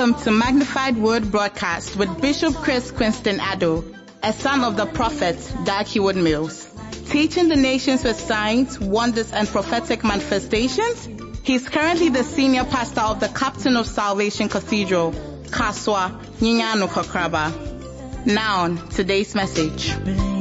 Welcome 0.00 0.22
to 0.22 0.30
Magnified 0.30 0.96
Word 0.96 1.30
Broadcast 1.30 1.94
with 1.94 2.22
Bishop 2.22 2.54
Chris 2.54 2.90
Quinston 2.90 3.36
Addo, 3.36 3.84
a 4.22 4.32
son 4.32 4.64
of 4.64 4.74
the 4.78 4.86
prophet 4.86 5.36
Dag 5.66 5.84
Heward 5.84 6.16
Mills. 6.16 6.66
Teaching 7.10 7.48
the 7.50 7.56
nations 7.56 8.02
with 8.02 8.18
signs, 8.18 8.80
wonders, 8.80 9.30
and 9.30 9.46
prophetic 9.46 10.02
manifestations, 10.02 11.06
he's 11.42 11.68
currently 11.68 12.08
the 12.08 12.24
senior 12.24 12.64
pastor 12.64 13.02
of 13.02 13.20
the 13.20 13.28
Captain 13.28 13.76
of 13.76 13.86
Salvation 13.86 14.48
Cathedral, 14.48 15.12
Kasoa 15.50 16.18
Nyanyano 16.38 16.88
Kokraba. 16.88 18.24
Now, 18.24 18.74
today's 18.88 19.34
message. 19.34 20.39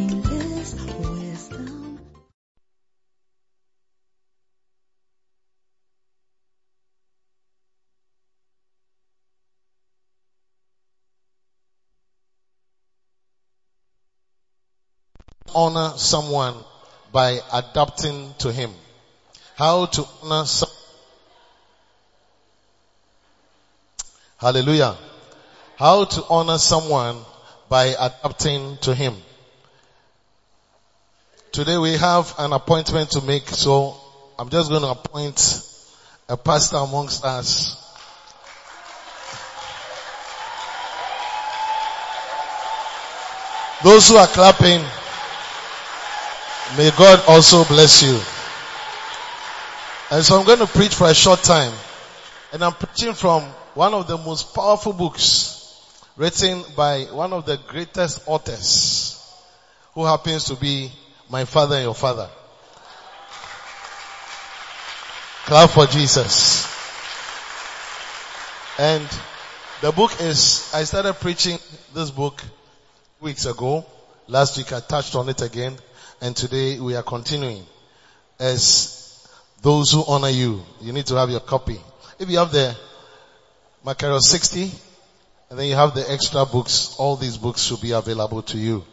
Honor 15.53 15.93
someone 15.97 16.55
by 17.11 17.39
adapting 17.51 18.33
to 18.39 18.51
him. 18.51 18.71
How 19.55 19.85
to 19.87 20.05
honor 20.23 20.45
some 20.45 20.69
Hallelujah. 24.39 24.95
How 25.75 26.05
to 26.05 26.23
honor 26.29 26.57
someone 26.57 27.17
by 27.67 27.87
adapting 27.87 28.77
to 28.83 28.95
him. 28.95 29.13
Today 31.51 31.77
we 31.77 31.97
have 31.97 32.33
an 32.37 32.53
appointment 32.53 33.11
to 33.11 33.21
make, 33.21 33.49
so 33.49 33.97
I'm 34.37 34.49
just 34.49 34.69
going 34.69 34.83
to 34.83 34.89
appoint 34.89 35.61
a 36.29 36.37
pastor 36.37 36.77
amongst 36.77 37.25
us. 37.25 37.75
Those 43.83 44.07
who 44.07 44.15
are 44.15 44.27
clapping, 44.27 44.81
May 46.77 46.91
God 46.91 47.23
also 47.27 47.63
bless 47.65 48.03
you. 48.03 48.19
And 50.11 50.23
so 50.23 50.39
I'm 50.39 50.45
going 50.45 50.59
to 50.59 50.67
preach 50.67 50.93
for 50.93 51.07
a 51.07 51.15
short 51.15 51.41
time. 51.41 51.73
And 52.53 52.63
I'm 52.63 52.73
preaching 52.73 53.13
from 53.13 53.43
one 53.73 53.93
of 53.93 54.07
the 54.07 54.17
most 54.17 54.53
powerful 54.53 54.93
books 54.93 55.55
written 56.15 56.63
by 56.75 57.05
one 57.05 57.33
of 57.33 57.45
the 57.45 57.57
greatest 57.67 58.21
authors 58.27 59.19
who 59.93 60.05
happens 60.05 60.45
to 60.45 60.55
be 60.55 60.91
my 61.29 61.45
father 61.45 61.75
and 61.75 61.85
your 61.85 61.95
father. 61.95 62.29
Clap 65.45 65.69
for 65.71 65.87
Jesus. 65.87 66.67
And 68.77 69.07
the 69.81 69.91
book 69.91 70.11
is, 70.21 70.69
I 70.73 70.83
started 70.83 71.13
preaching 71.13 71.57
this 71.95 72.11
book 72.11 72.43
weeks 73.19 73.45
ago. 73.45 73.85
Last 74.27 74.57
week 74.57 74.71
I 74.71 74.81
touched 74.81 75.15
on 75.15 75.29
it 75.29 75.41
again. 75.41 75.75
And 76.21 76.35
today 76.35 76.79
we 76.79 76.95
are 76.95 77.03
continuing. 77.03 77.65
As 78.39 79.27
those 79.61 79.91
who 79.91 80.03
honor 80.05 80.29
you, 80.29 80.63
you 80.81 80.91
need 80.91 81.05
to 81.07 81.15
have 81.15 81.29
your 81.29 81.39
copy. 81.39 81.79
If 82.19 82.29
you 82.29 82.37
have 82.39 82.51
the 82.51 82.75
Macaro 83.85 84.19
60, 84.19 84.71
and 85.49 85.57
then 85.57 85.67
you 85.67 85.75
have 85.75 85.95
the 85.95 86.09
extra 86.11 86.45
books, 86.45 86.95
all 86.97 87.15
these 87.15 87.37
books 87.37 87.63
should 87.63 87.81
be 87.81 87.91
available 87.91 88.41
to 88.43 88.57
you. 88.57 88.83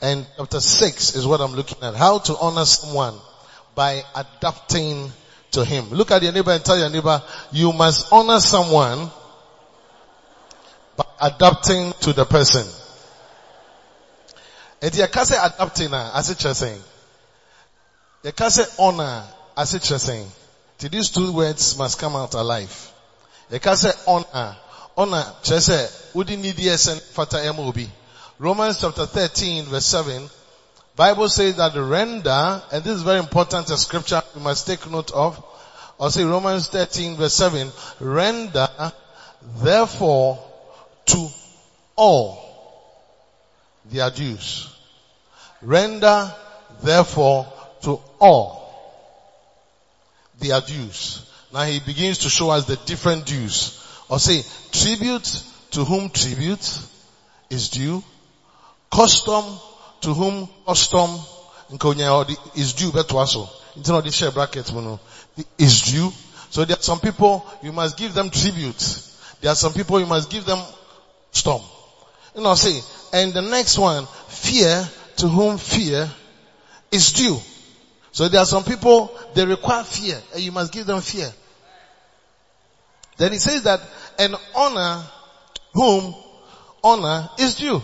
And 0.00 0.26
chapter 0.36 0.60
6 0.60 1.16
is 1.16 1.26
what 1.26 1.40
I'm 1.40 1.52
looking 1.52 1.82
at. 1.82 1.94
How 1.94 2.18
to 2.18 2.36
honor 2.38 2.64
someone 2.64 3.14
by 3.74 4.02
adapting 4.14 5.12
to 5.52 5.64
him. 5.64 5.90
Look 5.90 6.10
at 6.10 6.22
your 6.22 6.32
neighbor 6.32 6.52
and 6.52 6.64
tell 6.64 6.78
your 6.78 6.90
neighbor, 6.90 7.22
you 7.52 7.72
must 7.72 8.12
honor 8.12 8.40
someone 8.40 9.10
by 10.96 11.04
adapting 11.20 11.92
to 12.00 12.12
the 12.12 12.24
person. 12.24 12.66
Eti 14.80 14.98
yɛka 14.98 15.24
sɛ 15.24 15.36
adapting 15.44 15.92
a, 15.92 16.10
ase 16.14 16.34
kyerɛ 16.34 16.54
sɛn? 16.54 16.80
Yɛka 18.24 18.46
sɛ 18.48 18.64
honor, 18.78 19.24
ase 19.56 19.78
kyerɛ 19.78 19.98
sɛn? 19.98 20.26
Ti 20.78 20.88
these 20.88 21.10
two 21.10 21.32
words 21.32 21.76
must 21.76 21.98
come 21.98 22.16
out 22.16 22.32
alive. 22.32 22.92
Yɛka 23.52 23.72
sɛ 23.76 23.94
honor, 24.06 24.56
honor 24.96 25.34
kyerɛ 25.42 25.60
sɛ, 25.68 25.90
wodi 26.14 26.36
nidi 26.36 26.64
ɛsɛn 26.64 26.98
fata 27.12 27.36
ɛma 27.36 27.58
obi. 27.58 27.90
Romans 28.38 28.78
chapter 28.80 29.04
13 29.04 29.66
verse 29.66 29.84
7, 29.84 30.30
Bible 30.96 31.28
says 31.28 31.56
that 31.56 31.74
the 31.74 31.82
render, 31.82 32.62
and 32.72 32.82
this 32.82 32.96
is 32.96 33.02
very 33.02 33.18
important 33.18 33.68
a 33.68 33.76
scripture 33.76 34.22
we 34.34 34.40
must 34.40 34.66
take 34.66 34.90
note 34.90 35.10
of, 35.10 35.42
or 35.98 36.10
say 36.10 36.24
Romans 36.24 36.68
13 36.68 37.16
verse 37.16 37.34
7, 37.34 37.70
render 38.00 38.66
therefore 39.62 40.38
to 41.04 41.28
all 41.96 42.49
their 43.90 44.10
dues. 44.10 44.68
Render 45.62 46.32
therefore 46.82 47.46
to 47.82 48.00
all 48.18 48.60
their 50.38 50.60
dues. 50.60 51.26
Now 51.52 51.62
he 51.62 51.80
begins 51.80 52.18
to 52.18 52.30
show 52.30 52.50
us 52.50 52.66
the 52.66 52.76
different 52.76 53.26
dues. 53.26 53.76
Or 54.08 54.18
say, 54.18 54.42
tribute 54.72 55.42
to 55.72 55.84
whom 55.84 56.10
tribute 56.10 56.80
is 57.48 57.68
due. 57.70 58.02
Custom 58.92 59.44
to 60.00 60.14
whom 60.14 60.48
custom 60.66 61.10
is 62.56 62.72
due 62.72 62.90
beto 62.90 63.16
aso. 63.20 63.46
Oh. 63.46 63.56
Into 63.76 63.92
not 63.92 64.04
the 64.04 64.10
share 64.10 64.32
bracket 64.32 64.72
is 65.58 65.82
due. 65.82 66.12
So 66.50 66.64
there 66.64 66.76
are 66.76 66.82
some 66.82 66.98
people 66.98 67.46
you 67.62 67.72
must 67.72 67.96
give 67.96 68.14
them 68.14 68.30
tribute. 68.30 68.78
There 69.40 69.52
are 69.52 69.56
some 69.56 69.72
people 69.72 70.00
you 70.00 70.06
must 70.06 70.30
give 70.30 70.44
them 70.44 70.58
custom. 71.32 71.60
You 72.34 72.42
know, 72.42 72.54
say, 72.54 72.80
and 73.12 73.32
the 73.32 73.42
next 73.42 73.78
one, 73.78 74.06
fear 74.28 74.88
to 75.16 75.28
whom 75.28 75.58
fear 75.58 76.08
is 76.90 77.12
due. 77.12 77.38
So 78.12 78.28
there 78.28 78.40
are 78.40 78.46
some 78.46 78.64
people, 78.64 79.16
they 79.34 79.44
require 79.44 79.84
fear, 79.84 80.20
and 80.32 80.42
you 80.42 80.52
must 80.52 80.72
give 80.72 80.86
them 80.86 81.00
fear. 81.00 81.30
Then 83.16 83.32
he 83.32 83.38
says 83.38 83.64
that, 83.64 83.80
and 84.18 84.34
honor 84.54 85.04
whom 85.74 86.14
honor 86.82 87.28
is 87.38 87.56
due. 87.56 87.82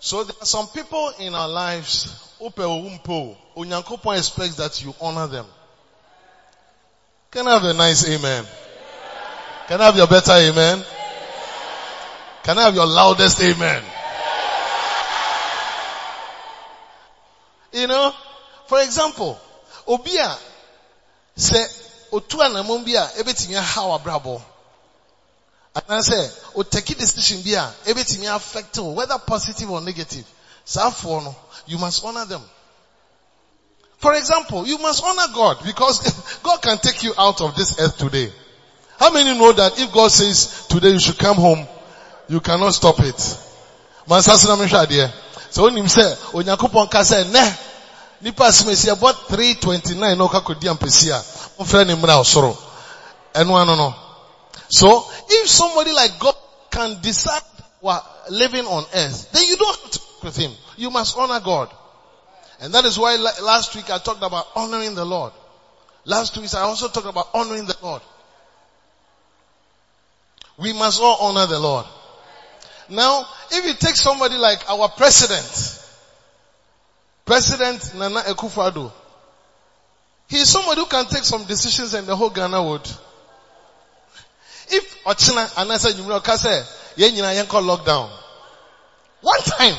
So 0.00 0.24
there 0.24 0.36
are 0.40 0.46
some 0.46 0.68
people 0.68 1.12
in 1.18 1.34
our 1.34 1.48
lives, 1.48 2.34
Unyankopon 2.40 4.16
expects 4.16 4.56
that 4.56 4.84
you 4.84 4.94
honor 5.00 5.26
them. 5.26 5.46
Can 7.30 7.46
I 7.46 7.54
have 7.54 7.64
a 7.64 7.74
nice 7.74 8.08
amen? 8.08 8.46
Can 9.66 9.80
I 9.80 9.86
have 9.86 9.96
your 9.96 10.06
better 10.06 10.32
amen? 10.32 10.84
Can 12.48 12.56
I 12.56 12.62
have 12.62 12.74
your 12.74 12.86
loudest 12.86 13.42
amen? 13.42 13.82
You 17.74 17.86
know, 17.86 18.14
for 18.68 18.80
example, 18.80 19.38
Obia 19.86 20.34
say 21.36 21.62
otu 22.10 22.40
anamon 22.40 22.86
bi 22.86 22.92
a 22.92 23.04
ebetimi 23.22 23.54
aha 23.54 23.98
wabrabo. 23.98 24.40
And 25.90 26.02
say 26.02 26.26
o 26.56 26.62
take 26.62 26.96
decision 26.96 27.42
bi 27.42 27.50
a 27.50 28.34
affect 28.34 28.78
whether 28.78 29.18
positive 29.18 29.70
or 29.70 29.82
negative. 29.82 30.24
For 30.64 31.20
no, 31.20 31.36
you 31.66 31.76
must 31.76 32.02
honor 32.02 32.24
them. 32.24 32.40
For 33.98 34.14
example, 34.14 34.66
you 34.66 34.78
must 34.78 35.04
honor 35.04 35.34
God 35.34 35.58
because 35.66 36.40
God 36.42 36.62
can 36.62 36.78
take 36.78 37.02
you 37.02 37.12
out 37.18 37.42
of 37.42 37.54
this 37.56 37.78
earth 37.78 37.98
today. 37.98 38.32
How 38.98 39.12
many 39.12 39.38
know 39.38 39.52
that 39.52 39.78
if 39.78 39.92
God 39.92 40.10
says 40.10 40.66
today 40.68 40.92
you 40.92 40.98
should 40.98 41.18
come 41.18 41.36
home, 41.36 41.68
you 42.28 42.40
cannot 42.40 42.74
stop 42.74 43.00
it. 43.00 43.16
Mansasina 44.08 44.56
mehwɛ 44.56 44.86
adeɛ. 44.86 45.12
Sɛ 45.50 45.62
onim 45.62 45.86
sɛ 45.86 46.32
Onyankopɔn 46.32 46.90
ka 46.90 47.00
sɛ 47.00 47.24
nɛ 47.24 47.58
nipa 48.20 48.44
asimesi 48.44 48.88
ɛbɔ 48.94 49.14
329 49.28 50.16
na 50.16 50.26
ɔka 50.26 50.42
kɔdi 50.44 50.68
ampesi 50.68 51.10
a 51.10 51.18
ɔmfrɛ 51.62 51.86
ne 51.86 51.94
mmra 51.94 52.20
ɔsoro. 52.20 52.56
Ɛno 53.34 53.60
ano 53.60 53.74
no. 53.74 53.94
So 54.70 55.06
if 55.28 55.48
somebody 55.48 55.92
like 55.92 56.18
God 56.18 56.36
can 56.70 57.00
decide 57.00 57.42
what 57.80 58.04
living 58.30 58.66
on 58.66 58.84
earth, 58.92 59.32
then 59.32 59.46
you 59.46 59.56
don't 59.56 59.80
have 59.80 59.90
to 59.92 60.00
with 60.22 60.36
him. 60.36 60.52
You 60.76 60.90
must 60.90 61.16
honor 61.16 61.40
God. 61.40 61.72
And 62.60 62.74
that 62.74 62.84
is 62.84 62.98
why 62.98 63.16
last 63.16 63.74
week 63.76 63.90
I 63.90 63.98
talked 63.98 64.22
about 64.22 64.46
honoring 64.56 64.94
the 64.94 65.04
Lord. 65.04 65.32
Last 66.04 66.36
week 66.36 66.52
I 66.54 66.60
also 66.60 66.88
talked 66.88 67.06
about 67.06 67.28
honoring 67.34 67.66
the 67.66 67.76
Lord. 67.82 68.02
We 70.56 70.72
must 70.72 71.00
all 71.00 71.28
honor 71.28 71.46
the 71.46 71.58
Lord. 71.58 71.86
Now, 72.90 73.26
if 73.50 73.64
you 73.64 73.74
take 73.74 73.96
somebody 73.96 74.36
like 74.36 74.68
our 74.70 74.88
president, 74.88 75.78
President 77.24 77.94
Nana 77.94 78.20
Akufo-Addo, 78.20 78.90
he 80.28 80.36
is 80.38 80.50
somebody 80.50 80.80
who 80.80 80.86
can 80.86 81.06
take 81.06 81.24
some 81.24 81.44
decisions 81.44 81.94
and 81.94 82.06
the 82.06 82.16
whole 82.16 82.30
Ghana 82.30 82.62
would. 82.62 82.86
If 84.70 85.04
Ochina 85.04 85.96
you 85.96 86.06
know, 86.06 86.20
say, 86.36 86.62
yeah, 86.96 87.06
you 87.06 87.22
know, 87.22 87.44
call 87.46 87.62
lockdown. 87.62 88.10
One 89.22 89.40
time, 89.40 89.74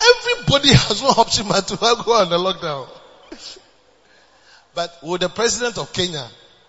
everybody 0.00 0.68
has 0.72 1.02
no 1.02 1.08
option 1.08 1.48
but 1.48 1.66
to 1.68 1.76
go 1.76 2.12
on 2.14 2.30
the 2.30 2.38
lockdown. 2.38 2.88
But 4.74 4.90
with 5.02 5.20
the 5.20 5.28
president 5.28 5.76
of 5.76 5.92
Kenya, 5.92 6.26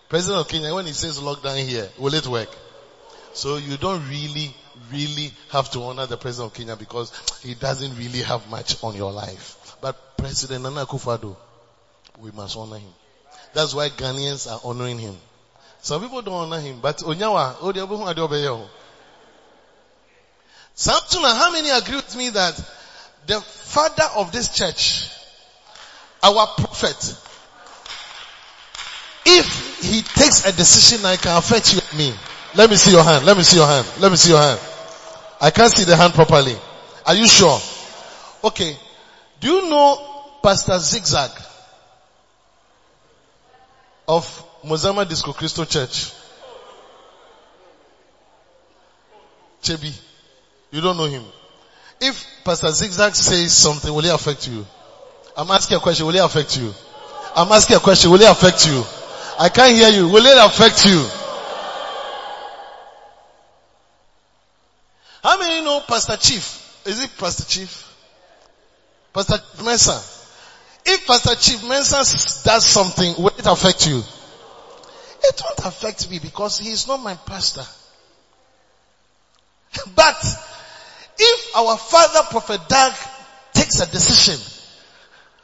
president 0.09 0.41
of 0.41 0.47
Kenya, 0.49 0.73
when 0.73 0.85
he 0.85 0.91
says 0.91 1.19
lockdown 1.19 1.65
here, 1.65 1.87
will 1.97 2.13
it 2.13 2.27
work? 2.27 2.49
So 3.33 3.55
you 3.57 3.77
don't 3.77 4.07
really, 4.09 4.53
really 4.91 5.31
have 5.51 5.69
to 5.71 5.81
honor 5.83 6.05
the 6.05 6.17
president 6.17 6.51
of 6.51 6.57
Kenya 6.57 6.75
because 6.75 7.11
he 7.41 7.53
doesn't 7.53 7.97
really 7.97 8.21
have 8.21 8.49
much 8.49 8.83
on 8.83 8.95
your 8.95 9.11
life. 9.11 9.75
But 9.81 10.17
President 10.17 10.63
Nana 10.63 10.85
Akufo-Addo, 10.85 11.35
we 12.19 12.31
must 12.31 12.57
honor 12.57 12.77
him. 12.77 12.93
That's 13.53 13.73
why 13.73 13.89
Ghanaians 13.89 14.51
are 14.51 14.59
honoring 14.63 14.99
him. 14.99 15.15
Some 15.81 16.01
people 16.01 16.21
don't 16.21 16.33
honor 16.33 16.59
him, 16.61 16.79
but 16.81 16.97
Onyawa, 16.99 17.57
other 17.61 17.85
one, 17.85 18.67
Something, 20.75 21.21
how 21.21 21.51
many 21.51 21.69
agree 21.69 21.97
with 21.97 22.15
me 22.15 22.29
that 22.29 22.55
the 23.27 23.39
father 23.41 24.05
of 24.15 24.31
this 24.31 24.55
church, 24.55 25.09
our 26.23 26.47
prophet, 26.47 27.15
if 29.25 29.81
he 29.81 30.01
takes 30.01 30.45
a 30.45 30.51
decision 30.51 31.03
that 31.03 31.21
can 31.21 31.37
affect 31.37 31.73
you 31.73 31.81
and 31.89 31.97
me, 31.99 32.13
let 32.55 32.69
me 32.69 32.75
see 32.75 32.91
your 32.91 33.03
hand, 33.03 33.25
let 33.25 33.35
me 33.37 33.43
see 33.43 33.57
your 33.57 33.67
hand, 33.67 33.87
let 33.99 34.11
me 34.11 34.17
see 34.17 34.31
your 34.31 34.41
hand. 34.41 34.59
I 35.41 35.49
can't 35.51 35.71
see 35.71 35.83
the 35.83 35.95
hand 35.95 36.13
properly. 36.13 36.55
Are 37.05 37.15
you 37.15 37.27
sure? 37.27 37.59
Okay. 38.43 38.77
Do 39.39 39.47
you 39.51 39.69
know 39.69 40.37
Pastor 40.41 40.79
Zigzag 40.79 41.31
of 44.07 44.25
Musama 44.63 45.07
Disco 45.07 45.33
Christo 45.33 45.65
Church? 45.65 46.13
Chebi. 49.61 49.93
You 50.71 50.81
don't 50.81 50.97
know 50.97 51.05
him. 51.05 51.23
If 51.99 52.25
Pastor 52.43 52.71
Zigzag 52.71 53.15
says 53.15 53.53
something, 53.53 53.93
will 53.93 54.05
it 54.05 54.13
affect 54.13 54.47
you? 54.47 54.65
I'm 55.35 55.49
asking 55.51 55.77
a 55.77 55.79
question, 55.79 56.05
will 56.05 56.15
it 56.15 56.23
affect 56.23 56.57
you? 56.57 56.73
I'm 57.35 57.51
asking 57.51 57.77
a 57.77 57.79
question, 57.79 58.11
will 58.11 58.21
it 58.21 58.29
affect 58.29 58.67
you? 58.67 58.83
I 59.39 59.49
can't 59.49 59.75
hear 59.75 59.89
you. 59.89 60.07
Will 60.07 60.25
it 60.25 60.37
affect 60.37 60.85
you? 60.85 61.05
How 65.23 65.39
many 65.39 65.63
know 65.63 65.79
Pastor 65.87 66.17
Chief? 66.17 66.81
Is 66.85 67.01
it 67.01 67.09
Pastor 67.17 67.45
Chief? 67.45 67.89
Pastor 69.13 69.37
Mensah. 69.63 70.19
If 70.85 71.07
Pastor 71.07 71.35
Chief 71.35 71.61
Mensah 71.61 72.43
does 72.43 72.65
something, 72.65 73.15
will 73.17 73.29
it 73.29 73.45
affect 73.45 73.87
you? 73.87 73.99
It 75.23 75.41
won't 75.41 75.59
affect 75.59 76.11
me 76.11 76.19
because 76.19 76.59
he 76.59 76.71
is 76.71 76.87
not 76.89 77.01
my 77.01 77.15
pastor. 77.15 77.63
But 79.95 80.21
if 81.17 81.55
our 81.55 81.77
father 81.77 82.23
Prophet 82.29 82.67
Dag 82.67 82.93
takes 83.53 83.79
a 83.79 83.89
decision, 83.89 84.37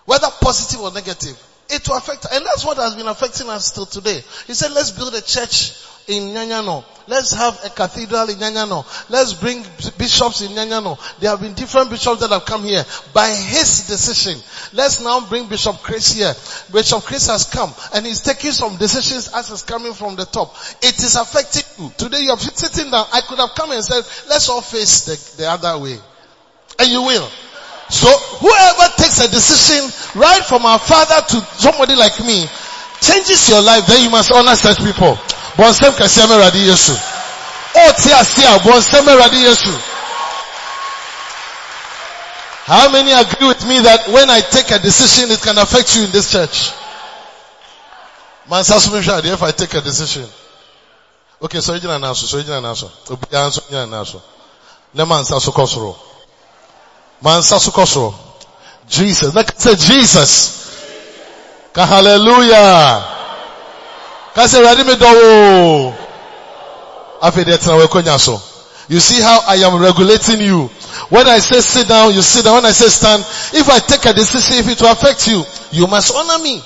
whether 0.04 0.28
positive 0.42 0.81
or 0.81 0.92
negative, 0.92 1.42
it 1.70 1.88
will 1.88 1.96
affect, 1.96 2.26
and 2.30 2.46
that's 2.46 2.66
what 2.66 2.76
has 2.78 2.96
been 2.96 3.08
affecting 3.08 3.48
us 3.48 3.72
till 3.72 3.86
today. 3.86 4.22
He 4.46 4.54
said, 4.54 4.72
let's 4.74 4.92
build 4.92 5.14
a 5.14 5.22
church 5.22 5.72
in 6.09 6.33
Nyanyano. 6.33 6.83
Let's 7.07 7.33
have 7.33 7.59
a 7.65 7.69
cathedral 7.69 8.29
in 8.29 8.38
Nyanyano. 8.38 8.83
Let's 9.09 9.33
bring 9.33 9.63
bishops 9.97 10.41
in 10.41 10.51
Nyanyano. 10.51 10.97
There 11.19 11.29
have 11.29 11.39
been 11.39 11.53
different 11.53 11.89
bishops 11.91 12.21
that 12.21 12.31
have 12.31 12.45
come 12.45 12.63
here 12.63 12.83
by 13.13 13.29
his 13.29 13.88
decision. 13.88 14.38
Let's 14.73 15.01
now 15.01 15.27
bring 15.27 15.47
Bishop 15.47 15.77
Chris 15.77 16.13
here. 16.13 16.33
Bishop 16.73 17.03
Chris 17.03 17.27
has 17.27 17.45
come 17.45 17.73
and 17.94 18.06
he's 18.06 18.21
taking 18.21 18.51
some 18.51 18.77
decisions 18.77 19.29
as 19.33 19.50
is 19.51 19.63
coming 19.63 19.94
from 19.94 20.15
the 20.15 20.25
top. 20.25 20.56
It 20.81 20.97
is 21.00 21.15
affecting 21.15 21.63
you. 21.85 21.91
Today 21.97 22.21
you 22.21 22.31
are 22.31 22.38
sitting 22.38 22.91
down. 22.91 23.06
I 23.13 23.21
could 23.21 23.39
have 23.39 23.53
come 23.56 23.71
and 23.71 23.83
said, 23.83 24.03
let's 24.29 24.50
all 24.50 24.61
face 24.61 25.06
the, 25.06 25.44
the 25.44 25.50
other 25.50 25.77
way. 25.77 25.97
And 26.79 26.89
you 26.89 27.03
will. 27.03 27.29
So 27.89 28.09
whoever 28.38 28.94
takes 28.97 29.19
a 29.19 29.29
decision 29.29 29.89
right 30.19 30.44
from 30.44 30.65
our 30.65 30.79
father 30.79 31.21
to 31.27 31.41
somebody 31.57 31.95
like 31.95 32.19
me 32.19 32.45
changes 33.01 33.50
your 33.50 33.61
life, 33.61 33.88
then 33.88 34.03
you 34.03 34.09
must 34.09 34.31
honor 34.31 34.56
such 34.56 34.77
people. 34.79 35.17
Bonsem 35.59 35.94
kasiame 35.94 36.39
radi 36.39 36.59
Yesu. 36.71 36.95
Oh 37.75 37.91
tia 38.00 38.23
sia 38.23 38.59
bonsem 38.63 39.06
radi 39.06 39.44
Yesu. 39.44 39.75
How 42.65 42.89
many 42.91 43.11
agree 43.11 43.47
with 43.47 43.67
me 43.67 43.79
that 43.79 44.07
when 44.07 44.29
I 44.29 44.39
take 44.41 44.71
a 44.71 44.79
decision, 44.79 45.31
it 45.31 45.41
can 45.41 45.57
affect 45.57 45.95
you 45.97 46.03
in 46.06 46.11
this 46.11 46.31
church? 46.31 46.71
Man, 48.50 48.63
if 48.63 49.44
I 49.44 49.51
take 49.51 49.73
a 49.73 49.81
decision. 49.81 50.25
Okay, 51.41 51.59
so 51.59 51.73
you 51.73 51.81
know 51.88 51.97
now, 51.97 52.13
so 52.13 52.38
you 52.38 52.47
know 52.47 52.61
now, 52.61 52.73
so 52.75 52.89
you 53.11 53.75
know 53.75 53.85
now, 53.85 54.03
so. 54.03 54.21
Ne 54.94 55.03
man 55.06 55.25
sa 55.25 55.39
so 55.39 55.51
kosoro. 55.51 55.95
Mansa 57.21 57.56
sukosoro. 57.56 58.13
Jesus. 58.88 59.35
Like 59.35 59.51
say 59.59 59.75
Jesus. 59.75 60.56
Ka 61.73 61.85
hallelujah. 61.85 63.19
Ka 64.34 64.46
say 64.48 64.62
ready 64.62 64.84
me 64.84 64.96
do. 64.96 65.94
Afi 67.22 67.44
de 67.46 67.58
tena 67.58 67.78
we 67.78 68.18
so. 68.18 68.42
You 68.88 69.00
see 69.00 69.22
how 69.22 69.42
I 69.48 69.56
am 69.58 69.80
regulating 69.81 70.42
you. 70.42 70.68
When 71.10 71.28
I 71.28 71.38
say 71.38 71.60
sit 71.60 71.88
down, 71.88 72.14
you 72.14 72.22
sit 72.22 72.46
down. 72.46 72.56
When 72.56 72.66
I 72.66 72.72
say 72.72 72.88
stand, 72.88 73.22
if 73.54 73.70
I 73.70 73.80
take 73.80 74.06
a 74.06 74.14
decision, 74.14 74.58
if 74.58 74.68
it 74.70 74.81
will 74.81 74.92
affect 74.92 75.28
you, 75.28 75.44
you 75.72 75.86
must 75.88 76.14
honor 76.16 76.44
me. 76.44 76.62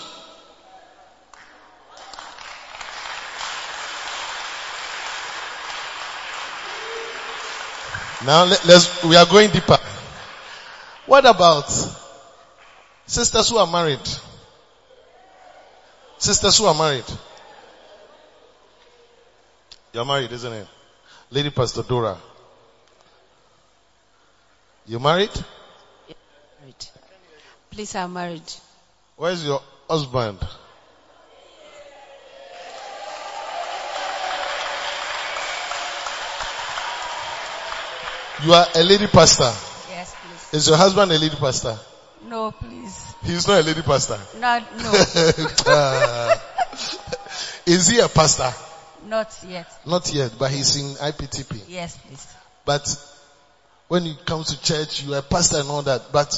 Now 8.25 8.45
let, 8.45 8.69
us 8.69 9.03
we 9.03 9.17
are 9.17 9.25
going 9.25 9.49
deeper. 9.49 9.77
What 11.05 11.25
about 11.25 11.69
sisters 13.05 13.49
who 13.49 13.57
are 13.57 13.67
married? 13.67 13.99
Sisters 16.19 16.57
who 16.57 16.65
are 16.65 16.73
married. 16.73 17.03
You're 19.93 20.05
married, 20.05 20.31
isn't 20.31 20.51
it? 20.51 20.67
Lady 21.29 21.51
Pastor 21.51 21.83
Dora. 21.83 22.17
You 24.87 24.99
married? 24.99 25.29
Yeah, 26.07 26.15
married. 26.59 26.85
Please, 27.69 27.93
I'm 27.95 28.11
married. 28.11 28.41
Where's 29.17 29.45
your 29.45 29.61
husband? 29.87 30.39
You 38.43 38.51
are 38.51 38.65
a 38.73 38.83
lady 38.83 39.05
pastor. 39.05 39.43
Yes, 39.91 40.15
please. 40.15 40.59
Is 40.59 40.67
your 40.69 40.77
husband 40.77 41.11
a 41.11 41.19
lady 41.19 41.35
pastor? 41.35 41.77
No, 42.27 42.49
please. 42.49 43.13
He's 43.23 43.47
not 43.47 43.61
a 43.61 43.63
lady 43.63 43.83
pastor? 43.83 44.19
Not, 44.39 44.63
no. 44.75 44.91
Ah. 45.67 46.41
is 47.67 47.87
he 47.89 47.99
a 47.99 48.09
pastor? 48.09 48.51
Not 49.13 49.29
yet. 49.47 49.67
Not 49.85 50.11
yet, 50.11 50.31
but 50.39 50.49
he's 50.49 50.75
in 50.75 50.95
IPTP. 50.95 51.65
Yes, 51.67 51.95
please. 51.97 52.27
But 52.65 52.83
when 53.87 54.07
you 54.07 54.15
come 54.25 54.43
to 54.43 54.61
church, 54.63 55.03
you 55.03 55.13
are 55.13 55.19
a 55.19 55.21
pastor 55.21 55.59
and 55.59 55.69
all 55.69 55.83
that. 55.83 56.11
But 56.11 56.29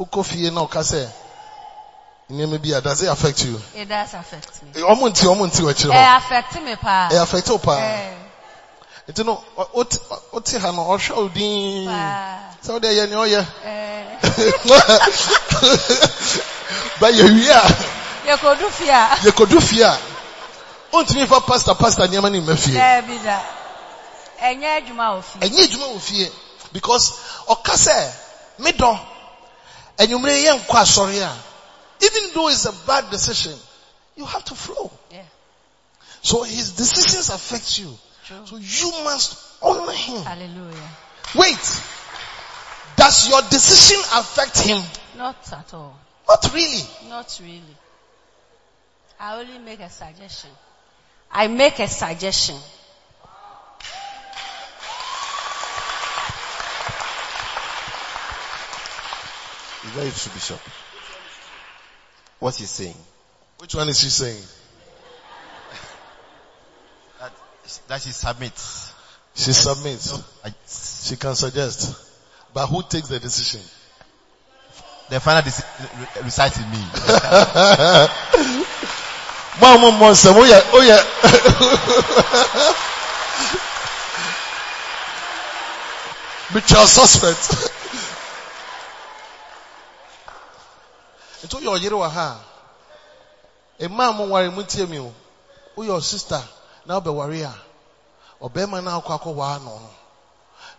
ukofie 0.00 0.52
na 0.52 0.66
okase. 0.66 1.12
Does 2.82 3.02
it 3.02 3.08
affect 3.08 3.44
you? 3.44 3.60
It 3.76 3.88
does 3.88 4.14
affect 4.14 4.64
me. 4.64 4.70
Eh, 4.74 4.80
it 4.80 4.84
eh, 5.92 6.16
affects 6.16 6.60
me 6.60 6.74
pa. 6.74 7.08
Eh, 7.12 7.14
it 7.14 7.22
affects 7.22 7.50
you 7.50 7.58
pa. 7.58 7.78
Nti 9.08 9.24
no, 9.24 9.44
wote 9.72 10.58
ha 10.58 10.72
no, 10.72 10.82
ɔhwɛ 10.90 11.14
wo 11.14 11.28
din. 11.28 11.86
Sɛ 11.86 12.72
wode 12.72 12.88
yɛ 12.88 13.08
nea 13.10 13.18
ɔyɛ. 13.18 13.46
Ba 16.98 17.12
yɛwie 17.12 17.50
a. 17.50 17.62
Yɛkɔdu 18.26 18.70
fie 18.72 18.90
a. 18.90 19.16
Yɛkɔdu 19.22 19.60
fie 19.62 19.82
a. 19.82 20.13
Ontumi 20.94 21.26
fa 21.26 21.40
pastor 21.40 21.74
pastor 21.74 22.06
nneɛma 22.06 22.30
ne 22.30 22.40
mma 22.40 22.56
fie. 22.56 22.72
Dɛbi 22.72 23.22
da. 23.24 23.42
Ɛnyɛ 24.40 24.68
adwuma 24.78 25.06
wɔ 25.16 25.22
fie. 25.22 25.40
Ɛnyɛ 25.40 25.60
adwuma 25.66 25.86
wɔ 25.94 26.00
fie. 26.00 26.30
Because 26.72 27.12
ɔka 27.48 27.74
sɛ, 27.74 28.12
me 28.58 28.72
dɔ, 28.72 28.98
enyimire 29.98 30.42
yɛ 30.44 30.60
nkɔ 30.60 30.76
asɔre 30.82 31.20
a, 31.22 31.32
even 32.00 32.32
though 32.34 32.48
it's 32.48 32.64
a 32.66 32.72
bad 32.86 33.10
decision, 33.10 33.58
you 34.16 34.24
have 34.24 34.44
to 34.44 34.54
flow. 34.54 34.90
Yeah. 35.10 35.22
So 36.22 36.42
his 36.42 36.72
decisions 36.72 37.28
affect 37.28 37.78
you. 37.78 37.98
True. 38.26 38.46
So 38.46 38.56
you 38.56 39.04
must 39.04 39.36
honor 39.62 39.92
him. 39.92 40.22
Hallelujah. 40.22 40.88
Wait. 41.34 41.82
Does 42.96 43.28
your 43.28 43.42
decision 43.42 44.00
affect 44.14 44.60
him? 44.60 44.82
Not 45.16 45.36
at 45.52 45.74
all. 45.74 45.98
Not 46.28 46.50
really. 46.54 46.82
Not 47.08 47.38
really. 47.42 47.76
I 49.18 49.36
only 49.40 49.58
make 49.58 49.80
a 49.80 49.90
suggestion. 49.90 50.50
I 51.36 51.48
make 51.48 51.80
a 51.80 51.88
suggestion. 51.88 52.54
Very 59.94 60.10
true, 60.10 60.32
Bishop. 60.32 60.60
What 62.38 62.54
he's 62.54 62.70
saying. 62.70 62.96
Which 63.58 63.74
one 63.74 63.88
is 63.88 64.00
he 64.00 64.08
saying? 64.08 64.42
That 67.88 68.00
she 68.00 68.10
submits. 68.10 68.92
She 69.34 69.52
submits. 69.52 70.12
I- 70.44 70.54
She 71.02 71.16
can 71.16 71.34
suggest. 71.34 71.96
But 72.52 72.68
who 72.68 72.82
takes 72.88 73.08
the 73.08 73.18
decision? 73.18 73.60
The 75.10 75.18
final 75.20 75.42
decision 75.42 75.68
resides 76.22 76.56
in 76.58 76.70
me. 76.70 76.78
Mama 79.60 79.90
Monsem, 79.92 80.34
oh 80.36 80.44
yeah, 80.44 80.60
oh 80.72 80.82
yeah. 80.82 80.98
Betrayal 86.52 86.86
suspect. 86.86 87.70
Nti 91.44 91.54
woyɛ 91.56 91.70
ɔyere 91.76 91.96
wɔ 92.02 92.08
ha 92.10 92.40
a, 93.78 93.88
mmaa 93.88 94.12
mo 94.16 94.24
ware 94.26 94.50
mu 94.50 94.62
tie 94.64 94.86
mi 94.86 94.98
o. 94.98 95.12
Woyɛ 95.76 95.98
ɔsista 95.98 96.42
na 96.86 96.98
wobɛware 97.00 97.44
a, 97.46 97.54
ɔbɛrima 98.44 98.82
na 98.82 98.98
akɔ 99.00 99.18
akɔ 99.18 99.34
waa 99.34 99.58
no 99.58 99.78
no. 99.78 99.90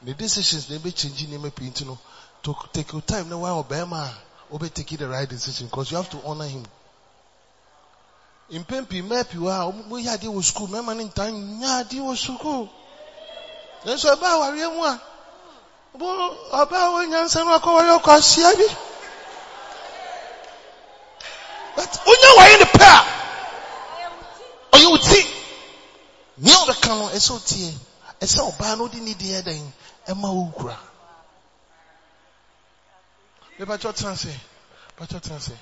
The 0.04 0.14
decisions 0.14 0.70
na 0.70 0.78
change 0.92 1.28
nneɛma 1.28 1.54
pii 1.56 1.70
nti 1.70 1.86
no, 1.86 1.98
to 2.44 2.56
take 2.74 2.92
your 2.92 3.02
time 3.02 3.30
na 3.30 3.38
waa 3.38 3.64
ɔbɛrima 3.64 4.04
a, 4.04 4.14
obe 4.52 4.70
take 4.74 4.98
the 4.98 5.08
right 5.08 5.30
decision 5.30 5.68
because 5.68 5.92
you 5.92 5.98
have 5.98 6.10
to 6.10 6.22
honor 6.26 6.48
him. 6.48 6.66
Mpɛn 8.50 8.86
pii 8.90 9.02
mmaa 9.02 9.24
pii 9.30 9.40
wɔ 9.40 9.50
ha 9.52 9.66
ɔmo 9.70 9.82
mo 9.90 9.96
yɛ 9.98 10.10
adeɛ 10.16 10.30
wɔ 10.36 10.42
sukuu 10.44 10.68
mmarima 10.68 10.94
ne 10.96 11.04
ntaa 11.10 11.30
nya 11.32 11.70
adeɛ 11.82 12.00
wɔ 12.08 12.14
sukuu 12.16 12.70
nanso 13.86 14.08
ɛbaa 14.16 14.34
awareɛ 14.38 14.68
mu 14.76 14.82
a 14.86 14.94
ɔbɔ 15.96 16.08
ɔbaa 16.62 16.86
wɔ 16.94 17.00
nyansa 17.10 17.44
no 17.46 17.52
akɔware 17.58 17.92
ɔkɔ 17.98 18.12
ahyia 18.18 18.52
bi. 18.58 18.68
But 21.76 21.92
onye 22.06 22.30
ware 22.38 22.58
ne 22.60 22.66
pɛ 22.66 22.86
a 22.86 23.02
ɔyɛ 24.78 24.88
wo 24.92 24.98
ti 24.98 25.22
nea 26.38 26.56
ɔbɛka 26.56 26.90
no 27.00 27.06
ɛsɛ 27.10 27.32
otie 27.36 27.74
ɛsɛ 28.22 28.40
ɔbaa 28.52 28.78
no 28.78 28.88
ɔde 28.88 29.00
ne 29.02 29.14
deɛ 29.14 29.42
dɛn 29.44 29.72
ɛma 30.08 30.30
wo 30.34 30.52
kura. 30.58 30.78
Mepakyɛ 33.58 33.94
tena 33.96 34.12
ase 34.12 34.34
pakyɛ 34.98 35.20
tena 35.22 35.36
ase 35.38 35.58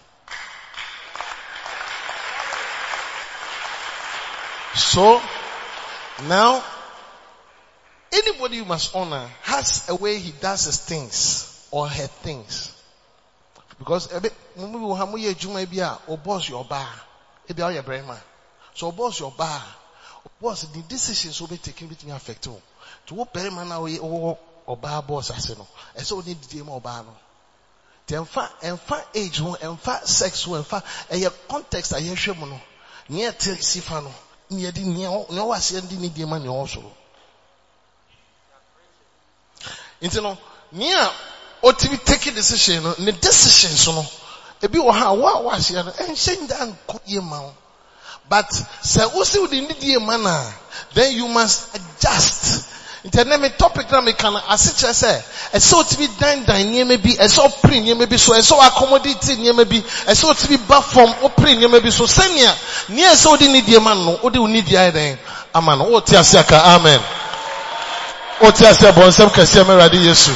So, 4.75 5.21
now, 6.27 6.63
anybody 8.11 8.57
you 8.57 8.65
must 8.65 8.95
honor 8.95 9.29
has 9.43 9.87
a 9.89 9.95
way 9.95 10.17
he 10.17 10.31
does 10.31 10.65
his 10.65 10.79
things 10.79 11.67
or 11.71 11.87
her 11.87 12.07
things. 12.07 12.73
Because 13.77 14.11
maybe 14.13 14.29
we 14.55 14.95
have 14.95 15.09
more 15.09 15.33
juma 15.33 15.65
bi 15.65 15.97
a 16.07 16.17
boss 16.17 16.47
your 16.49 16.65
bar. 16.65 16.87
Ebi 17.47 17.67
a 17.67 17.73
your 17.73 17.83
brema. 17.83 18.17
So 18.73 18.91
boss 18.91 19.19
your 19.19 19.31
bar. 19.31 19.61
Boss 20.41 20.63
the 20.63 20.81
decisions 20.83 21.39
will 21.41 21.47
be 21.47 21.57
taken 21.57 21.87
between 21.87 22.13
affect 22.13 22.45
you. 22.45 22.61
To 23.07 23.13
what 23.15 23.33
brema 23.33 23.67
na 23.67 23.81
we 23.81 23.99
o 23.99 24.37
o 24.67 24.75
bar 24.75 25.03
boss 25.03 25.31
ase 25.31 25.57
no. 25.57 25.67
Ese 25.95 26.11
o 26.13 26.21
need 26.21 26.41
the 26.41 26.63
mo 26.63 26.79
bar 26.79 27.03
no. 27.03 27.15
Ti 28.05 28.15
emfa 28.15 28.49
emfa 28.61 29.03
age 29.15 29.39
ho, 29.39 29.55
emfa 29.59 30.05
sex 30.05 30.43
ho, 30.43 30.53
emfa 30.53 30.83
ɛyɛ 31.09 31.31
context 31.47 31.91
a 31.91 31.95
yɛhwɛ 31.95 32.37
mu 32.37 32.45
no. 32.47 32.61
Nea 33.09 33.31
te 33.33 33.51
sifa 33.55 34.01
no. 34.01 34.13
Nti 40.03 40.21
no, 40.21 40.37
nea 40.71 41.11
ɔtumi 41.63 41.97
take 42.03 42.31
decision 42.31 42.83
no, 42.83 42.95
ne 42.99 43.11
decisions 43.11 43.87
no, 43.87 44.05
ebi 44.61 44.79
wɔ 44.79 44.91
ha 44.93 45.13
wo 45.13 45.27
a 45.27 45.41
wɔ 45.43 45.51
aseɛ 45.53 45.85
no, 45.85 45.91
eh, 45.91 46.07
ɛnhyɛ 46.07 46.41
nda 46.41 46.57
nkɔ 46.65 46.99
yie 47.05 47.21
ma 47.21 47.39
wo. 47.39 47.53
But 48.27 48.49
sɛ 48.83 49.13
wo 49.13 49.47
de 49.47 49.61
ne 49.61 49.73
die 49.73 49.97
ma 49.99 50.17
no 50.17 50.53
then 50.93 51.13
you 51.13 51.27
must 51.27 51.75
adjust. 51.75 52.65
Nti 53.05 53.17
ɛnɛ 53.19 53.39
me 53.39 53.49
topic 53.49 53.91
na 53.91 53.99
meka 54.01 54.31
no, 54.31 54.39
ase 54.49 54.71
kyerɛ 54.71 54.93
sɛ, 54.93 55.23
ɛsɛ 55.53 55.73
otumi 55.75 56.07
dandan 56.17 56.71
nneɛma 56.71 57.01
bi, 57.03 57.15
ɛsɛ 57.17 57.39
ɔpere 57.43 57.81
nneɛma 57.83 58.07
bi 58.09 58.15
so, 58.17 58.31
ɛsɛ 58.33 58.53
ɔaccommodate 58.57 59.35
nneɛma 59.37 59.67
bi, 59.69 59.83
ɛsɛ 60.07 60.23
otumi 60.31 60.57
ba 60.67 60.81
fam, 60.81 61.13
ɔpere 61.21 61.57
nneɛma 61.57 61.83
bi 61.83 61.89
so, 61.89 62.05
sɛnea, 62.05 62.53
nea 62.89 63.11
ɛsɛ 63.11 63.27
wode 63.27 63.41
ne 63.51 63.59
die 63.61 63.77
ma 63.79 63.93
no 63.93 64.19
wo 64.21 64.29
ne 64.47 64.61
die 64.61 64.75
ayɛ 64.77 64.91
dɛn, 64.93 65.17
ama 65.53 65.75
no. 65.75 65.83
Wote 65.89 66.13
ase 66.13 66.35
aka, 66.35 66.55
amen. 66.75 67.01
Wote 68.41 68.61
ase 68.61 68.83
abɔ 68.87 69.03
nsɛm 69.07 69.29
kɛseɛ 69.31 69.67
ma 69.67 69.73
Awurade 69.73 69.99
Yesu. 70.01 70.31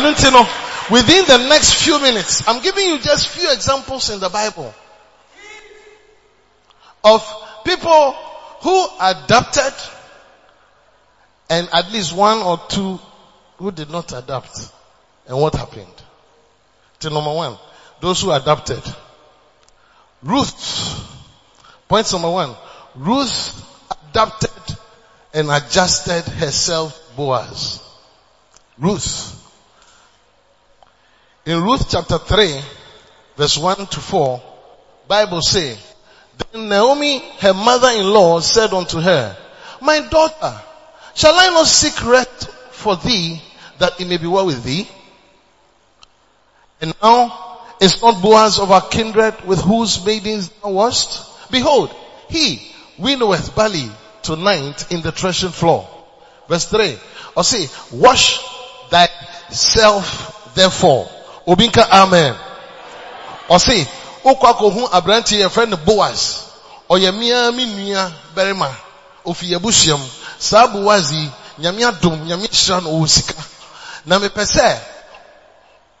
nti 0.00 0.32
no 0.32 0.46
within 0.90 1.24
the 1.26 1.38
next 1.48 1.74
few 1.74 2.00
minutes 2.00 2.42
i'm 2.48 2.60
giving 2.62 2.86
you 2.88 2.98
just 2.98 3.28
few 3.28 3.50
examples 3.52 4.10
in 4.10 4.20
the 4.20 4.28
bible 4.28 4.74
of 7.04 7.22
people 7.64 8.16
who 8.62 8.88
adapted 9.00 9.74
and 11.50 11.68
at 11.72 11.92
least 11.92 12.14
one 12.14 12.38
or 12.38 12.60
two 12.68 12.98
who 13.58 13.70
did 13.70 13.90
not 13.90 14.12
adapt 14.12 14.72
and 15.28 15.38
what 15.38 15.54
happened? 15.54 16.02
To 17.00 17.10
number 17.10 17.32
one 17.32 17.56
those 18.00 18.22
who 18.22 18.32
adapted 18.32 18.82
ruth 20.22 21.08
point 21.88 22.10
number 22.12 22.30
one 22.30 22.54
ruth 22.94 23.68
adapted 24.10 24.76
and 25.34 25.50
adjusted 25.50 26.22
herself 26.24 26.98
boaz. 27.16 27.82
Ruth. 28.78 29.38
In 31.44 31.62
Ruth 31.62 31.90
chapter 31.90 32.18
3, 32.18 32.60
verse 33.36 33.58
1 33.58 33.86
to 33.86 34.00
4, 34.00 34.42
Bible 35.08 35.42
say, 35.42 35.76
Then 36.50 36.68
Naomi, 36.68 37.18
her 37.40 37.54
mother-in-law, 37.54 38.40
said 38.40 38.72
unto 38.72 38.98
her, 39.00 39.36
My 39.80 40.00
daughter, 40.00 40.60
shall 41.14 41.34
I 41.34 41.48
not 41.50 41.66
seek 41.66 42.04
rest 42.04 42.48
for 42.70 42.96
thee, 42.96 43.40
that 43.78 44.00
it 44.00 44.06
may 44.06 44.16
be 44.16 44.26
well 44.26 44.46
with 44.46 44.64
thee? 44.64 44.88
And 46.80 46.94
now, 47.02 47.58
is 47.80 48.02
not 48.02 48.22
Boaz 48.22 48.58
of 48.58 48.70
our 48.70 48.80
kindred 48.80 49.44
with 49.44 49.60
whose 49.60 50.04
maidens 50.04 50.48
thou 50.62 50.70
wast? 50.70 51.50
Behold, 51.50 51.94
he 52.28 52.72
winnoweth 52.98 53.54
barley 53.54 53.90
tonight 54.22 54.90
in 54.90 55.02
the 55.02 55.12
threshing 55.12 55.50
floor. 55.50 55.88
Verse 56.48 56.66
3. 56.66 56.98
Or 57.36 57.44
say, 57.44 57.68
wash 57.92 58.40
thyself 58.88 60.54
therefore. 60.54 61.08
Obinka 61.46 61.88
amen. 61.90 62.36
Or 63.48 63.58
say, 63.58 63.86
okwa 64.24 64.54
kohu 64.54 64.88
abranti 64.92 65.40
ye 65.40 65.48
friend 65.48 65.76
Boaz. 65.84 66.42
Ɔyɛ 66.90 67.12
mia 67.14 67.52
mi 67.52 67.66
nua 67.66 68.12
barima. 68.34 68.70
Ofi 69.24 69.50
yebusiam. 69.52 70.00
Saa 70.38 70.66
Boaz 70.66 71.12
yi, 71.12 71.30
nyame 71.58 71.84
adom, 71.84 72.26
nyame 72.26 72.48
hyira 72.48 72.80
no 72.82 72.90
ɔwɔ 72.90 73.08
sika. 73.08 73.34
Na 74.06 74.18
mepɛ 74.18 74.44
sɛ, 74.44 74.78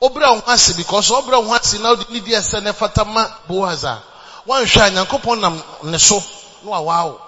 obra 0.00 0.26
ho 0.26 0.42
ase 0.46 0.72
because 0.76 1.10
obra 1.10 1.36
ho 1.36 1.54
ase 1.54 1.78
na 1.78 1.90
wode 1.90 2.10
ne 2.10 2.20
di 2.20 2.32
ɛsɛ 2.32 2.62
ne 2.62 2.72
fata 2.72 3.04
ma 3.04 3.26
Boaz 3.48 3.84
a, 3.84 4.02
wanhwɛ 4.46 4.86
a 4.86 4.90
Nyankopɔn 4.90 5.40
nam 5.40 5.62
ne 5.84 5.98
so 5.98 6.22
na 6.64 6.70
wawa 6.70 7.04
wo. 7.06 7.20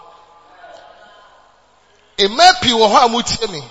Mmaa 2.18 2.60
pii 2.60 2.72
wɔ 2.72 2.90
hɔ 2.90 3.04
a 3.04 3.08
motie 3.08 3.46
me. 3.50 3.62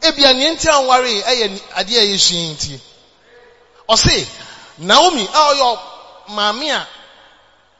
Ebia 0.00 0.32
nea 0.34 0.54
nti 0.54 0.68
anware 0.68 1.22
ɛyɛ 1.22 1.60
adeɛ 1.74 2.14
a 2.14 2.18
sua 2.18 2.54
nti. 2.54 2.80
Ɔse, 3.88 4.26
Naomi, 4.78 5.24
a 5.24 5.38
ɔyɛ 5.54 5.78
maame 6.28 6.70
a, 6.70 6.86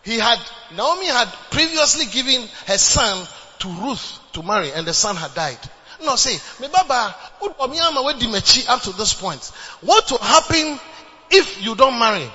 he 0.03 0.19
had, 0.19 0.39
Naomi 0.75 1.07
had 1.07 1.29
previously 1.51 2.07
given 2.07 2.49
her 2.67 2.79
son 2.79 3.27
to 3.61 3.69
Ruth 3.69 4.19
to 4.33 4.43
marry 4.43 4.73
and 4.73 4.87
the 4.87 4.95
son 4.95 5.17
had 5.17 5.35
died. 5.35 5.59
No, 6.05 6.17
say, 6.17 6.39
me 6.61 6.69
baba, 6.73 7.15
up 8.69 8.83
to 8.83 8.93
this 8.93 9.15
point. 9.15 9.45
What 9.81 10.11
will 10.11 10.19
happen 10.19 10.79
if 11.31 11.63
you 11.63 11.75
don't 11.75 11.99
marry? 11.99 12.31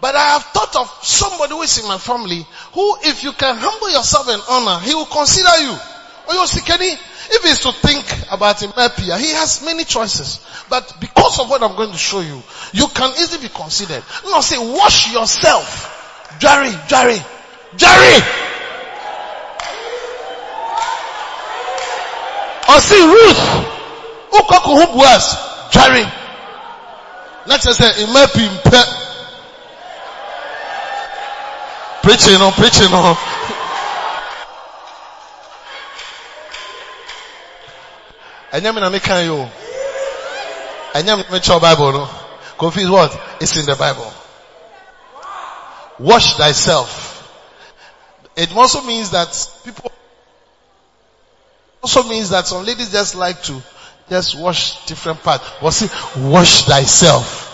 But 0.00 0.16
I 0.16 0.30
have 0.30 0.42
thought 0.42 0.76
of 0.76 1.04
somebody 1.04 1.54
who 1.54 1.62
is 1.62 1.78
in 1.78 1.86
my 1.88 1.98
family 1.98 2.46
who 2.72 2.96
if 3.02 3.22
you 3.22 3.32
can 3.32 3.56
humble 3.56 3.90
yourself 3.90 4.28
and 4.28 4.42
honor, 4.48 4.80
he 4.80 4.94
will 4.94 5.06
consider 5.06 5.56
you. 5.62 5.78
If 7.30 7.42
he's 7.42 7.60
to 7.60 7.72
think 7.72 8.04
about 8.30 8.56
Imepia, 8.58 9.18
he 9.18 9.30
has 9.30 9.64
many 9.64 9.84
choices. 9.84 10.40
But 10.68 10.96
because 11.00 11.40
of 11.40 11.48
what 11.48 11.62
I'm 11.62 11.76
going 11.76 11.92
to 11.92 11.98
show 11.98 12.20
you, 12.20 12.42
you 12.72 12.86
can 12.88 13.10
easily 13.18 13.48
be 13.48 13.54
considered. 13.54 14.02
No, 14.24 14.40
say, 14.40 14.58
wash 14.58 15.12
yourself. 15.12 15.90
Jerry, 16.38 16.70
Jerry, 16.88 17.18
Jerry! 17.76 18.16
Or 22.68 22.80
say, 22.80 23.00
Ruth, 23.06 23.42
ukoko 24.32 24.86
who 24.86 24.98
was 24.98 25.70
Jerry. 25.70 26.04
Let's 27.46 27.76
say, 27.76 28.04
Imepi. 28.04 28.48
Preaching 32.02 32.36
on, 32.36 32.52
preaching 32.52 32.92
on. 32.92 33.16
Ɛnyɛ 38.54 38.74
me 38.74 38.80
na 38.80 38.86
o 38.86 38.90
ɛnyɛ 40.94 41.16
me 41.16 41.22
na 41.22 41.38
mekyerɛw 41.38 41.60
bible 41.60 41.92
no 41.92 42.08
confuse 42.58 42.88
what 42.90 43.12
it's 43.40 43.56
in 43.56 43.66
the 43.66 43.74
bible 43.76 44.12
wash 45.98 46.34
thyself 46.36 47.14
It 48.36 48.54
also 48.56 48.82
means 48.82 49.10
that 49.10 49.30
people 49.64 49.92
also 51.82 52.02
means 52.04 52.30
that 52.30 52.46
some 52.46 52.64
ladies 52.64 52.90
just 52.90 53.14
like 53.14 53.42
to 53.44 53.62
just 54.08 54.38
wash 54.38 54.84
different 54.86 55.22
parts. 55.22 55.44
Was 55.62 55.82
it 55.82 55.90
wash 56.18 56.64
thyself? 56.64 57.50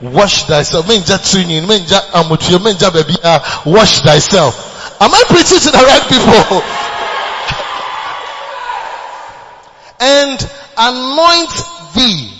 Wash 0.00 0.44
thyself. 0.44 0.86
Menja 0.86 1.18
training, 1.18 1.62
menja 1.64 2.00
amutuyo, 2.12 2.58
menja 2.58 2.92
baby, 2.92 3.16
uh, 3.22 3.62
wash 3.64 4.00
thyself. 4.00 5.00
Am 5.00 5.10
I 5.12 5.22
preaching 5.26 5.58
to 5.58 5.70
the 5.70 5.78
right 5.78 6.08
people? 6.08 6.62
and 10.00 10.50
anoint 10.76 11.50
thee. 11.94 12.30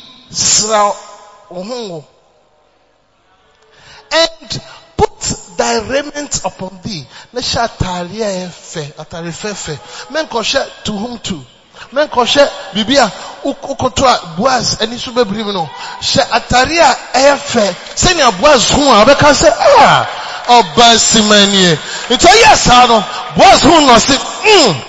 And 4.12 4.62
put 4.96 5.20
thy 5.56 5.80
raiment 5.88 6.44
upon 6.44 6.78
thee. 6.82 7.06
Na 7.32 7.40
hyɛ 7.40 7.62
ataare 7.64 8.20
a 8.22 8.30
ɛyɛ 8.30 8.48
fɛ, 8.48 8.92
ataare 8.98 9.30
fɛfɛ. 9.32 9.78
Menkɔhyɛ 10.10 10.84
to 10.84 10.92
whom 10.92 11.18
to. 11.18 11.44
Menkɔhyɛ 11.92 12.48
biribi 12.74 12.96
a 12.98 13.12
wokoto 13.44 14.04
a 14.06 14.36
Boaz 14.36 14.80
ani 14.80 14.98
so 14.98 15.12
bɛbiri 15.12 15.44
mu 15.44 15.52
no. 15.52 15.68
Hyɛ 16.00 16.28
ataare 16.30 16.78
a 16.78 16.96
ɛyɛ 17.18 17.38
fɛ. 17.38 17.76
Sɛnea 17.94 18.40
Boaz 18.40 18.70
ɔbɛka 18.70 19.32
sɛ, 19.34 19.50
ah, 19.78 20.06
ɔba 20.46 20.96
simanie. 20.98 21.78
Nti 22.08 22.26
ɔyɛ 22.26 22.56
saa 22.56 22.86
no, 22.86 23.04
Boaz 23.36 23.62
ɔse, 23.62 24.18
mm, 24.44 24.84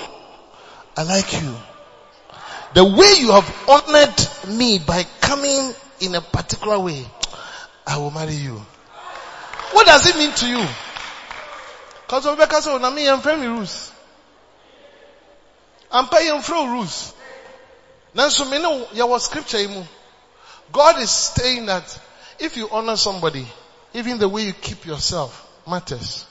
I 0.97 1.03
like 1.03 1.33
you. 1.33 1.55
The 2.75 2.83
way 2.83 3.13
you 3.19 3.31
have 3.31 3.69
honored 3.69 4.57
me 4.57 4.79
by 4.79 5.05
coming 5.21 5.73
in 6.01 6.13
a 6.13 6.19
particular 6.19 6.77
way, 6.77 7.05
I 7.87 7.97
will 7.97 8.11
marry 8.11 8.33
you. 8.33 8.55
What 9.71 9.87
does 9.87 10.05
it 10.07 10.17
mean 10.17 10.33
to 10.33 10.45
you? 10.45 10.67
Because 12.01 12.27
Rebecca 12.27 12.61
said, 12.61 12.77
"Na 12.79 12.89
me 12.89 13.07
am 13.07 13.21
friendly 13.21 13.47
rules. 13.47 13.91
I'm 15.89 16.09
paying 16.09 16.41
through 16.41 16.67
rules." 16.67 17.13
Now, 18.13 18.27
so 18.27 18.43
me 18.43 18.59
know 18.59 18.85
there 18.91 19.05
was 19.05 19.23
scripture. 19.23 19.87
God 20.73 20.99
is 20.99 21.11
saying 21.11 21.67
that 21.67 21.97
if 22.39 22.57
you 22.57 22.69
honor 22.69 22.97
somebody, 22.97 23.47
even 23.93 24.17
the 24.17 24.27
way 24.27 24.41
you 24.41 24.53
keep 24.53 24.85
yourself 24.85 25.47
matters. 25.65 26.25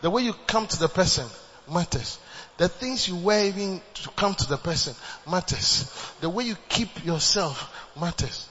The 0.00 0.10
way 0.10 0.22
you 0.22 0.34
come 0.48 0.66
to 0.66 0.76
the 0.76 0.88
person 0.88 1.30
matters. 1.68 2.18
The 2.56 2.68
things 2.68 3.08
you 3.08 3.16
wear 3.16 3.46
even 3.46 3.80
to 3.94 4.08
come 4.10 4.34
to 4.34 4.48
the 4.48 4.56
person 4.56 4.94
matters. 5.28 5.90
The 6.20 6.30
way 6.30 6.44
you 6.44 6.56
keep 6.68 7.04
yourself 7.04 7.90
matters. 7.98 8.48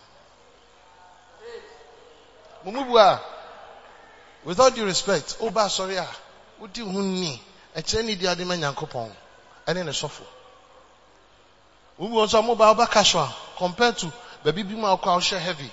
Mumubua, 2.65 3.19
with 4.43 4.59
all 4.59 4.71
due 4.71 4.85
respect, 4.85 5.37
Oba 5.41 5.69
sorry 5.69 5.97
ah, 5.97 6.15
udi 6.61 6.81
hunni, 6.81 7.39
ekyerɛ 7.75 8.05
ni 8.05 8.15
di 8.15 8.27
ade 8.27 8.45
ma 8.45 8.55
nyankopɔn, 8.55 9.11
ɛne 9.67 9.85
ne 9.85 9.91
sɔfo. 9.91 10.23
Mubu 11.99 12.25
nso 12.25 12.43
mo 12.43 12.55
ba 12.55 12.69
oba 12.69 12.87
casual 12.87 13.29
compared 13.57 13.97
to 13.97 14.11
baabi 14.43 14.63
bi 14.63 14.75
mu 14.75 14.85
a 14.87 14.97
ɔkɔ 14.97 15.07
a 15.07 15.17
ɔhyɛ 15.19 15.39
heavy. 15.39 15.71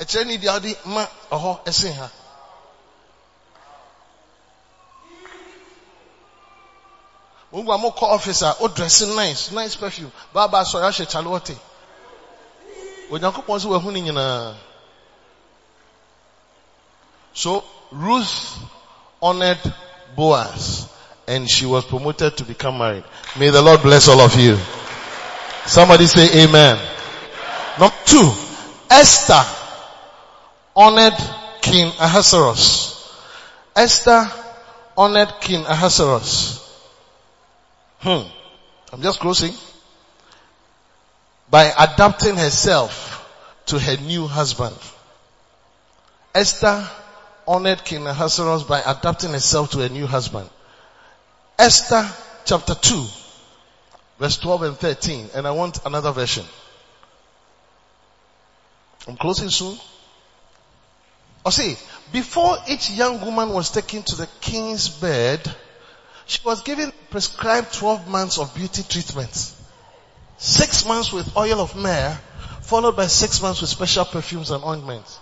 Ekyerɛ 0.00 0.26
ni 0.26 0.36
di 0.36 0.48
ade 0.48 0.76
ma 0.86 1.06
ɔhɔ 1.30 1.64
ɛsen. 1.64 2.10
A 7.52 7.78
mo 7.78 7.90
kɔ 7.90 8.02
office 8.02 8.42
a 8.42 8.52
o 8.60 8.64
oh, 8.64 8.68
dressing 8.68 9.14
nice, 9.14 9.50
nice 9.50 9.76
perfume, 9.76 10.10
baaba 10.32 10.60
asɔre 10.60 10.88
ahyɛ 10.88 11.06
kyale 11.06 11.58
Onyankopɔn 13.10 13.60
sɛ 13.60 13.66
wahu 13.68 13.92
ne 13.92 14.00
nyinaa. 14.00 14.54
So 17.34 17.62
Ruth 17.90 18.58
honored 19.20 19.60
Boaz 20.16 20.88
and 21.26 21.48
she 21.48 21.66
was 21.66 21.84
promoted 21.84 22.36
to 22.38 22.44
become 22.44 22.78
married. 22.78 23.04
May 23.38 23.50
the 23.50 23.60
Lord 23.60 23.82
bless 23.82 24.08
all 24.08 24.20
of 24.20 24.38
you. 24.38 24.58
Somebody 25.66 26.06
say 26.06 26.44
amen. 26.44 26.78
Number 27.78 27.94
two, 28.06 28.32
Esther 28.90 29.44
honored 30.74 31.14
King 31.60 31.92
Ahasuerus. 31.92 32.98
Esther 33.76 34.30
honored 34.96 35.34
King 35.40 35.64
Ahasuerus. 35.64 36.61
Hmm. 38.02 38.28
I'm 38.92 39.00
just 39.00 39.20
closing. 39.20 39.54
By 41.48 41.72
adapting 41.78 42.36
herself 42.36 43.24
to 43.66 43.78
her 43.78 43.96
new 43.96 44.26
husband. 44.26 44.76
Esther 46.34 46.88
honored 47.46 47.84
King 47.84 48.06
Ahasuerus 48.06 48.64
by 48.64 48.80
adapting 48.80 49.30
herself 49.30 49.70
to 49.72 49.78
her 49.78 49.88
new 49.88 50.06
husband. 50.06 50.48
Esther 51.58 52.08
chapter 52.44 52.74
2 52.74 53.06
verse 54.18 54.38
12 54.38 54.62
and 54.62 54.76
13 54.78 55.30
and 55.34 55.46
I 55.46 55.52
want 55.52 55.84
another 55.84 56.10
version. 56.10 56.44
I'm 59.06 59.16
closing 59.16 59.48
soon. 59.48 59.78
Oh 61.44 61.50
see, 61.50 61.76
before 62.12 62.56
each 62.68 62.90
young 62.90 63.20
woman 63.24 63.50
was 63.50 63.70
taken 63.70 64.02
to 64.04 64.16
the 64.16 64.28
king's 64.40 64.88
bed, 64.88 65.40
she 66.26 66.40
was 66.44 66.62
given 66.62 66.92
prescribed 67.10 67.74
12 67.74 68.08
months 68.08 68.38
of 68.38 68.54
beauty 68.54 68.82
treatment. 68.82 69.54
Six 70.38 70.86
months 70.86 71.12
with 71.12 71.36
oil 71.36 71.60
of 71.60 71.76
myrrh, 71.76 72.18
followed 72.62 72.96
by 72.96 73.06
six 73.06 73.40
months 73.42 73.60
with 73.60 73.70
special 73.70 74.04
perfumes 74.04 74.50
and 74.50 74.64
ointments. 74.64 75.18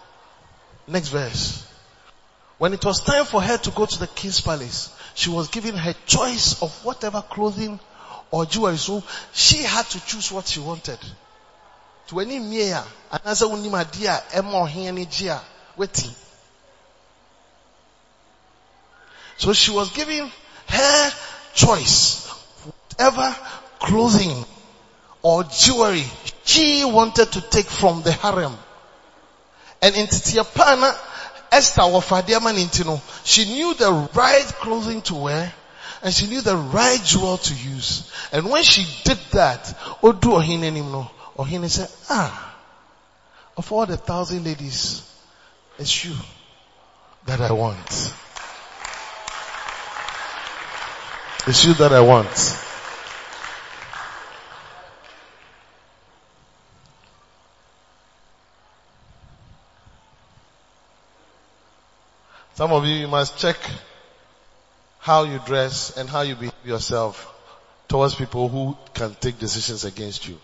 Next 0.86 1.08
verse. 1.08 1.66
When 2.58 2.74
it 2.74 2.84
was 2.84 3.00
time 3.00 3.24
for 3.24 3.40
her 3.40 3.56
to 3.56 3.70
go 3.70 3.86
to 3.86 3.98
the 3.98 4.06
king's 4.06 4.40
palace, 4.40 4.94
she 5.14 5.30
was 5.30 5.48
given 5.48 5.74
her 5.76 5.94
choice 6.06 6.62
of 6.62 6.70
whatever 6.84 7.22
clothing 7.22 7.80
or 8.30 8.46
jewelry. 8.46 8.76
So 8.76 9.02
she 9.32 9.58
had 9.58 9.86
to 9.86 10.06
choose 10.06 10.30
what 10.30 10.46
she 10.46 10.60
wanted. 10.60 10.98
To 12.08 12.20
any 12.20 12.38
mia, 12.38 12.84
another 13.10 13.46
unima 13.46 13.90
dia, 13.90 14.22
emo 14.36 14.66
hiani 14.66 15.40
waiting. 15.76 16.10
So 19.36 19.52
she 19.52 19.70
was 19.70 19.90
given 19.92 20.30
her 20.70 21.12
choice, 21.54 22.26
whatever 22.64 23.36
clothing 23.78 24.44
or 25.22 25.44
jewelry 25.44 26.04
she 26.44 26.84
wanted 26.84 27.30
to 27.32 27.40
take 27.40 27.66
from 27.66 28.02
the 28.02 28.12
harem. 28.12 28.56
And 29.82 29.94
in 29.94 30.06
Titiapana, 30.06 30.96
Esther 31.52 31.82
wafadeama 31.82 32.52
nintino, 32.54 33.00
she 33.24 33.44
knew 33.46 33.74
the 33.74 34.08
right 34.14 34.46
clothing 34.60 35.02
to 35.02 35.14
wear 35.14 35.52
and 36.02 36.14
she 36.14 36.26
knew 36.26 36.40
the 36.40 36.56
right 36.56 37.00
jewel 37.04 37.36
to 37.38 37.54
use. 37.54 38.10
And 38.32 38.50
when 38.50 38.62
she 38.62 38.86
did 39.04 39.18
that, 39.32 39.76
Odu 40.02 40.30
Ohine 40.32 40.72
nimno, 40.72 41.10
Ohine 41.38 41.68
said, 41.68 41.88
ah, 42.08 42.54
of 43.56 43.70
all 43.72 43.86
the 43.86 43.96
thousand 43.96 44.44
ladies, 44.44 45.02
it's 45.78 46.04
you 46.04 46.14
that 47.26 47.40
I 47.40 47.52
want. 47.52 48.14
It's 51.50 51.64
you 51.64 51.74
that 51.74 51.92
I 51.92 52.00
want. 52.00 52.30
Some 62.54 62.70
of 62.70 62.86
you, 62.86 62.94
you 62.94 63.08
must 63.08 63.36
check 63.36 63.56
how 65.00 65.24
you 65.24 65.40
dress 65.44 65.96
and 65.96 66.08
how 66.08 66.20
you 66.20 66.36
behave 66.36 66.54
yourself 66.62 67.34
towards 67.88 68.14
people 68.14 68.48
who 68.48 68.76
can 68.94 69.16
take 69.20 69.40
decisions 69.40 69.84
against 69.84 70.28
you. 70.28 70.38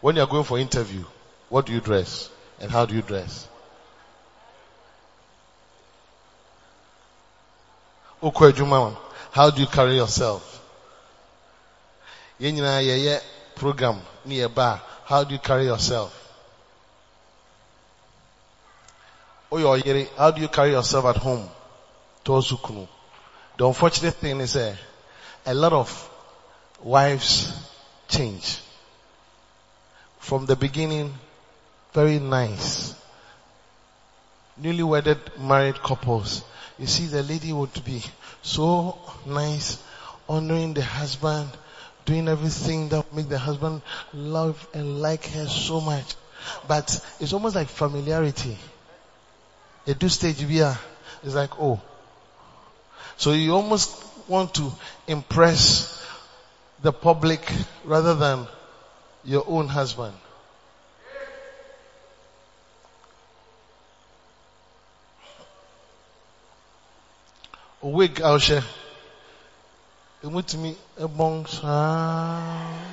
When 0.00 0.16
you're 0.16 0.26
going 0.26 0.42
for 0.42 0.58
interview, 0.58 1.04
what 1.50 1.66
do 1.66 1.72
you 1.72 1.80
dress 1.80 2.28
and 2.60 2.68
how 2.68 2.84
do 2.84 2.96
you 2.96 3.02
dress? 3.02 3.46
How 9.32 9.48
do 9.48 9.62
you 9.62 9.66
carry 9.66 9.96
yourself? 9.96 10.60
program 13.54 13.98
nearby. 14.26 14.78
How 15.06 15.24
do 15.24 15.32
you 15.32 15.40
carry 15.40 15.64
yourself? 15.64 16.18
how 20.18 20.30
do 20.30 20.40
you 20.42 20.48
carry 20.48 20.72
yourself 20.72 21.06
at 21.06 21.16
home? 21.16 21.48
The 22.24 23.66
unfortunate 23.66 24.14
thing 24.14 24.40
is 24.40 24.54
uh, 24.54 24.76
a 25.46 25.54
lot 25.54 25.72
of 25.72 26.10
wives 26.82 27.52
change. 28.08 28.58
From 30.18 30.44
the 30.44 30.56
beginning, 30.56 31.14
very 31.94 32.18
nice. 32.18 32.94
Newly 34.58 34.82
wedded 34.82 35.18
married 35.38 35.76
couples. 35.82 36.44
You 36.78 36.86
see 36.86 37.06
the 37.06 37.22
lady 37.22 37.52
would 37.54 37.82
be 37.82 38.02
so 38.42 38.98
nice, 39.24 39.82
honoring 40.28 40.74
the 40.74 40.82
husband, 40.82 41.48
doing 42.04 42.28
everything 42.28 42.88
that 42.90 43.14
make 43.14 43.28
the 43.28 43.38
husband 43.38 43.82
love 44.12 44.66
and 44.74 45.00
like 45.00 45.26
her 45.26 45.46
so 45.46 45.80
much. 45.80 46.14
But 46.66 47.00
it's 47.20 47.32
almost 47.32 47.54
like 47.54 47.68
familiarity. 47.68 48.58
At 49.86 50.00
this 50.00 50.14
stage 50.14 50.42
we 50.44 50.60
are, 50.60 50.78
it's 51.22 51.34
like, 51.34 51.58
oh. 51.60 51.80
So 53.16 53.32
you 53.32 53.54
almost 53.54 54.04
want 54.28 54.54
to 54.54 54.72
impress 55.06 56.04
the 56.82 56.92
public 56.92 57.40
rather 57.84 58.14
than 58.14 58.46
your 59.24 59.44
own 59.46 59.68
husband. 59.68 60.14
Wig 67.82 68.20
a 68.20 68.30
ɔhyɛ. 68.38 68.62
Emutumi 70.22 70.76
ɛbɔn 71.02 71.46
saa. 71.48 72.92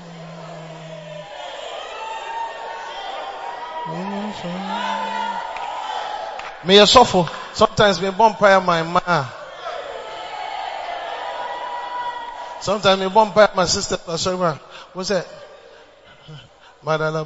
Meyɛ 6.65 6.85
sɔfo. 6.85 7.29
Sometimes 7.53 8.01
me 8.01 8.09
bɔ 8.09 8.29
mpaeɛ 8.35 8.65
my 8.65 8.81
ma. 8.83 9.25
Sometimes 12.61 12.99
me 12.99 13.05
bɔ 13.09 13.25
mpaeɛ 13.31 13.55
my 13.55 13.65
sister 13.65 13.97
asɔre 14.07 14.37
ma. 14.39 14.57
Sɛ 15.03 15.23
bele 16.83 17.25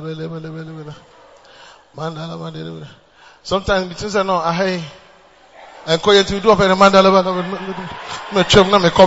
bele 0.00 0.72
bele. 0.72 0.94
Mandala. 1.94 2.88
Sometimes 3.42 3.88
between 3.88 4.10
say 4.10 4.22
no. 4.22 4.40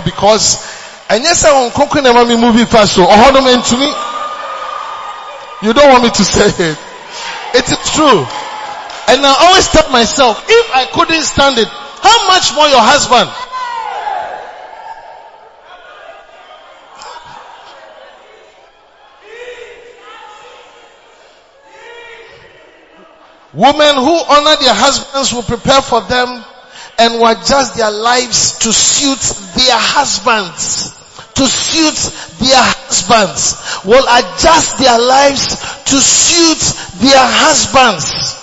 Because 0.04 0.58
ɛnyɛ 1.08 1.32
sɛ 1.34 1.48
wɔn 1.52 1.70
nkoko 1.72 2.02
na 2.02 2.10
ɛma 2.12 2.26
me 2.28 2.36
movie 2.36 2.64
fast 2.66 2.94
so 2.94 3.06
ɔhɔ 3.06 3.32
nom 3.32 3.44
ntumi 3.44 3.94
you 5.62 5.72
don't 5.72 5.88
want 5.90 6.02
me 6.04 6.10
to 6.10 6.24
say 6.24 6.46
it. 6.46 6.78
It 7.54 7.64
is 7.72 7.92
true. 7.94 8.26
And 9.08 9.24
I 9.24 9.34
always 9.48 9.68
tell 9.68 9.90
myself 9.90 10.44
if 10.48 10.74
I 10.74 10.84
couldn't 10.92 11.22
stand 11.22 11.58
it 11.58 11.68
how 11.68 12.28
much 12.28 12.54
more 12.54 12.68
your 12.68 12.80
husband? 12.80 13.30
Women 23.54 23.94
who 23.96 24.12
honor 24.28 24.56
their 24.60 24.74
husbands 24.74 25.32
will 25.32 25.42
prepare 25.42 25.80
for 25.80 26.02
them 26.02 26.44
and 26.98 27.14
will 27.14 27.28
adjust 27.28 27.76
their 27.76 27.90
lives 27.90 28.58
to 28.58 28.72
suit 28.72 29.20
their 29.54 29.76
husbands. 29.76 30.94
To 31.34 31.46
suit 31.46 32.38
their 32.40 32.56
husbands. 32.56 33.84
Will 33.84 34.04
adjust 34.04 34.78
their 34.78 34.98
lives 34.98 35.48
to 35.84 36.00
suit 36.00 37.00
their 37.00 37.20
husbands. 37.20 38.34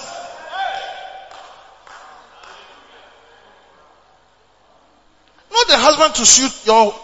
Not 5.52 5.68
the 5.68 5.78
husband 5.78 6.16
to 6.16 6.26
suit 6.26 6.66
your, 6.66 6.96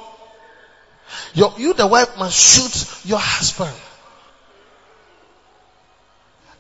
your, 1.34 1.54
you 1.58 1.74
the 1.74 1.88
wife 1.88 2.18
must 2.18 2.38
suit 2.38 3.08
your 3.10 3.20
husband. 3.20 3.76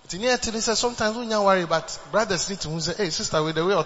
Sometimes 0.09 1.17
we 1.17 1.29
don't 1.29 1.45
worry, 1.45 1.65
but 1.65 1.99
brothers 2.11 2.49
need 2.49 2.59
to 2.61 2.81
say, 2.81 2.93
hey 2.97 3.09
sister, 3.11 3.43
with 3.43 3.53
the 3.53 3.63
way 3.65 3.75
or 3.75 3.83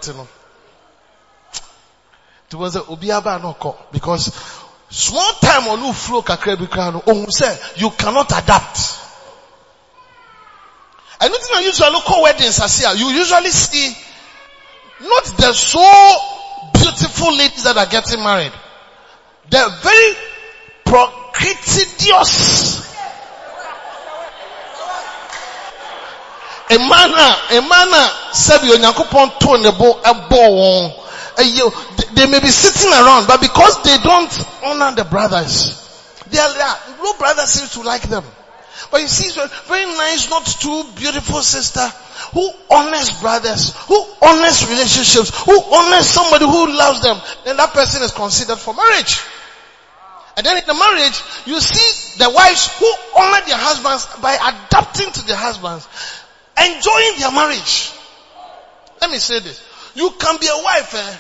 It 2.54 2.58
was 2.58 2.76
a 2.76 2.86
obi 2.86 3.10
aba 3.12 3.39
no 3.42 3.54
ko 3.54 3.76
because 3.92 4.32
small 4.89 5.34
time 5.42 5.66
you 5.82 5.92
flow 5.92 6.22
kakra 6.22 6.56
bi 6.56 6.66
kra 6.68 6.94
no 6.94 7.02
ohun 7.02 7.32
say 7.32 7.58
you 7.78 7.89
cannot 7.89 8.32
adapt. 8.32 9.00
And 11.20 11.32
nothing 11.32 11.56
I 11.56 11.62
usually 11.62 12.00
call 12.02 12.22
weddings 12.22 12.60
as 12.62 12.80
here, 12.80 12.94
you 12.94 13.08
usually 13.10 13.50
see 13.50 13.96
not 15.02 15.24
the 15.38 15.52
so 15.54 15.82
beautiful 16.76 17.34
ladies 17.36 17.63
that 17.63 17.76
are 17.76 17.88
getting 17.88 18.22
married. 18.22 18.52
They're 19.50 19.70
very 19.82 20.13
na 27.08 27.36
na 27.86 28.10
onyankopɔn 28.70 29.39
to 29.39 29.48
wɔn 29.48 31.03
Eh, 31.38 31.43
ɛyɛ 31.43 32.15
they 32.15 32.26
may 32.28 32.39
be 32.39 32.50
sitting 32.50 32.91
around 32.91 33.28
but 33.28 33.41
because 33.41 33.82
they 33.84 33.98
don't 34.00 34.46
honor 34.63 34.96
the 34.96 35.04
brothers 35.06 35.80
they 36.30 36.39
are 36.39 36.54
there 36.54 36.76
no 37.02 37.13
brother 37.13 37.46
seems 37.46 37.72
to 37.74 37.82
like 37.82 38.04
them 38.04 38.24
but 38.91 39.02
you 39.02 39.08
see 39.08 39.30
very 39.67 39.86
nice 39.86 40.30
not 40.30 40.46
too 40.46 40.84
beautiful 40.96 41.41
sister 41.41 41.88
who 42.34 42.52
honors 42.69 43.12
brothers 43.22 43.74
who 43.88 44.06
honors 44.22 44.67
relationships 44.69 45.32
who 45.43 45.60
honors 45.74 46.08
somebody 46.08 46.46
who 46.46 46.67
loves 46.72 47.02
them 47.02 47.17
then 47.46 47.58
that 47.58 47.74
person 47.74 48.02
is 48.04 48.12
considered 48.12 48.58
for 48.58 48.74
marriage 48.74 49.19
and 50.36 50.43
then 50.43 50.58
in 50.58 50.63
the 50.65 50.74
marriage, 50.74 51.22
you 51.46 51.60
see 51.62 52.17
the 52.17 52.28
wives 52.28 52.67
who 52.80 52.91
honor 53.15 53.46
their 53.46 53.58
husbands 53.58 54.08
by 54.19 54.34
adapting 54.34 55.12
to 55.12 55.28
their 55.28 55.36
husbands 55.36 55.88
enjoying 56.58 57.19
their 57.19 57.32
marriage. 57.32 57.91
Let 59.02 59.12
me 59.12 59.17
say 59.17 59.39
this. 59.39 59.62
You 59.95 60.12
can 60.19 60.38
be 60.39 60.47
a 60.47 60.63
wife 60.63 60.95
eh, 60.95 61.17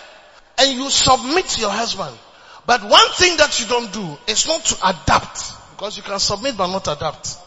and 0.59 0.77
you 0.77 0.89
submit 0.89 1.45
to 1.45 1.61
your 1.61 1.69
husband. 1.69 2.17
But 2.65 2.83
one 2.83 3.09
thing 3.11 3.37
that 3.37 3.59
you 3.59 3.67
don't 3.67 3.91
do 3.91 4.17
is 4.27 4.47
not 4.47 4.63
to 4.65 4.75
adapt. 4.87 5.53
Because 5.71 5.97
you 5.97 6.03
can 6.03 6.19
submit 6.19 6.55
but 6.57 6.67
not 6.67 6.87
adapt. 6.87 7.37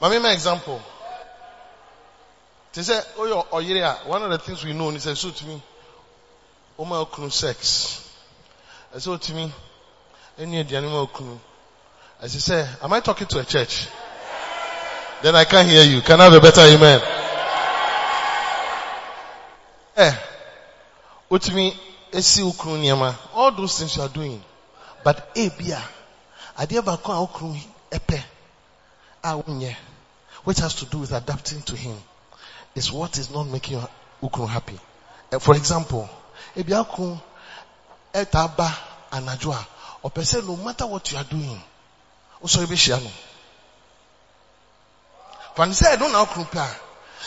Mami, 0.00 0.22
my 0.22 0.32
example. 0.32 0.82
They 2.74 2.82
say, 2.82 3.00
oh, 3.16 3.46
oh, 3.52 3.58
yeah, 3.60 4.06
one 4.06 4.22
of 4.22 4.30
the 4.30 4.38
things 4.38 4.64
we 4.64 4.72
know, 4.72 4.90
he 4.90 4.98
said, 4.98 5.16
so 5.16 5.30
to 5.30 5.46
me, 5.46 5.62
oh 6.78 6.84
my 6.84 6.96
okunu 6.96 7.32
sex. 7.32 8.00
I 8.94 8.98
said 8.98 9.22
to 9.22 9.34
me, 9.34 9.52
any 10.38 10.60
of 10.60 10.68
the 10.68 10.76
animal 10.76 11.06
okunu. 11.06 11.38
He 12.22 12.28
said, 12.28 12.68
am 12.82 12.92
I 12.92 13.00
talking 13.00 13.26
to 13.28 13.38
a 13.38 13.44
church? 13.44 13.86
Then 15.22 15.36
I 15.36 15.44
can't 15.44 15.68
hear 15.68 15.82
you. 15.82 16.00
Can 16.00 16.20
I 16.20 16.24
have 16.24 16.32
a 16.34 16.40
better 16.40 16.60
amen? 16.60 17.00
Eh. 19.96 20.14
Esi. 22.12 23.14
All 23.34 23.52
those 23.52 23.78
things 23.78 23.96
you 23.96 24.02
are 24.02 24.08
doing. 24.08 24.42
But 25.02 25.34
ebia. 25.34 25.80
Adi 26.58 26.76
abako 26.76 27.12
a 27.12 27.26
ukru 27.26 27.56
epe. 27.90 28.22
A 29.22 29.36
unye. 29.42 29.74
Which 30.44 30.58
has 30.58 30.74
to 30.76 30.86
do 30.86 30.98
with 30.98 31.12
adapting 31.12 31.62
to 31.62 31.76
him. 31.76 31.96
Is 32.74 32.92
what 32.92 33.18
is 33.18 33.30
not 33.30 33.44
making 33.44 33.80
ukru 34.22 34.48
happy. 34.48 34.78
Eh, 35.32 35.38
for 35.38 35.56
example, 35.56 36.08
ebia 36.56 36.86
ukru 36.86 37.18
etaba 38.12 38.72
anajua. 39.10 39.66
Or 40.02 40.12
no 40.42 40.56
matter 40.56 40.86
what 40.86 41.10
you 41.10 41.18
are 41.18 41.24
doing. 41.24 41.60
bɛhyia 42.42 43.00
no 43.00 43.00
fane 43.00 43.00
sɛ 43.00 43.00
ɛno 43.00 43.00
na 43.00 43.10
wokoro 43.10 43.30
pɛ 45.30 45.40
a 45.40 45.43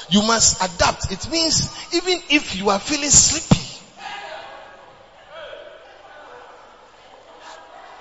you 0.10 0.22
must 0.22 0.62
adapt. 0.62 1.12
It 1.12 1.30
means 1.32 1.76
even 1.94 2.22
if 2.30 2.56
you 2.56 2.70
are 2.70 2.80
feeling 2.80 3.10
sleepy. 3.10 3.64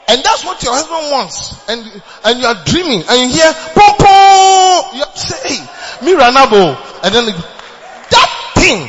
And 0.08 0.22
that's 0.22 0.44
what 0.44 0.62
your 0.62 0.72
husband 0.72 1.10
wants. 1.10 1.68
And 1.68 2.02
and 2.24 2.40
you 2.40 2.46
are 2.46 2.64
dreaming. 2.64 3.02
And 3.08 3.30
you 3.30 3.36
hear 3.36 3.52
pom 3.74 3.96
pom 3.98 4.96
you 4.96 5.04
say 5.14 5.48
hey 5.48 5.66
miranabo 6.06 6.52
oh. 6.52 7.00
and 7.02 7.14
then 7.14 7.26
that 8.10 8.52
thing 8.54 8.88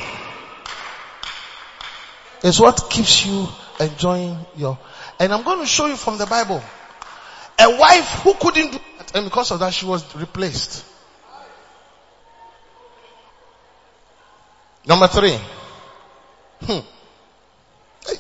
is 2.43 2.59
what 2.59 2.89
keeps 2.89 3.25
you 3.25 3.47
enjoying 3.79 4.37
your 4.55 4.77
and 5.19 5.33
i'm 5.33 5.43
going 5.43 5.59
to 5.59 5.65
show 5.65 5.87
you 5.87 5.95
from 5.95 6.17
the 6.17 6.25
bible. 6.25 6.61
A 7.59 7.77
wife 7.79 8.21
who 8.21 8.35
couldn't 8.35 8.71
do 8.71 8.79
that, 8.99 9.15
and 9.15 9.25
because 9.25 9.49
of 9.49 9.59
that, 9.61 9.73
she 9.73 9.85
was 9.85 10.15
replaced. 10.15 10.85
Number 14.87 15.07
three. 15.07 15.37
Hmm. 16.61 16.79
Hey. 18.05 18.15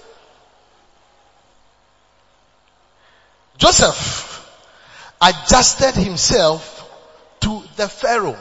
Joseph 3.57 4.27
adjusted 5.21 5.95
himself 5.95 6.83
to 7.39 7.63
the 7.77 7.87
Pharaoh. 7.87 8.37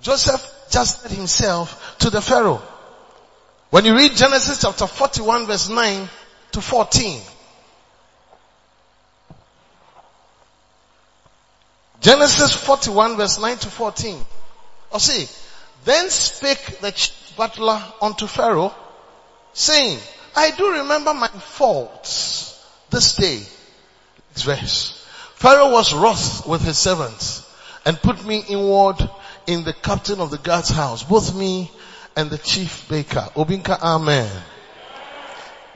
Joseph 0.00 0.50
adjusted 0.66 1.12
himself 1.12 1.98
to 1.98 2.08
the 2.08 2.22
Pharaoh. 2.22 2.62
When 3.68 3.84
you 3.84 3.94
read 3.94 4.12
Genesis 4.16 4.62
chapter 4.62 4.86
41 4.86 5.46
verse 5.46 5.68
9 5.68 6.08
to 6.52 6.60
14, 6.60 7.20
Genesis 12.00 12.54
41 12.54 13.16
verse 13.16 13.38
9 13.38 13.56
to 13.58 13.68
14. 13.68 14.24
Or 14.90 15.00
see, 15.00 15.26
then 15.84 16.10
spake 16.10 16.80
the 16.80 17.10
butler 17.36 17.82
unto 18.00 18.26
Pharaoh, 18.26 18.74
saying, 19.52 19.98
I 20.36 20.50
do 20.52 20.72
remember 20.72 21.14
my 21.14 21.28
faults 21.28 22.64
this 22.90 23.16
day. 23.16 23.42
Verse. 24.34 25.00
Pharaoh 25.36 25.70
was 25.70 25.92
wroth 25.92 26.46
with 26.46 26.62
his 26.62 26.78
servants 26.78 27.42
and 27.84 28.00
put 28.00 28.24
me 28.24 28.44
inward 28.48 28.96
in 29.46 29.64
the 29.64 29.72
captain 29.72 30.20
of 30.20 30.30
the 30.30 30.38
guard's 30.38 30.70
house, 30.70 31.02
both 31.02 31.34
me 31.34 31.70
and 32.16 32.30
the 32.30 32.38
chief 32.38 32.88
baker. 32.88 33.28
Obinka, 33.36 33.78
amen. 33.80 34.30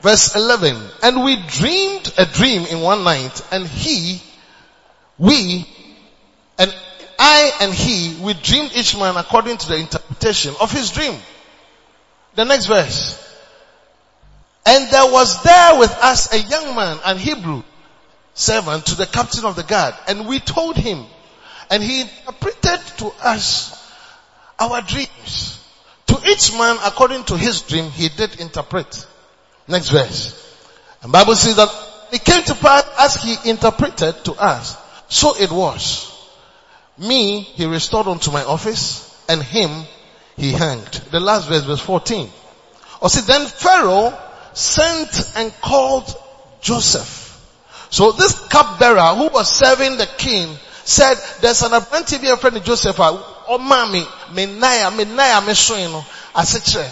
Verse 0.01 0.35
11, 0.35 0.81
and 1.03 1.23
we 1.23 1.35
dreamed 1.47 2.13
a 2.17 2.25
dream 2.25 2.65
in 2.65 2.79
one 2.79 3.03
night 3.03 3.41
and 3.51 3.67
he, 3.67 4.23
we, 5.17 5.67
and 6.57 6.73
I 7.19 7.51
and 7.59 7.73
he, 7.73 8.17
we 8.23 8.33
dreamed 8.33 8.71
each 8.73 8.97
man 8.97 9.17
according 9.17 9.57
to 9.57 9.67
the 9.67 9.75
interpretation 9.75 10.55
of 10.61 10.71
his 10.71 10.89
dream. 10.91 11.19
The 12.35 12.45
next 12.45 12.67
verse. 12.67 13.25
And 14.65 14.89
there 14.89 15.11
was 15.11 15.43
there 15.43 15.77
with 15.79 15.91
us 15.91 16.33
a 16.33 16.39
young 16.39 16.75
man, 16.75 16.97
an 17.03 17.17
Hebrew 17.17 17.63
servant 18.33 18.85
to 18.85 18.95
the 18.95 19.05
captain 19.05 19.43
of 19.43 19.57
the 19.57 19.63
guard. 19.63 19.95
And 20.07 20.27
we 20.27 20.39
told 20.39 20.77
him, 20.77 21.05
and 21.69 21.83
he 21.83 22.01
interpreted 22.01 22.79
to 22.99 23.11
us 23.21 23.75
our 24.57 24.81
dreams. 24.81 25.61
To 26.07 26.21
each 26.25 26.53
man 26.53 26.77
according 26.85 27.25
to 27.25 27.37
his 27.37 27.61
dream, 27.63 27.91
he 27.91 28.07
did 28.07 28.39
interpret. 28.39 29.05
Next 29.67 29.89
verse. 29.89 30.57
And 31.01 31.11
Bible 31.11 31.35
says 31.35 31.57
that 31.57 31.69
it 32.13 32.23
came 32.23 32.43
to 32.43 32.55
pass 32.55 32.89
as 32.97 33.21
he 33.21 33.49
interpreted 33.49 34.23
to 34.23 34.33
us. 34.33 34.77
So 35.09 35.35
it 35.37 35.51
was. 35.51 36.08
Me, 36.99 37.41
he 37.41 37.65
restored 37.65 38.07
unto 38.07 38.31
my 38.31 38.43
office 38.43 39.05
and 39.29 39.41
him 39.41 39.85
he 40.35 40.51
hanged. 40.51 40.91
The 41.11 41.19
last 41.19 41.47
verse, 41.47 41.63
verse 41.63 41.79
14. 41.79 42.29
Or 43.01 43.09
see, 43.09 43.21
then 43.21 43.45
Pharaoh 43.45 44.17
sent 44.53 45.31
and 45.35 45.53
called 45.61 46.13
Joseph. 46.61 47.25
So 47.89 48.11
this 48.11 48.47
cupbearer 48.47 49.15
who 49.15 49.29
was 49.29 49.49
serving 49.49 49.97
the 49.97 50.07
king 50.17 50.55
said, 50.83 51.15
there's 51.41 51.61
an 51.63 51.73
apprentice 51.73 52.19
here 52.19 52.35
friend 52.37 52.63
Joseph, 52.63 52.99
ah, 52.99 53.45
oh 53.47 53.57
mommy, 53.57 54.03
me 54.33 54.45
naya, 54.45 54.91
me 54.91 55.05
naya, 55.05 55.41
me 55.41 55.53
so 55.53 55.77
you 55.77 55.87
know, 55.87 56.03
asetre. 56.35 56.89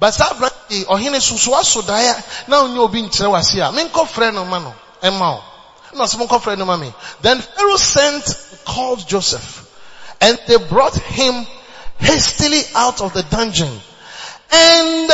But 0.00 0.12
saa 0.12 0.34
abranteɛ 0.34 0.86
ɔhene 0.86 1.20
susu 1.20 1.52
aso 1.54 1.82
daeɛ 1.82 2.48
na 2.48 2.62
onye 2.62 2.78
obi 2.78 3.02
nkyerɛ 3.02 3.30
wase 3.30 3.58
a 3.60 3.72
menkɔ 3.72 4.06
frɛ 4.06 4.34
no 4.34 4.44
ma 4.44 4.58
no 4.58 4.74
then 5.92 7.38
pharaoh 7.38 7.76
sent 7.76 8.62
called 8.64 9.06
joseph 9.08 9.64
and 10.20 10.38
they 10.46 10.56
brought 10.68 10.96
him 10.96 11.46
hastily 11.98 12.60
out 12.74 13.00
of 13.00 13.12
the 13.12 13.22
dungeon. 13.24 13.70
And 14.50 15.10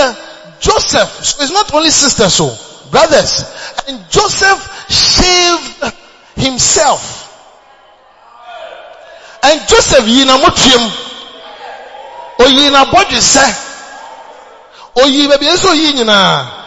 joseph 0.60 1.24
so 1.24 1.42
it's 1.42 1.52
not 1.52 1.72
only 1.74 1.90
sisters 1.90 2.34
so 2.34 2.54
brothers 2.90 3.44
and 3.88 3.98
joseph 4.10 4.60
shaved 4.88 5.94
himself. 6.37 7.20
And 9.42 9.60
joseph 9.68 10.06
yi 10.08 10.24
na 10.24 10.38
motuam 10.38 10.84
oyi 12.38 12.70
na 12.70 12.84
bɔdwesɛ 12.84 13.46
oyi 15.02 15.28
baabi 15.28 15.46
nso 15.52 15.68
oyi 15.70 15.92
nyinaa 15.92 16.60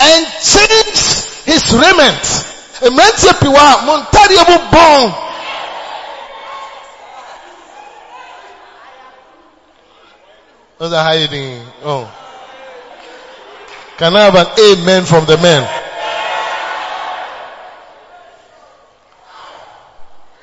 and 0.00 0.26
change 0.42 1.35
his 1.46 1.72
raiment 1.72 2.24
mmeranteɛ 2.82 3.32
pii 3.40 3.52
wɔ 3.54 3.62
a 3.72 3.82
mo 3.86 3.92
ntadeɛ 4.02 4.42
mu 4.48 4.56
bɔn 4.72 5.26
What's 10.78 10.92
that 10.92 11.04
hiding? 11.04 11.64
Oh. 11.84 12.04
Can 13.96 14.14
I 14.14 14.24
have 14.28 14.34
an 14.34 14.46
amen 14.60 15.04
from 15.06 15.24
the 15.24 15.38
men? 15.38 15.62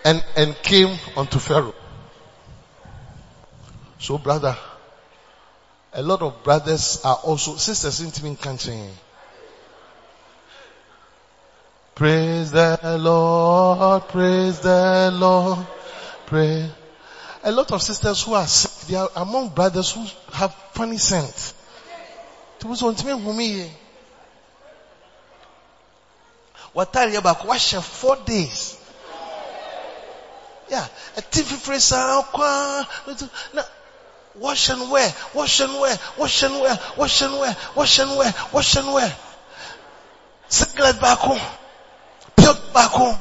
And, 0.04 0.26
and 0.36 0.56
came 0.63 0.98
unto 1.16 1.38
Pharaoh. 1.38 1.76
So 4.00 4.18
brother, 4.18 4.58
a 5.94 6.02
lot 6.02 6.24
of 6.24 6.44
brothers 6.44 7.02
are 7.06 7.20
also, 7.24 7.56
sisters 7.58 8.02
in 8.02 8.36
country. 8.36 8.89
Praise 12.04 12.52
the 12.52 12.98
Lord, 13.00 14.10
praise 14.10 14.60
the 14.60 15.10
Lord, 15.13 15.66
pray. 16.26 16.70
A 17.46 17.50
lot 17.50 17.72
of 17.72 17.82
sisters 17.82 18.24
who 18.24 18.34
are 18.34 18.46
sick, 18.46 18.89
they 18.89 18.96
are 18.98 19.10
among 19.16 19.48
brothers 19.56 19.94
who 19.94 20.06
have 20.34 20.54
funny 20.74 20.98
scent. 20.98 21.54
Watari 26.76 27.24
back 27.24 27.46
wash 27.46 27.74
four 27.76 28.18
days. 28.26 28.78
Yeah, 30.70 30.86
a 31.16 31.22
TV 31.22 31.56
phrase, 31.56 31.94
wash 34.36 34.70
and 34.70 34.92
wear, 34.92 35.13
wash 35.34 35.60
and 35.62 35.74
wear, 35.80 35.98
wash 36.18 36.44
and 36.44 36.54
wear, 36.60 36.80
wash 36.98 37.22
and 37.22 37.34
wear, 37.39 37.56
wash 37.78 38.00
and 38.00 38.18
wear, 38.18 38.36
wash 38.52 38.76
and 38.76 38.94
wear. 38.94 39.16
Singlet 40.50 41.00
back 41.00 41.20
home. 41.20 41.39
Pure 42.36 42.54
back 42.74 42.91
home. 42.91 43.17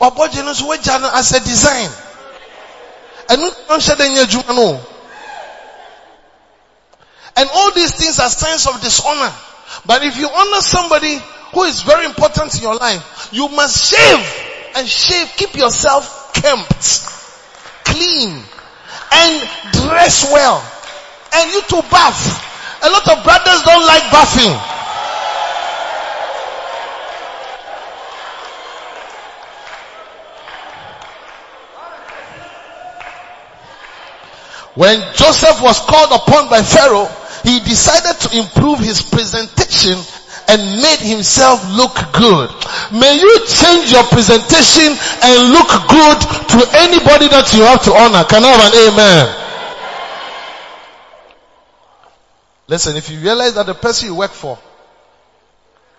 Wabɔgye 0.00 0.44
no 0.44 0.52
nso 0.52 0.66
wagya 0.66 1.00
no 1.00 1.10
as 1.14 1.32
a 1.32 1.40
design. 1.40 1.90
Ɛno 3.28 3.50
nhyɛ 3.68 3.94
dɛ 3.96 4.08
nyɛ 4.08 4.24
adwuma 4.24 4.54
no. 4.56 4.80
And 7.36 7.48
all 7.54 7.70
these 7.70 7.92
things 7.92 8.18
are 8.18 8.28
signs 8.28 8.66
of 8.66 8.80
dishonor. 8.80 9.32
But 9.86 10.02
if 10.04 10.16
you 10.18 10.28
honor 10.28 10.60
somebody 10.60 11.22
who 11.52 11.64
is 11.64 11.80
very 11.82 12.04
important 12.04 12.54
in 12.56 12.62
your 12.62 12.74
life, 12.74 13.28
you 13.32 13.48
must 13.48 13.90
shave 13.90 14.72
and 14.76 14.88
shave, 14.88 15.32
keep 15.36 15.54
yourself 15.54 16.32
kempt 16.34 17.08
clean 17.84 18.42
and 19.12 19.48
dress 19.72 20.30
well. 20.32 20.62
And 21.34 21.52
you 21.52 21.60
to 21.62 21.82
bath. 21.88 22.52
A 22.84 22.90
lot 22.90 23.08
of 23.08 23.24
brothers 23.24 23.62
don't 23.62 23.86
like 23.86 24.04
bathing. 24.10 24.71
When 34.74 34.98
Joseph 35.14 35.60
was 35.62 35.78
called 35.80 36.12
upon 36.12 36.48
by 36.48 36.62
Pharaoh, 36.62 37.08
he 37.44 37.60
decided 37.60 38.20
to 38.20 38.38
improve 38.38 38.78
his 38.78 39.02
presentation 39.02 39.98
and 40.48 40.80
made 40.80 40.98
himself 41.00 41.60
look 41.76 41.94
good. 42.12 42.50
May 42.92 43.20
you 43.20 43.46
change 43.46 43.92
your 43.92 44.04
presentation 44.04 44.96
and 45.22 45.50
look 45.52 45.68
good 45.68 46.18
to 46.20 46.68
anybody 46.72 47.28
that 47.28 47.52
you 47.54 47.62
have 47.64 47.82
to 47.84 47.92
honor. 47.92 48.24
Can 48.24 48.44
I 48.44 48.48
have 48.48 48.72
an 48.72 48.92
amen? 48.92 49.38
Listen, 52.68 52.96
if 52.96 53.10
you 53.10 53.18
realize 53.18 53.54
that 53.54 53.66
the 53.66 53.74
person 53.74 54.08
you 54.08 54.14
work 54.14 54.30
for 54.30 54.58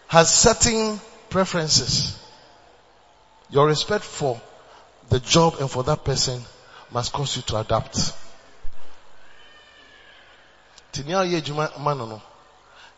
has 0.08 0.34
certain 0.34 1.00
preferences, 1.30 2.18
your 3.52 3.68
respect 3.68 4.04
for 4.04 4.42
the 5.10 5.20
job 5.20 5.58
and 5.60 5.70
for 5.70 5.84
that 5.84 6.04
person 6.04 6.42
must 6.92 7.14
cause 7.14 7.36
you 7.36 7.44
to 7.44 7.58
adapt 7.58 8.14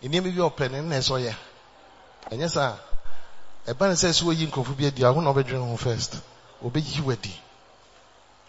nneɛma 0.04 0.34
bi 0.34 0.42
ɔpɛ 0.42 0.72
ne 0.72 0.82
nna 0.82 0.98
ɛsɛ 1.00 1.12
ɔyɛ 1.14 1.36
ɛnyɛ 2.32 2.50
saa. 2.50 2.78
Ɛba 3.68 3.88
ne 3.90 3.96
sɛ 3.96 4.10
ɛsɛ 4.10 4.24
oyi 4.28 4.48
nkurɔfo 4.48 4.76
bi 4.78 4.86
adi 4.86 5.04
aho 5.04 5.22
na 5.22 5.32
ɔbɛdwene 5.34 5.70
ho 5.70 5.78
first. 5.78 6.18
Ɔbɛyi 6.64 7.02
wadi 7.02 7.42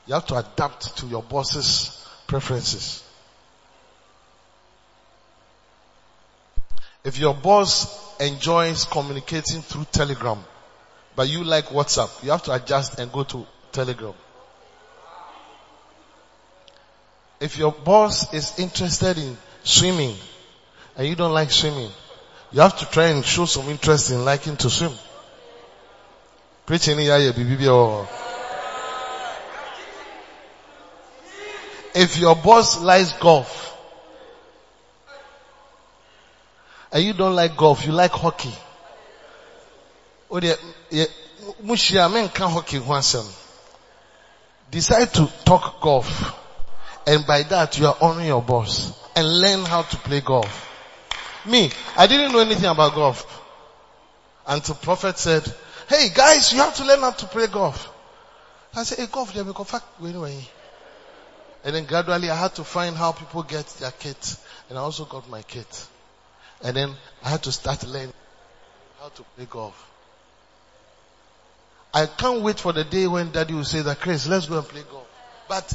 you 0.07 0.15
have 0.15 0.27
to 0.27 0.37
adapt 0.37 0.97
to 0.97 1.07
your 1.07 1.23
boss's 1.23 1.91
preferences. 2.29 3.03
If 7.03 7.19
your 7.19 7.35
boss 7.35 7.87
enjoys 8.21 8.85
communicating 8.85 9.63
through 9.63 9.87
telegram 9.93 10.45
but 11.15 11.29
you 11.29 11.45
like 11.45 11.67
whatsapp 11.67 12.11
you 12.23 12.31
have 12.31 12.43
to 12.45 12.53
adjust 12.53 12.99
and 12.99 13.13
go 13.13 13.25
to 13.25 13.47
telegram 13.73 14.15
if 17.41 17.59
your 17.59 17.73
boss 17.73 18.33
is 18.33 18.59
interested 18.59 19.19
in 19.19 19.37
swimming 19.63 20.15
and 20.97 21.07
you 21.07 21.15
don't 21.15 21.33
like 21.33 21.51
swimming, 21.51 21.91
you 22.53 22.61
have 22.61 22.79
to 22.79 22.87
try 22.87 23.07
and 23.09 23.25
show 23.25 23.45
some 23.45 23.69
interest 23.69 24.11
in 24.11 24.25
liking 24.25 24.57
to 24.57 24.71
swim. 24.71 24.93
If 31.95 32.19
your 32.19 32.37
boss 32.37 32.81
likes 32.81 33.13
golf, 33.15 33.77
and 36.93 37.05
you 37.05 37.13
don't 37.13 37.35
like 37.35 37.57
golf, 37.57 37.85
you 37.87 37.93
like 37.93 38.11
hockey. 38.13 38.55
Oh, 40.31 40.39
um, 43.15 43.27
decide 44.71 45.15
to 45.15 45.31
talk 45.45 45.81
golf. 45.81 46.46
And 47.07 47.27
by 47.27 47.43
that 47.45 47.79
you 47.79 47.87
are 47.87 47.97
honoring 48.01 48.27
your 48.27 48.43
boss 48.43 48.93
and 49.15 49.41
learn 49.41 49.65
how 49.65 49.83
to 49.83 49.97
play 49.99 50.21
golf. 50.21 50.65
Me, 51.47 51.71
I 51.97 52.07
didn't 52.07 52.33
know 52.33 52.41
anything 52.41 52.69
about 52.69 52.95
golf 52.95 53.43
until 54.47 54.75
prophet 54.75 55.17
said, 55.19 55.45
hey 55.89 56.09
guys, 56.15 56.53
you 56.53 56.59
have 56.59 56.75
to 56.77 56.85
learn 56.85 57.01
how 57.01 57.13
to 57.13 57.27
play 57.27 57.47
golf. 57.47 57.93
I 58.75 58.83
said, 58.83 58.99
hey 58.99 59.07
golf, 59.11 59.33
they 59.33 59.43
go 59.43 59.65
fuck 59.65 59.85
anyway. 60.03 60.37
And 61.65 61.75
then 61.75 61.85
gradually 61.85 62.31
I 62.31 62.37
had 62.37 62.55
to 62.57 62.65
find 62.65 62.97
how 62.97 63.13
people 63.13 63.43
get 63.43 63.67
their 63.81 63.91
kit. 63.93 64.37
And 64.69 64.79
I 64.79 64.83
also 64.83 65.05
got 65.05 65.29
my 65.31 65.43
kit. 65.43 65.87
And 66.63 66.77
then 66.77 66.93
I 67.25 67.31
had 67.31 67.43
to 67.45 67.53
start 67.53 67.85
learning 67.87 68.13
how 69.01 69.09
to 69.09 69.23
play 69.23 69.47
golf. 69.49 69.91
I 71.95 72.07
can't 72.07 72.43
wait 72.43 72.59
for 72.59 72.73
the 72.73 72.85
day 72.85 73.07
when 73.07 73.31
daddy 73.31 73.55
will 73.55 73.65
say 73.65 73.83
that, 73.83 74.01
Chris, 74.01 74.27
let's 74.27 74.47
go 74.47 74.59
and 74.59 74.69
play 74.69 74.83
golf. 74.91 75.06
But 75.49 75.73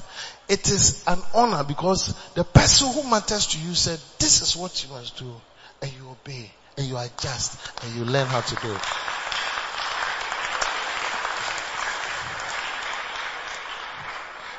it 0.49 0.67
is 0.69 1.03
an 1.07 1.19
honor 1.33 1.63
because 1.63 2.13
the 2.33 2.43
person 2.43 2.91
who 2.91 3.09
matters 3.09 3.47
to 3.47 3.57
you 3.57 3.73
said, 3.73 3.99
this 4.19 4.41
is 4.41 4.55
what 4.55 4.83
you 4.83 4.89
must 4.91 5.17
do. 5.17 5.33
And 5.81 5.91
you 5.93 6.09
obey 6.09 6.51
and 6.77 6.87
you 6.87 6.97
adjust 6.97 7.57
and 7.83 7.95
you 7.95 8.05
learn 8.05 8.27
how 8.27 8.41
to 8.41 8.55
do 8.55 8.73
it. 8.73 8.81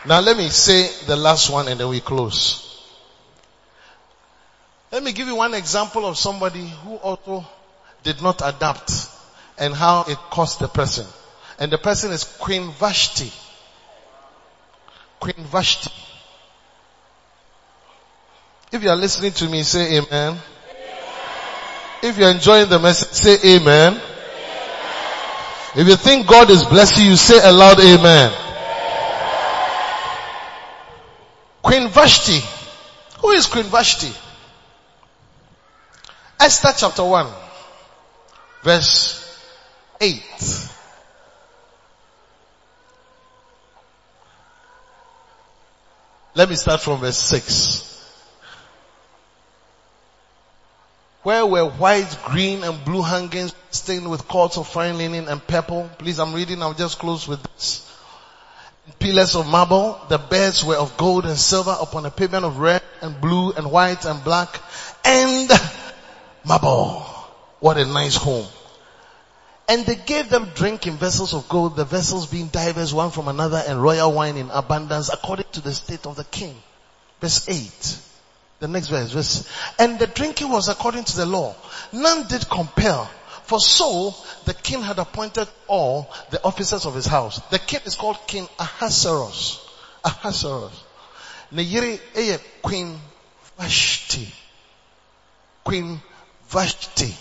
Now 0.05 0.20
let 0.20 0.37
me 0.37 0.48
say 0.48 0.90
the 1.07 1.14
last 1.16 1.48
one 1.51 1.68
and 1.68 1.79
then 1.79 1.88
we 1.88 2.01
close. 2.01 2.68
Let 4.90 5.03
me 5.03 5.12
give 5.12 5.29
you 5.29 5.37
one 5.37 5.55
example 5.55 6.05
of 6.07 6.18
somebody 6.18 6.66
who 6.66 6.96
also 6.96 7.46
did 8.03 8.20
not 8.20 8.42
adapt 8.44 8.92
and 9.59 9.72
how 9.72 10.05
it 10.09 10.18
cost 10.31 10.59
the 10.59 10.68
person. 10.68 11.07
And 11.59 11.70
the 11.70 11.79
person 11.79 12.11
is 12.11 12.25
Queen 12.25 12.72
Vashti. 12.72 13.31
Queen 15.22 15.46
Vashti. 15.46 15.92
If 18.72 18.82
you 18.82 18.90
are 18.90 18.96
listening 18.96 19.30
to 19.30 19.48
me, 19.48 19.62
say 19.62 19.98
amen. 19.98 20.37
If 22.02 22.18
you're 22.18 22.32
enjoying 22.32 22.68
the 22.68 22.80
message, 22.80 23.12
say 23.12 23.54
amen. 23.54 24.00
If 25.76 25.87
you 25.87 25.94
think 25.94 26.26
God 26.26 26.50
is 26.50 26.64
blessing 26.64 27.06
you, 27.06 27.14
say 27.14 27.38
aloud 27.48 27.78
amen. 27.78 28.32
Queen 31.62 31.88
Vashti. 31.88 32.40
Who 33.20 33.30
is 33.30 33.46
Queen 33.46 33.66
Vashti? 33.66 34.11
Esther 36.40 36.72
chapter 36.76 37.04
1, 37.04 37.28
verse 38.64 39.38
8. 40.00 40.20
Let 46.35 46.49
me 46.49 46.57
start 46.57 46.81
from 46.81 47.01
verse 47.01 47.18
6. 47.18 47.90
Where 51.23 51.45
were 51.45 51.66
white, 51.66 52.16
green 52.25 52.64
and 52.64 52.85
blue 52.85 53.03
hangings 53.03 53.55
stained 53.71 54.11
with 54.11 54.27
cords 54.27 54.57
of 54.57 54.66
fine 54.66 54.97
linen 54.97 55.29
and 55.29 55.47
purple? 55.47 55.90
Please, 55.99 56.18
I'm 56.18 56.33
reading, 56.33 56.62
I'll 56.62 56.75
just 56.75 56.99
close 56.99 57.29
with 57.29 57.42
this. 57.42 57.88
Pillars 58.99 59.37
of 59.37 59.47
marble, 59.47 60.01
the 60.09 60.18
beds 60.18 60.64
were 60.64 60.77
of 60.77 60.97
gold 60.97 61.27
and 61.27 61.38
silver 61.38 61.77
upon 61.81 62.07
a 62.07 62.11
pavement 62.11 62.45
of 62.45 62.59
red 62.59 62.83
and 63.01 63.21
blue 63.21 63.53
and 63.53 63.71
white 63.71 64.05
and 64.05 64.25
black 64.25 64.61
and 65.05 65.51
marble. 66.45 67.01
What 67.61 67.79
a 67.79 67.85
nice 67.85 68.16
home. 68.16 68.47
And 69.68 69.87
they 69.87 69.94
gave 69.94 70.29
them 70.29 70.51
drink 70.55 70.87
in 70.87 70.94
vessels 70.94 71.35
of 71.35 71.48
gold, 71.48 71.77
the 71.77 71.85
vessels 71.85 72.27
being 72.27 72.48
divers 72.48 72.92
one 72.92 73.11
from 73.11 73.29
another 73.29 73.62
and 73.66 73.83
royal 73.83 74.12
wine 74.12 74.37
in 74.37 74.51
abundance 74.51 75.09
according 75.09 75.46
to 75.53 75.61
the 75.61 75.72
state 75.72 76.07
of 76.07 76.16
the 76.16 76.25
king. 76.25 76.55
Verse 77.20 77.48
8. 77.48 77.98
The 78.59 78.68
next 78.68 78.88
verse, 78.88 79.11
verse, 79.11 79.48
and 79.79 79.98
the 79.98 80.07
drinking 80.07 80.48
was 80.48 80.68
according 80.68 81.05
to 81.05 81.16
the 81.16 81.27
law. 81.27 81.55
None 81.92 82.29
did 82.29 82.48
compel. 82.48 83.11
For 83.44 83.59
so 83.59 84.14
the 84.44 84.55
king 84.55 84.83
had 84.83 84.98
appointed 84.98 85.48
all 85.66 86.09
the 86.31 86.42
officers 86.44 86.87
of 86.87 86.94
his 86.94 87.07
house. 87.07 87.40
The 87.51 87.59
king 87.59 87.81
is 87.85 87.96
called 87.96 88.18
King 88.27 88.48
Ahasuerus. 88.59 89.59
Ahasuerus. 90.05 90.72
Ne 91.51 92.01
eye 92.16 92.38
Queen 92.62 92.98
Vashti. 93.59 94.33
Queen 95.64 96.01
Vashti. 96.48 97.14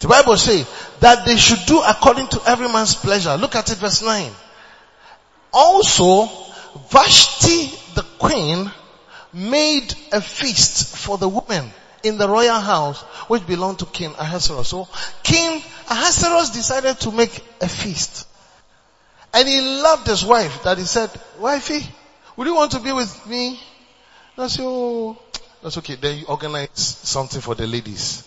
The 0.00 0.08
Bible 0.08 0.36
says 0.36 0.68
that 1.00 1.26
they 1.26 1.36
should 1.36 1.66
do 1.66 1.80
according 1.80 2.28
to 2.28 2.42
every 2.46 2.68
man's 2.68 2.94
pleasure. 2.94 3.36
Look 3.36 3.56
at 3.56 3.70
it 3.70 3.78
verse 3.78 4.02
9. 4.02 4.30
Also, 5.52 6.26
Vashti 6.90 7.72
the 7.94 8.02
queen 8.18 8.70
made 9.32 9.92
a 10.12 10.20
feast 10.20 10.96
for 10.96 11.18
the 11.18 11.28
women 11.28 11.70
in 12.02 12.16
the 12.16 12.28
royal 12.28 12.60
house 12.60 13.00
which 13.28 13.46
belonged 13.46 13.80
to 13.80 13.86
King 13.86 14.14
Ahasuerus. 14.18 14.68
So 14.68 14.88
King 15.22 15.62
Ahasuerus 15.88 16.50
decided 16.50 17.00
to 17.00 17.10
make 17.10 17.44
a 17.60 17.68
feast. 17.68 18.26
And 19.34 19.48
he 19.48 19.60
loved 19.60 20.06
his 20.06 20.24
wife 20.24 20.62
that 20.62 20.78
he 20.78 20.84
said, 20.84 21.10
wifey, 21.38 21.80
would 22.36 22.46
you 22.46 22.54
want 22.54 22.72
to 22.72 22.80
be 22.80 22.92
with 22.92 23.26
me? 23.26 23.60
I 24.36 24.46
said, 24.46 24.64
oh, 24.64 25.18
that's 25.62 25.76
okay. 25.78 25.96
Then 25.96 26.18
you 26.18 26.26
organize 26.26 26.70
something 26.74 27.40
for 27.40 27.56
the 27.56 27.66
ladies. 27.66 28.22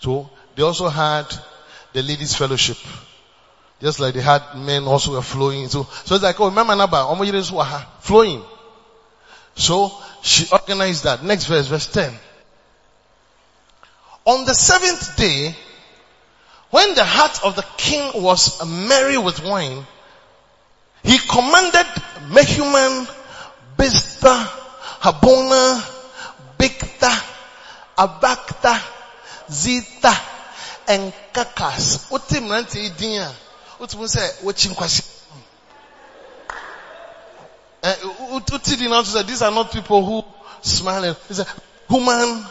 So 0.00 0.28
they 0.56 0.62
also 0.62 0.88
had 0.88 1.26
the 1.92 2.02
ladies 2.02 2.34
fellowship. 2.34 2.78
Just 3.80 4.00
like 4.00 4.14
they 4.14 4.22
had 4.22 4.42
men 4.56 4.84
also 4.84 5.12
were 5.12 5.22
flowing. 5.22 5.68
So, 5.68 5.84
so 6.04 6.14
it's 6.14 6.24
like, 6.24 6.40
oh, 6.40 6.46
remember 6.46 6.74
Naba, 6.74 7.14
flowing. 8.00 8.42
So 9.54 9.92
she 10.22 10.46
organized 10.50 11.04
that. 11.04 11.22
Next 11.22 11.44
verse, 11.44 11.66
verse 11.66 11.86
10. 11.86 12.12
On 14.24 14.44
the 14.46 14.54
seventh 14.54 15.16
day, 15.16 15.54
when 16.70 16.94
the 16.94 17.04
heart 17.04 17.44
of 17.44 17.54
the 17.54 17.64
king 17.76 18.22
was 18.22 18.64
merry 18.66 19.18
with 19.18 19.44
wine, 19.44 19.86
he 21.04 21.18
commanded 21.18 21.86
Mehuman, 22.30 23.06
Biztha, 23.76 24.46
Harbona, 25.00 25.80
Bigtha, 26.58 27.24
Abagtha, 27.98 28.82
Zitha, 29.48 30.35
and 30.88 31.12
Kakas. 31.32 32.10
Wote 32.10 32.40
mmerante 32.40 32.82
yi 32.82 32.90
din 32.90 33.20
a, 33.20 33.32
wote 33.78 33.96
sɛ 33.96 34.42
nkwasi. 34.68 35.02
Wote 38.30 38.52
sɛ 38.52 39.26
these 39.26 39.42
are 39.42 39.50
not 39.50 39.72
people 39.72 40.04
who. 40.04 40.24
He 40.62 41.34
said, 41.34 41.46
Human, 41.88 42.44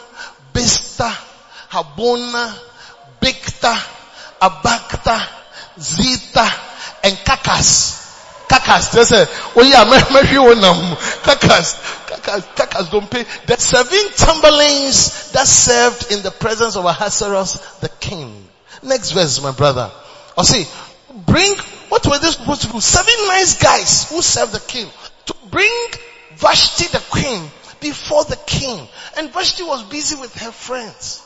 Bista, 0.52 1.10
Habona, 1.70 2.54
Bigta, 3.20 3.76
abakta, 4.40 5.28
Zita, 5.78 6.50
and 7.04 7.16
Kakas. 8.48 8.92
They 8.92 9.04
say, 9.04 9.26
oh 9.56 9.62
yeah, 9.62 9.84
maybe 9.84 10.38
one 10.38 10.60
Kakas. 11.22 11.76
Kakas. 12.06 12.42
Kakas 12.54 12.90
don't 12.90 13.10
pay. 13.10 13.24
The 13.46 13.56
seven 13.56 14.10
chamberlains 14.14 15.32
that 15.32 15.46
served 15.46 16.12
in 16.12 16.22
the 16.22 16.30
presence 16.30 16.76
of 16.76 16.84
Ahasuerus, 16.84 17.80
the 17.80 17.88
king. 17.88 18.48
Next 18.82 19.10
verse, 19.12 19.42
my 19.42 19.52
brother. 19.52 19.90
Or 20.36 20.44
see, 20.44 20.64
bring, 21.26 21.54
what 21.88 22.06
were 22.06 22.18
they 22.18 22.30
supposed 22.30 22.62
to 22.62 22.68
do? 22.72 22.80
Seven 22.80 23.14
nice 23.26 23.60
guys 23.60 24.08
who 24.10 24.22
served 24.22 24.52
the 24.52 24.60
king 24.60 24.88
to 25.26 25.34
bring 25.50 25.72
Vashti 26.36 26.86
the 26.86 27.02
queen 27.10 27.50
before 27.80 28.24
the 28.24 28.36
king. 28.46 28.86
And 29.16 29.32
Vashti 29.32 29.62
was 29.62 29.82
busy 29.84 30.20
with 30.20 30.34
her 30.38 30.52
friends. 30.52 31.22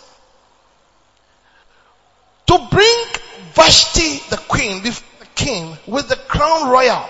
To 2.46 2.68
bring 2.70 3.04
Vashti 3.52 4.18
the 4.30 4.36
queen 4.48 4.82
before 4.82 5.09
king 5.40 5.76
with 5.86 6.08
the 6.08 6.16
crown 6.16 6.70
royal 6.70 7.08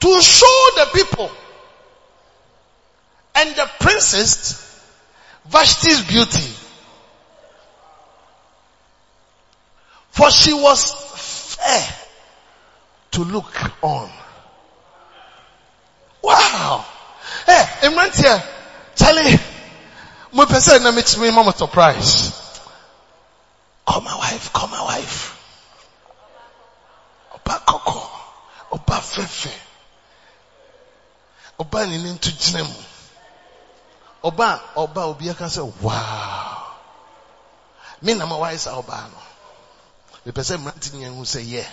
to 0.00 0.22
show 0.22 0.68
the 0.76 0.86
people 0.94 1.30
and 3.34 3.50
the 3.56 3.68
princess 3.80 4.62
Vashti's 5.50 6.02
beauty. 6.06 6.52
For 10.10 10.30
she 10.30 10.54
was 10.54 11.56
fair 11.56 11.88
to 13.12 13.24
look 13.24 13.54
on. 13.82 14.10
Wow. 16.22 16.84
Hey, 17.44 17.64
mmeranteɛ, 17.82 18.42
Charlie, 18.96 19.38
metumi 20.32 21.34
ma 21.34 21.42
mo 21.42 21.50
surprise. 21.52 22.32
Call 23.86 24.00
my 24.00 24.16
wife, 24.16 24.52
call 24.52 24.68
my 24.68 24.82
wife. 24.82 25.35
Ọba 27.46 27.58
kọkọ, 27.68 28.00
ọba 28.74 28.96
fẹfẹ, 29.12 29.54
ọba 31.62 31.78
nini 31.90 32.10
nto 32.14 32.30
gyina 32.40 32.62
mu. 32.68 32.80
Ọba 34.28 34.46
ọba 34.82 35.00
obi 35.10 35.24
aka 35.32 35.46
sɛ 35.54 35.62
wow. 35.82 36.74
Me 38.02 38.12
na 38.14 38.24
ma 38.30 38.36
wayɛ 38.42 38.58
saa 38.64 38.74
ɔbaa 38.82 39.04
no. 39.12 39.18
Mepɛ 40.24 40.42
sɛ 40.48 40.54
mmerante 40.58 40.90
nyɛ 40.98 41.08
hu 41.16 41.22
sɛ 41.32 41.40
yɛ. 41.52 41.64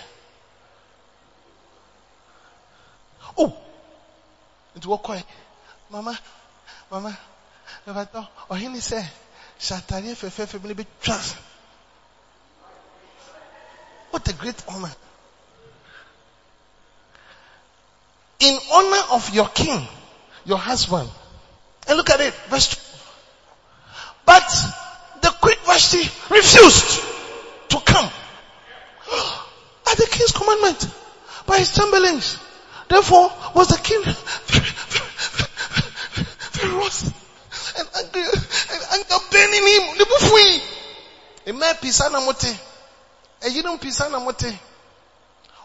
Oh! 3.36 3.50
Nti 4.76 4.86
wɔkɔɛ. 4.92 5.24
Mama, 5.90 6.14
mama, 6.90 7.12
bɛbatɔ, 7.84 8.20
ɔhene 8.52 8.78
sɛ, 8.90 9.00
hyɛ 9.58 9.74
atareɛ 9.78 10.14
fɛfɛɛfɛ 10.20 10.58
bi 10.62 10.68
ne 10.68 10.74
bɛtwa 10.74 11.18
What 14.10 14.28
a 14.28 14.32
great 14.34 14.62
honor. 14.68 14.94
In 18.40 18.58
honor 18.72 19.02
of 19.12 19.34
your 19.34 19.48
king, 19.48 19.86
your 20.44 20.58
husband. 20.58 21.08
And 21.86 21.96
look 21.96 22.10
at 22.10 22.20
it, 22.20 22.34
verse 22.48 22.68
2. 22.74 22.80
But 24.26 24.48
the 25.20 25.28
queen 25.40 25.56
Vashti 25.64 26.02
refused 26.30 27.00
to 27.70 27.80
come 27.84 28.04
at 29.90 29.96
the 29.98 30.06
king's 30.10 30.32
commandment 30.32 30.88
by 31.46 31.58
his 31.58 31.74
chamberlains. 31.74 32.38
Therefore 32.88 33.32
was 33.54 33.68
the 33.68 33.78
king 33.78 34.02
very 36.52 36.72
wroth 36.74 37.12
and 37.78 37.88
angry 37.96 38.22
and 38.22 38.82
anger 38.92 39.18
burning 39.30 39.66
him. 39.66 39.98
The 39.98 40.04
bufui. 40.04 40.62
Ema 41.46 41.74
pisa 41.80 42.10
na 42.10 42.20
mote. 42.20 42.58
Eyinom 43.42 43.80
pisa 43.80 44.08
na 44.08 44.20
mote. 44.20 44.58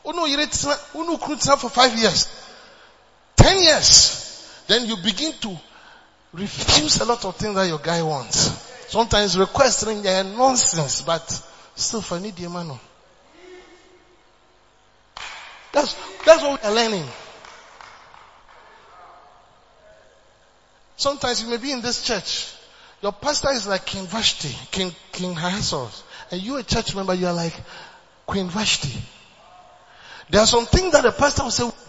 Unu 0.05 0.27
yire 0.27 0.47
unu 0.95 1.17
tena 1.17 1.57
for 1.57 1.69
five 1.69 1.97
years. 1.97 2.27
Ten 3.39 3.63
years. 3.63 4.63
Then 4.67 4.85
you 4.85 4.97
begin 4.97 5.31
to 5.41 5.57
refuse 6.33 6.99
a 6.99 7.05
lot 7.05 7.23
of 7.23 7.37
things 7.37 7.55
that 7.55 7.67
your 7.67 7.79
guy 7.79 8.03
wants. 8.03 8.37
Sometimes 8.89 9.37
requesting 9.37 10.01
they 10.01 10.13
are 10.13 10.25
nonsense, 10.25 11.01
but 11.03 11.41
still 11.73 12.01
for 12.01 12.19
need 12.19 12.35
the 12.35 12.49
man. 12.49 12.77
That's, 15.71 15.95
that's 16.25 16.43
what 16.43 16.61
we 16.61 16.67
are 16.67 16.75
learning. 16.75 17.05
Sometimes 20.97 21.41
you 21.41 21.49
may 21.49 21.57
be 21.57 21.71
in 21.71 21.79
this 21.79 22.03
church. 22.03 22.53
Your 23.01 23.13
pastor 23.13 23.51
is 23.51 23.65
like 23.65 23.85
King 23.85 24.05
Vashti, 24.05 24.53
King, 24.69 24.93
King 25.13 25.31
Ahasuerus. 25.31 26.03
And 26.29 26.41
you 26.41 26.57
a 26.57 26.63
church 26.63 26.93
member, 26.93 27.13
you 27.13 27.27
are 27.27 27.33
like 27.33 27.55
Queen 28.25 28.49
Vashti. 28.49 28.99
There 30.29 30.41
are 30.41 30.47
some 30.47 30.65
things 30.65 30.91
that 30.91 31.03
the 31.03 31.13
pastor 31.13 31.43
will 31.43 31.51
say, 31.51 31.63
"Hmm, 31.63 31.88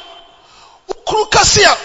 ukuru 1.05 1.29
kase 1.29 1.63
a 1.65 1.75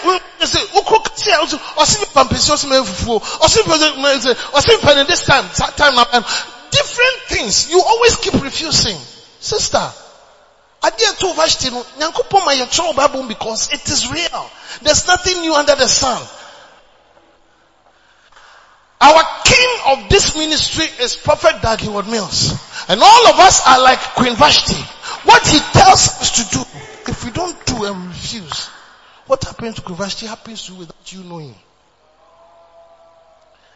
sɛ 0.45 0.59
ukuru 0.73 1.03
kase 1.03 1.31
a 1.31 1.45
ɔsi 1.81 1.99
mi 1.99 2.05
pampesi 2.13 2.51
ɔsi 2.51 2.67
mi 2.69 2.77
efufuo 2.77 3.19
ɔsi 3.19 3.67
mi 3.67 3.73
pɛ 3.73 4.35
ɔsi 4.53 4.67
mi 4.69 4.77
pɛ 4.77 4.95
ne 4.95 5.03
this 5.03 5.25
time 5.25 5.49
that 5.57 5.75
time 5.77 5.95
na 5.95 6.05
um, 6.13 6.25
different 6.71 7.17
things 7.27 7.69
you 7.69 7.81
always 7.81 8.15
keep 8.17 8.33
refusing 8.41 8.99
sister 9.39 9.91
adeɛ 10.83 11.17
to 11.17 11.33
Vashti 11.33 11.69
no 11.71 11.83
nyankopɔn 11.99 12.45
ma 12.45 12.93
bible 12.93 13.23
because 13.23 13.71
it 13.73 13.87
is 13.89 14.09
real 14.11 14.51
there's 14.81 15.07
nothing 15.07 15.41
new 15.41 15.55
under 15.55 15.75
the 15.75 15.87
sun 15.87 16.21
our 18.99 19.23
king 19.45 19.69
of 19.87 20.09
this 20.09 20.35
ministry 20.35 20.85
is 20.99 21.15
Prophet 21.15 21.55
Heward 21.79 22.07
Mills. 22.07 22.51
And 22.89 22.99
all 23.01 23.27
of 23.27 23.39
us 23.39 23.61
are 23.67 23.79
like 23.81 23.99
Queen 24.15 24.35
Vashti. 24.35 24.73
What 25.23 25.45
he 25.47 25.59
tells 25.59 26.07
us 26.19 26.31
to 26.43 26.57
do, 26.57 26.61
if 27.07 27.23
we 27.23 27.31
don't 27.31 27.65
do 27.65 27.85
and 27.85 28.07
refuse, 28.07 28.69
what 29.27 29.43
happens 29.43 29.75
to 29.75 29.81
Queen 29.81 29.97
Vashti 29.97 30.25
happens 30.25 30.65
to 30.65 30.73
you 30.73 30.79
without 30.79 31.13
you 31.13 31.23
knowing. 31.23 31.55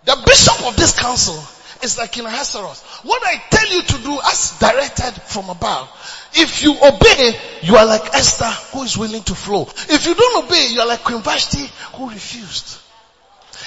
The 0.04 0.18
bishop 0.26 0.66
of 0.66 0.76
this 0.76 0.98
council 0.98 1.38
is 1.84 1.98
like 1.98 2.18
in 2.18 2.26
Ahasuerus. 2.26 2.82
What 3.04 3.22
I 3.26 3.36
tell 3.50 3.68
you 3.70 3.82
to 3.82 3.98
do 4.04 4.20
as 4.26 4.58
directed 4.60 5.22
from 5.24 5.50
above. 5.50 5.90
If 6.34 6.64
you 6.64 6.74
obey, 6.74 7.38
you 7.62 7.76
are 7.76 7.86
like 7.86 8.14
Esther 8.14 8.50
who 8.74 8.84
is 8.84 8.98
willing 8.98 9.24
to 9.24 9.36
flow. 9.36 9.68
If 9.90 10.06
you 10.06 10.16
don't 10.16 10.46
obey, 10.46 10.70
you 10.72 10.82
are 10.82 10.88
like 10.88 11.04
Queen 11.04 11.22
Vashti 11.22 11.68
who 11.96 12.10
refused. 12.10 12.80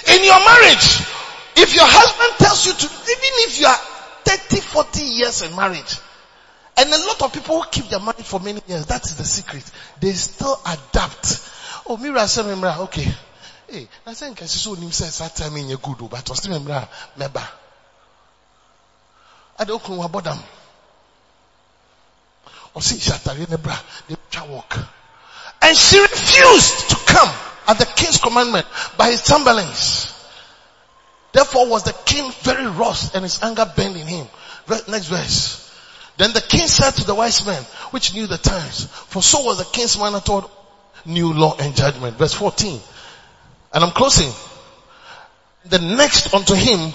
In 0.09 0.25
your 0.25 0.39
marriage, 0.39 1.01
if 1.57 1.75
your 1.75 1.87
husband 1.87 2.39
tells 2.39 2.67
you 2.67 2.73
to, 2.73 2.87
even 2.87 3.33
if 3.47 3.61
you 3.61 3.67
are 3.67 3.79
30, 4.25 4.61
40 4.61 5.01
years 5.03 5.43
in 5.43 5.55
marriage, 5.55 5.99
and 6.77 6.93
a 6.93 6.99
lot 7.07 7.23
of 7.23 7.33
people 7.33 7.63
who 7.63 7.69
keep 7.71 7.89
their 7.89 8.01
marriage 8.01 8.25
for 8.25 8.41
many 8.41 8.61
years, 8.67 8.87
that 8.87 9.05
is 9.05 9.17
the 9.17 9.25
secret. 9.25 9.71
They 10.01 10.13
still 10.13 10.61
adapt. 10.67 11.51
Oh, 11.87 11.97
Mira 11.97 12.27
said, 12.27 12.47
Mira, 12.47 12.77
okay. 12.81 13.07
Hey, 13.69 13.89
I 14.07 14.15
think 14.15 14.43
I 14.43 14.47
saw 14.47 14.75
him 14.75 14.91
say 14.93 15.25
that 15.25 15.37
time 15.37 15.57
your 15.57 15.79
good, 15.79 16.09
but 16.11 16.29
still 16.37 16.61
Mira, 16.61 16.89
meba. 17.19 17.47
I 19.59 19.65
don't 19.65 19.89
know 19.89 20.03
about 20.03 20.25
them. 20.25 20.39
Or 22.75 22.83
see, 22.83 22.97
Shatari 22.97 23.47
Nebra, 23.47 23.79
they 24.09 24.17
walk. 24.53 24.79
And 25.63 25.77
she 25.77 26.01
refused 26.01 26.91
to 26.91 26.97
come 27.07 27.35
at 27.69 27.79
the 27.79 27.87
king's 27.87 28.19
commandment 28.19 28.67
by 28.99 29.11
his 29.11 29.25
chamberlains. 29.25 30.13
Therefore 31.33 31.69
was 31.69 31.85
the 31.85 31.93
king 32.05 32.31
very 32.43 32.67
wroth 32.67 33.15
and 33.15 33.25
his 33.25 33.43
anger 33.43 33.71
burned 33.77 33.97
in 33.97 34.07
him. 34.07 34.27
Next 34.89 35.07
verse. 35.07 35.61
Then 36.17 36.33
the 36.33 36.41
king 36.41 36.67
said 36.67 36.93
to 36.93 37.05
the 37.05 37.15
wise 37.15 37.45
men, 37.47 37.63
which 37.91 38.15
knew 38.15 38.27
the 38.27 38.39
times, 38.39 38.87
for 38.87 39.23
so 39.23 39.45
was 39.45 39.59
the 39.59 39.65
king's 39.65 39.99
manner 39.99 40.21
toward 40.21 40.45
new 41.07 41.33
law 41.33 41.57
and 41.59 41.75
judgment. 41.75 42.17
Verse 42.17 42.35
14. 42.35 42.81
And 43.73 43.85
I'm 43.85 43.91
closing. 43.91 44.31
The 45.67 45.79
next 45.79 46.35
unto 46.35 46.55
him, 46.55 46.93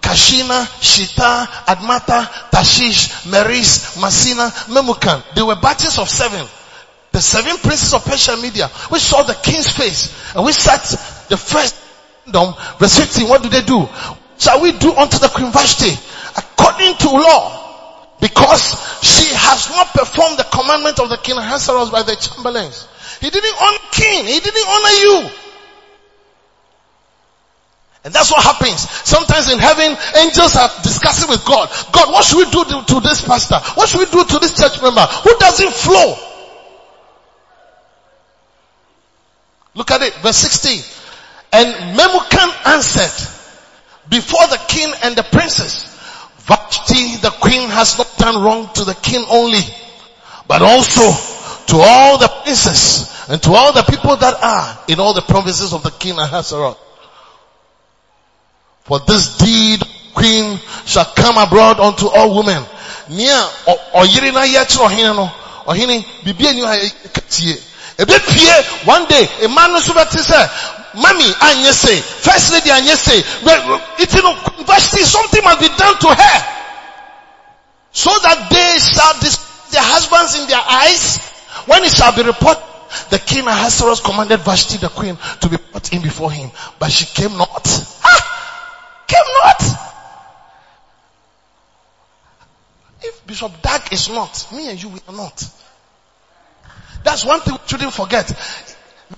Carshena, 0.00 0.64
Shita, 0.80 1.46
Admatha, 1.66 2.50
Tarshish, 2.50 3.26
Meris, 3.26 4.00
Marsena, 4.00 4.50
Memucan. 4.68 5.22
They 5.34 5.42
were 5.42 5.56
batches 5.56 5.98
of 5.98 6.08
seven. 6.08 6.46
The 7.12 7.20
seven 7.20 7.56
princes 7.58 7.94
of 7.94 8.04
Persia 8.04 8.36
Media, 8.36 8.68
which 8.88 9.02
saw 9.02 9.22
the 9.22 9.34
king's 9.34 9.70
face, 9.72 10.34
and 10.34 10.44
we 10.44 10.52
sat 10.52 10.82
the 11.28 11.36
first 11.36 11.74
kingdom. 12.24 12.54
Verse 12.78 12.98
15, 12.98 13.28
what 13.28 13.42
do 13.42 13.48
they 13.48 13.62
do? 13.62 13.88
Shall 14.38 14.60
we 14.60 14.72
do 14.72 14.92
unto 14.94 15.18
the 15.18 15.28
Queen 15.28 15.50
Vashti 15.50 15.92
according 16.36 16.96
to 16.96 17.08
law? 17.10 18.16
Because 18.20 18.70
she 19.02 19.34
has 19.34 19.70
not 19.70 19.88
performed 19.94 20.38
the 20.38 20.44
commandment 20.44 21.00
of 21.00 21.08
the 21.08 21.16
king 21.16 21.36
Ahasuerus 21.36 21.90
by 21.90 22.02
the 22.02 22.16
chamberlains. 22.16 22.86
He 23.20 23.30
didn't 23.30 23.54
honor 23.60 23.78
king. 23.92 24.26
He 24.26 24.40
didn't 24.40 24.68
honor 24.68 24.90
you. 24.90 25.30
And 28.06 28.14
that's 28.14 28.30
what 28.30 28.40
happens. 28.40 28.88
Sometimes 28.88 29.50
in 29.50 29.58
heaven, 29.58 29.96
angels 30.16 30.54
are 30.54 30.70
discussing 30.84 31.28
with 31.28 31.44
God. 31.44 31.68
God, 31.90 32.12
what 32.12 32.24
should 32.24 32.38
we 32.38 32.50
do 32.50 32.82
to, 32.82 33.00
this 33.00 33.26
pastor? 33.26 33.58
What 33.74 33.88
should 33.88 33.98
we 33.98 34.06
do 34.06 34.24
to 34.24 34.38
this 34.38 34.56
church 34.56 34.80
member? 34.80 35.00
Who 35.00 35.36
doesn't 35.40 35.72
flow? 35.72 36.14
Look 39.74 39.90
at 39.90 40.02
it, 40.02 40.14
verse 40.22 40.36
16. 40.36 40.82
And 41.52 41.98
Memucan 41.98 42.66
answered 42.66 43.28
before 44.08 44.46
the 44.48 44.60
king 44.68 44.92
and 45.02 45.16
the 45.16 45.24
princess, 45.24 45.92
Vashti 46.46 47.16
the 47.16 47.30
queen 47.30 47.68
has 47.70 47.98
not 47.98 48.16
done 48.18 48.40
wrong 48.40 48.70
to 48.74 48.84
the 48.84 48.94
king 48.94 49.24
only, 49.28 49.62
but 50.46 50.62
also 50.62 51.35
to 51.66 51.76
all 51.76 52.18
the 52.18 52.28
princes 52.28 53.10
and 53.28 53.42
to 53.42 53.52
all 53.52 53.72
the 53.72 53.82
people 53.82 54.16
that 54.16 54.34
are 54.42 54.78
in 54.88 55.00
all 55.00 55.14
the 55.14 55.22
provinces 55.22 55.72
of 55.72 55.82
the 55.82 55.90
king 55.90 56.18
Ahasuerus. 56.18 56.76
For 58.84 59.00
this 59.00 59.36
deed, 59.38 59.82
queen 60.14 60.58
shall 60.84 61.04
come 61.04 61.36
abroad 61.36 61.80
unto 61.80 62.06
all 62.06 62.36
women. 62.36 62.64
Nia 63.08 63.38
oyiri 63.94 64.32
na 64.32 64.42
ye 64.42 64.58
kyerɛ 64.58 64.86
ɔhene 64.88 65.16
no, 65.16 65.30
ɔhene 65.66 66.04
bibie 66.24 66.54
ni 66.54 66.62
ha 66.62 66.76
tie. 67.28 67.58
Ebe 67.98 68.18
pie 68.18 68.62
one 68.84 69.06
day, 69.06 69.26
a 69.42 69.48
man 69.48 69.72
no 69.72 69.80
so 69.80 69.92
bɛte 69.92 70.20
sɛ, 70.22 70.48
anye 70.94 71.72
say, 71.72 72.00
first 72.00 72.52
lady 72.52 72.70
say, 72.94 73.22
it's 73.98 74.14
you 74.14 74.22
know, 74.22 74.34
Vashti, 74.64 75.02
something 75.02 75.42
must 75.42 75.60
be 75.60 75.68
done 75.68 75.98
to 75.98 76.08
her. 76.08 76.44
So 77.92 78.10
that 78.10 78.50
they 78.50 78.78
shall 78.78 79.14
disgrace 79.14 79.70
their 79.70 79.82
husbands 79.82 80.38
in 80.38 80.46
their 80.48 80.62
eyes. 80.62 81.18
When 81.66 81.82
it 81.84 81.92
shall 81.92 82.14
be 82.14 82.22
reported, 82.22 82.62
the 83.10 83.18
king 83.18 83.46
Ahasuerus 83.46 84.00
commanded 84.00 84.40
Vashti 84.40 84.78
the 84.78 84.88
queen 84.88 85.18
to 85.40 85.48
be 85.48 85.56
put 85.56 85.92
in 85.92 86.02
before 86.02 86.30
him, 86.30 86.50
but 86.78 86.90
she 86.90 87.04
came 87.06 87.36
not. 87.36 87.64
Came 89.06 89.24
not. 89.44 89.62
If 93.02 93.26
Bishop 93.26 93.62
Dag 93.62 93.92
is 93.92 94.08
not, 94.08 94.46
me 94.52 94.70
and 94.70 94.82
you 94.82 94.88
we 94.88 95.00
are 95.08 95.14
not. 95.14 95.48
That's 97.04 97.24
one 97.24 97.40
thing 97.40 97.54
we 97.54 97.68
shouldn't 97.68 97.92
forget. 97.92 98.32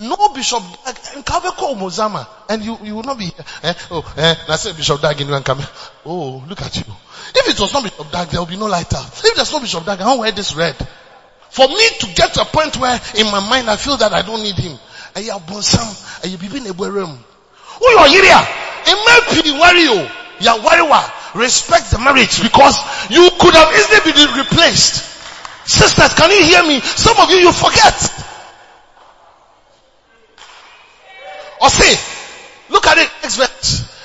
No 0.01 0.29
Bishop 0.35 0.63
Dag, 0.85 0.95
Nkaveko 0.95 1.75
Musama, 1.75 2.27
and 2.51 2.63
you, 2.63 2.77
you 2.83 2.95
will 2.97 3.03
not 3.03 3.19
be 3.19 3.27
here. 3.27 3.45
Eh, 3.63 3.75
oh, 3.91 4.15
eh, 4.19 4.35
I 4.49 4.57
said 4.57 4.77
Bishop 4.77 5.01
Dag 5.01 5.19
in 5.21 5.43
come. 5.43 5.63
Oh, 6.05 6.45
look 6.47 6.61
at 6.61 6.77
you. 6.77 6.85
If 7.35 7.49
it 7.49 7.61
was 7.61 7.73
not 7.73 7.83
Bishop 7.85 8.11
Dag, 8.11 8.29
there 8.29 8.41
will 8.41 8.47
be 8.47 8.59
no 8.59 8.67
lighter. 8.67 8.99
If 8.99 9.35
there's 9.35 9.53
no 9.53 9.61
Bishop 9.61 9.87
Dag, 9.87 10.01
I 10.01 10.07
won't 10.07 10.21
wear 10.21 10.33
this 10.33 10.55
red. 10.55 10.77
For 11.51 11.67
me 11.69 11.89
to 12.01 12.07
get 12.15 12.35
to 12.35 12.43
a 12.43 12.45
point 12.45 12.77
where 12.77 13.01
in 13.17 13.27
my 13.31 13.41
mind 13.41 13.71
I 13.71 13.77
feel 13.77 13.97
that 13.97 14.13
I 14.13 14.23
don't 14.23 14.43
need 14.43 14.57
him. 14.57 14.79
Ẹyẹ 15.15 15.31
abonsam, 15.33 15.87
ẹyẹ 16.23 16.37
bibi 16.39 16.61
na 16.61 16.71
ebu 16.71 16.85
ẹrẹ 16.85 17.07
mu. 17.07 17.19
Wúlọ̀ 17.81 18.07
yìí 18.09 18.31
à, 18.31 18.47
ẹ̀mẹ́ 18.85 19.21
pii 19.31 19.43
respect 21.35 21.91
the 21.91 21.99
marriage 21.99 22.43
because 22.43 22.77
you 23.11 23.31
could 23.39 23.55
have 23.55 23.73
easily 23.75 24.13
been 24.13 24.37
replaced. 24.39 25.05
Sisters, 25.69 26.15
can 26.15 26.31
you 26.31 26.45
hear 26.45 26.63
me? 26.63 26.81
Some 26.81 27.17
of 27.19 27.31
you, 27.31 27.37
you 27.37 27.53
forget. 27.53 27.95
Or 31.61 31.69
say, 31.69 31.99
look 32.71 32.87
at 32.87 32.99
it, 32.99 33.11
next 33.23 33.37
verse. 33.37 33.98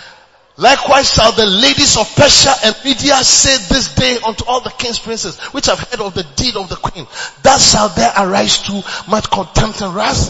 Likewise 0.56 1.12
shall 1.12 1.32
the 1.32 1.48
ladies 1.48 1.98
of 1.98 2.16
Persia 2.16 2.54
and 2.64 2.76
Media 2.86 3.16
say 3.24 3.58
this 3.74 3.96
day 3.96 4.20
unto 4.26 4.46
all 4.46 4.62
the 4.62 4.70
king's 4.70 5.00
princes, 5.00 5.40
which 5.52 5.66
have 5.66 5.80
heard 5.80 6.00
of 6.00 6.14
the 6.14 6.24
deed 6.36 6.56
of 6.56 6.70
the 6.70 6.76
queen. 6.76 7.08
Thus 7.42 7.72
shall 7.72 7.90
there 7.90 8.14
arise 8.16 8.62
too 8.62 8.82
much 9.10 9.30
contempt 9.32 9.82
and 9.82 9.96
wrath. 9.96 10.30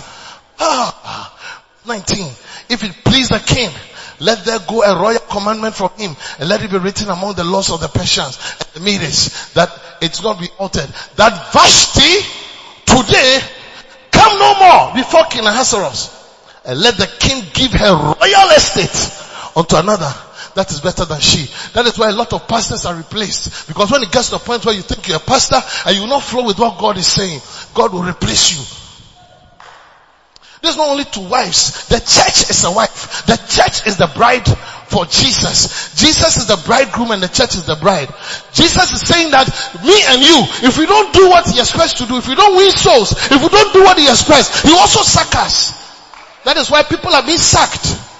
Ah, 0.59 1.38
19. 1.86 2.26
If 2.69 2.84
it 2.86 3.03
please 3.03 3.28
the 3.28 3.39
king, 3.39 3.69
let 4.19 4.45
there 4.45 4.59
go 4.59 4.84
a 4.84 4.97
royal 4.97 5.19
commandment 5.19 5.76
from 5.76 5.89
him 5.97 6.15
and 6.39 6.47
let 6.47 6.63
it 6.63 6.71
be 6.71 6.78
written 6.78 7.09
among 7.09 7.34
the 7.34 7.43
laws 7.43 7.69
of 7.69 7.82
the 7.82 7.89
Persians 7.89 8.39
and 8.61 8.69
the 8.76 8.80
Medes 8.80 9.51
that 9.53 9.69
it's 10.01 10.24
not 10.24 10.39
be 10.39 10.47
altered. 10.57 10.88
That 11.17 11.51
Vashti 11.51 12.24
today 12.86 13.39
come 14.11 14.39
no 14.39 14.55
more 14.57 14.95
before 14.95 15.26
King 15.26 15.45
Ahasuerus 15.47 16.21
and 16.63 16.80
let 16.80 16.95
the 16.95 17.07
king 17.19 17.43
give 17.53 17.74
her 17.74 17.93
royal 17.93 18.49
estate 18.55 19.22
unto 19.56 19.76
another 19.76 20.14
that 20.56 20.72
is 20.72 20.82
better 20.82 21.06
than 21.06 21.20
she. 21.20 21.49
That 21.74 21.86
is 21.86 21.97
why 21.97 22.10
a 22.10 22.14
lot 22.14 22.34
of 22.34 22.47
pastors 22.47 22.86
are 22.86 22.95
replaced. 22.95 23.68
Because 23.68 23.91
when 23.91 24.04
it 24.04 24.12
gets 24.12 24.30
to 24.30 24.36
the 24.36 24.39
point 24.39 24.66
where 24.66 24.76
you 24.76 24.82
think 24.82 25.08
you're 25.08 25.18
a 25.18 25.20
pastor 25.20 25.62
and 25.86 25.95
you 25.95 26.01
will 26.04 26.10
not 26.10 26.24
flow 26.24 26.45
with 26.45 26.60
what 26.60 26.78
God 26.80 26.97
is 26.97 27.08
saying, 27.08 27.41
God 27.74 27.93
will 27.93 28.04
replace 28.04 28.54
you. 28.54 28.64
This 30.62 30.72
is 30.72 30.78
not 30.78 30.89
only 30.89 31.04
to 31.04 31.20
wives. 31.20 31.89
The 31.89 31.99
church 31.99 32.49
is 32.49 32.64
a 32.64 32.72
wife. 32.72 33.26
The 33.26 33.36
church 33.36 33.86
is 33.86 33.97
the 33.97 34.08
bride 34.08 34.47
for 34.88 35.06
Jesus. 35.06 35.93
Jesus 35.95 36.38
is 36.38 36.47
the 36.47 36.56
bridegroom 36.66 37.12
and 37.12 37.22
the 37.22 37.28
church 37.28 37.56
is 37.56 37.66
the 37.66 37.76
bride. 37.76 38.08
Jesus 38.54 38.93
is 38.93 39.06
saying 39.06 39.32
that 39.32 39.49
me 39.84 39.97
and 40.08 40.22
you, 40.22 40.39
if 40.64 40.78
we 40.78 40.86
don't 40.86 41.14
do 41.14 41.28
what 41.28 41.49
he 41.49 41.60
expects 41.60 41.95
to 41.95 42.06
do, 42.06 42.16
if 42.16 42.30
we 42.30 42.36
don't 42.36 42.56
win 42.56 42.72
souls, 42.72 43.12
if 43.12 43.41
we 43.41 43.49
don't 43.49 43.74
do 43.74 43.84
what 43.84 43.97
he 43.97 44.08
expects, 44.08 44.62
he 44.62 44.72
also 44.72 45.01
sack 45.01 45.36
us. 45.36 45.74
That 46.45 46.56
is 46.56 46.72
why 46.72 46.84
people 46.84 47.12
are 47.14 47.26
being 47.26 47.38
sacked. 47.38 48.12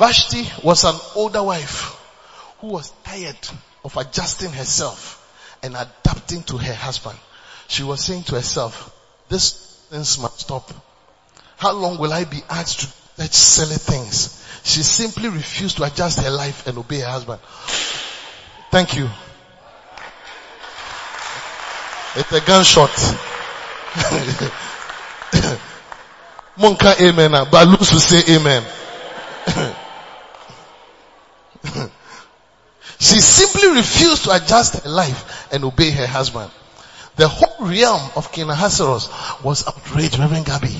Vashti 0.00 0.48
was 0.62 0.84
an 0.84 0.94
older 1.14 1.42
wife 1.42 1.94
who 2.60 2.68
was 2.68 2.90
tired 3.04 3.36
of 3.84 3.98
adjusting 3.98 4.50
herself 4.50 5.18
and 5.62 5.76
adapting 5.76 6.42
to 6.44 6.56
her 6.56 6.72
husband. 6.72 7.18
She 7.68 7.82
was 7.82 8.02
saying 8.02 8.22
to 8.24 8.36
herself, 8.36 8.96
this 9.28 9.52
things 9.90 10.18
must 10.18 10.40
stop. 10.40 10.72
How 11.58 11.72
long 11.72 11.98
will 11.98 12.14
I 12.14 12.24
be 12.24 12.38
asked 12.48 12.80
to 12.80 12.86
do 12.86 12.92
such 13.18 13.34
silly 13.34 13.76
things? 13.76 14.42
She 14.64 14.82
simply 14.82 15.28
refused 15.28 15.76
to 15.76 15.82
adjust 15.82 16.18
her 16.20 16.30
life 16.30 16.66
and 16.66 16.78
obey 16.78 17.00
her 17.00 17.06
husband. 17.10 17.42
Thank 18.70 18.96
you. 18.96 19.10
It's 22.16 22.32
a 22.32 22.40
gunshot. 22.40 22.88
Monka 26.56 26.98
amen. 27.02 27.32
Will 27.52 27.84
say 27.84 28.34
amen. 28.34 28.64
she 32.98 33.20
simply 33.20 33.68
refused 33.68 34.24
to 34.24 34.34
adjust 34.34 34.82
her 34.82 34.88
life 34.90 35.52
and 35.52 35.64
obey 35.64 35.90
her 35.90 36.06
husband. 36.06 36.50
The 37.16 37.28
whole 37.28 37.66
realm 37.68 38.10
of 38.16 38.32
King 38.32 38.48
Ahasuerus 38.50 39.08
was 39.42 39.66
outraged, 39.66 40.18
Reverend 40.18 40.46
Gabi, 40.46 40.74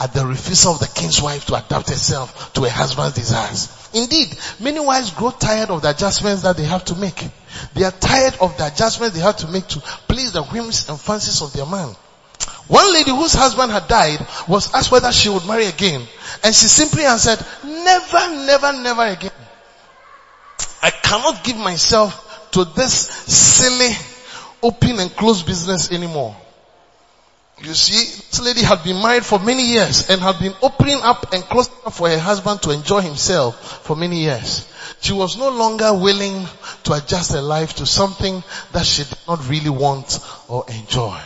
at 0.00 0.12
the 0.12 0.26
refusal 0.26 0.72
of 0.72 0.80
the 0.80 0.88
king's 0.88 1.22
wife 1.22 1.46
to 1.46 1.54
adapt 1.54 1.90
herself 1.90 2.52
to 2.54 2.62
her 2.62 2.70
husband's 2.70 3.14
desires. 3.14 3.88
Indeed, 3.94 4.36
many 4.60 4.80
wives 4.80 5.10
grow 5.10 5.30
tired 5.30 5.70
of 5.70 5.82
the 5.82 5.90
adjustments 5.90 6.42
that 6.42 6.56
they 6.56 6.64
have 6.64 6.84
to 6.86 6.96
make. 6.96 7.22
They 7.74 7.84
are 7.84 7.92
tired 7.92 8.34
of 8.40 8.56
the 8.58 8.66
adjustments 8.66 9.16
they 9.16 9.22
have 9.22 9.36
to 9.38 9.48
make 9.48 9.66
to 9.68 9.80
please 10.08 10.32
the 10.32 10.42
whims 10.42 10.88
and 10.88 11.00
fancies 11.00 11.40
of 11.40 11.52
their 11.52 11.66
man. 11.66 11.94
One 12.68 12.92
lady 12.92 13.10
whose 13.10 13.32
husband 13.32 13.70
had 13.70 13.86
died 13.86 14.26
was 14.48 14.74
asked 14.74 14.90
whether 14.90 15.12
she 15.12 15.28
would 15.28 15.46
marry 15.46 15.66
again. 15.66 16.02
And 16.42 16.54
she 16.54 16.66
simply 16.66 17.04
answered, 17.04 17.38
never, 17.64 18.44
never, 18.44 18.72
never 18.72 19.02
again. 19.04 19.30
I 20.82 20.90
cannot 20.90 21.44
give 21.44 21.56
myself 21.56 22.50
to 22.52 22.64
this 22.64 22.92
silly 22.92 23.94
open 24.62 24.98
and 25.00 25.14
close 25.14 25.42
business 25.42 25.92
anymore. 25.92 26.36
You 27.62 27.72
see, 27.72 28.22
this 28.30 28.40
lady 28.40 28.62
had 28.62 28.84
been 28.84 29.00
married 29.00 29.24
for 29.24 29.38
many 29.38 29.62
years 29.62 30.10
and 30.10 30.20
had 30.20 30.38
been 30.38 30.54
opening 30.60 31.00
up 31.02 31.32
and 31.32 31.42
closing 31.44 31.72
up 31.86 31.94
for 31.94 32.08
her 32.08 32.18
husband 32.18 32.62
to 32.62 32.70
enjoy 32.70 33.00
himself 33.00 33.84
for 33.84 33.96
many 33.96 34.20
years. 34.20 34.70
She 35.00 35.14
was 35.14 35.38
no 35.38 35.48
longer 35.48 35.94
willing 35.94 36.46
to 36.84 36.92
adjust 36.92 37.32
her 37.32 37.40
life 37.40 37.74
to 37.76 37.86
something 37.86 38.42
that 38.72 38.84
she 38.84 39.04
did 39.04 39.18
not 39.26 39.48
really 39.48 39.70
want 39.70 40.18
or 40.48 40.66
enjoy. 40.68 41.18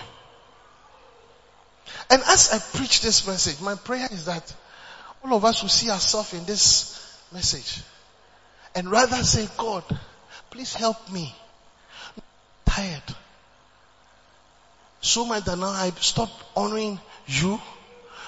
And 2.11 2.22
as 2.22 2.53
I 2.53 2.78
preach 2.78 3.01
this 3.03 3.26
message, 3.26 3.61
my 3.61 3.74
prayer 3.74 4.09
is 4.11 4.26
that 4.26 4.55
all 5.24 5.34
of 5.34 5.44
us 5.44 5.62
will 5.62 5.68
see 5.68 5.90
ourselves 5.90 6.32
in 6.34 6.44
this 6.44 6.96
message 7.32 7.82
and 8.75 8.91
rather 8.91 9.16
say, 9.16 9.49
God, 9.57 9.85
please 10.51 10.75
help 10.75 11.11
me. 11.11 11.35
I'm 12.16 12.23
tired. 12.66 13.16
So 15.01 15.25
much 15.25 15.45
that 15.45 15.59
now 15.59 15.71
I 15.71 15.91
stop 16.01 16.31
honoring 16.57 17.01
you, 17.27 17.61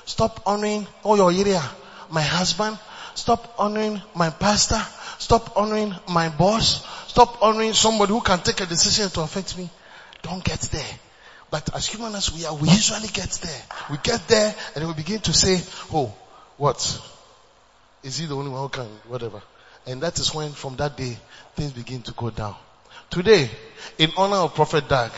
stop 0.07 0.43
honoring 0.47 0.87
all 1.03 1.17
your 1.17 1.31
area, 1.33 1.63
my 2.11 2.23
husband, 2.23 2.79
stop 3.15 3.55
honoring 3.59 4.01
my 4.15 4.31
pastor, 4.31 4.83
stop 5.19 5.57
honoring 5.57 5.95
my 6.09 6.29
boss, 6.31 6.85
stop 7.09 7.43
honoring 7.43 7.75
somebody 7.75 8.13
who 8.13 8.21
can 8.21 8.41
take 8.41 8.61
a 8.61 8.67
decision 8.67 9.11
to 9.11 9.21
affect 9.21 9.57
me. 9.59 9.69
Don't 10.23 10.43
get 10.43 10.61
there. 10.61 10.99
But 11.51 11.75
as 11.75 11.87
human 11.87 12.15
as 12.15 12.33
we 12.33 12.47
are, 12.47 12.55
we 12.55 12.69
usually 12.71 13.09
get 13.09 13.31
there. 13.43 13.63
We 13.91 13.99
get 14.03 14.27
there 14.29 14.55
and 14.75 14.89
we 14.89 14.95
begin 14.95 15.21
to 15.21 15.33
say, 15.35 15.61
oh, 15.93 16.15
what? 16.57 17.01
Is 18.03 18.17
he 18.19 18.27
the 18.27 18.35
only 18.35 18.51
one 18.51 18.63
who 18.63 18.69
can, 18.71 18.87
whatever. 19.07 19.43
And 19.87 20.03
that 20.03 20.19
is 20.19 20.33
when 20.35 20.53
from 20.53 20.77
that 20.77 20.97
day, 20.97 21.17
things 21.55 21.73
begin 21.73 22.03
to 22.03 22.13
go 22.13 22.31
down. 22.31 22.55
Today, 23.11 23.51
in 23.99 24.11
honor 24.17 24.37
of 24.37 24.55
Prophet 24.55 24.89
Dag, 24.89 25.11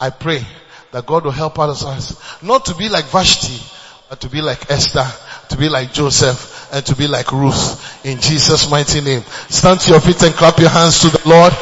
I 0.00 0.10
pray 0.10 0.44
that 0.92 1.06
God 1.06 1.24
will 1.24 1.32
help 1.32 1.58
us 1.58 2.42
not 2.42 2.66
to 2.66 2.74
be 2.74 2.88
like 2.88 3.04
Vashti, 3.06 3.60
but 4.08 4.20
to 4.20 4.28
be 4.28 4.40
like 4.40 4.70
Esther, 4.70 5.06
to 5.48 5.56
be 5.56 5.68
like 5.68 5.92
Joseph, 5.92 6.72
and 6.72 6.84
to 6.86 6.96
be 6.96 7.06
like 7.06 7.32
Ruth. 7.32 8.06
In 8.06 8.20
Jesus' 8.20 8.70
mighty 8.70 9.00
name. 9.00 9.22
Stand 9.48 9.80
to 9.80 9.90
your 9.90 10.00
feet 10.00 10.22
and 10.22 10.34
clap 10.34 10.58
your 10.58 10.70
hands 10.70 11.00
to 11.00 11.08
the 11.08 11.28
Lord. 11.28 11.52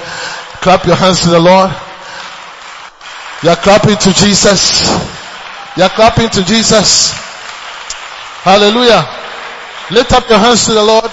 Clap 0.61 0.85
your 0.85 0.97
hands 0.97 1.23
to 1.23 1.31
the 1.31 1.41
Lord. 1.41 1.71
You're 3.43 3.57
clapping 3.57 3.97
to 3.97 4.13
Jesus. 4.13 4.87
You're 5.77 5.89
clapping 5.89 6.29
to 6.29 6.45
Jesus. 6.45 7.13
Hallelujah. 8.45 9.03
Lift 9.91 10.13
up 10.13 10.29
your 10.29 10.39
hands 10.39 10.67
to 10.67 10.75
the 10.75 10.83
Lord. 10.83 11.11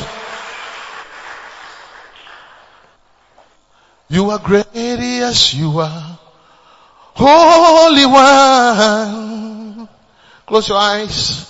You 4.11 4.31
are 4.31 4.39
great, 4.39 4.65
yes 4.73 5.53
you 5.53 5.79
are. 5.79 6.19
Holy 7.13 8.07
One. 8.07 9.87
Close 10.47 10.67
your 10.67 10.79
eyes. 10.79 11.45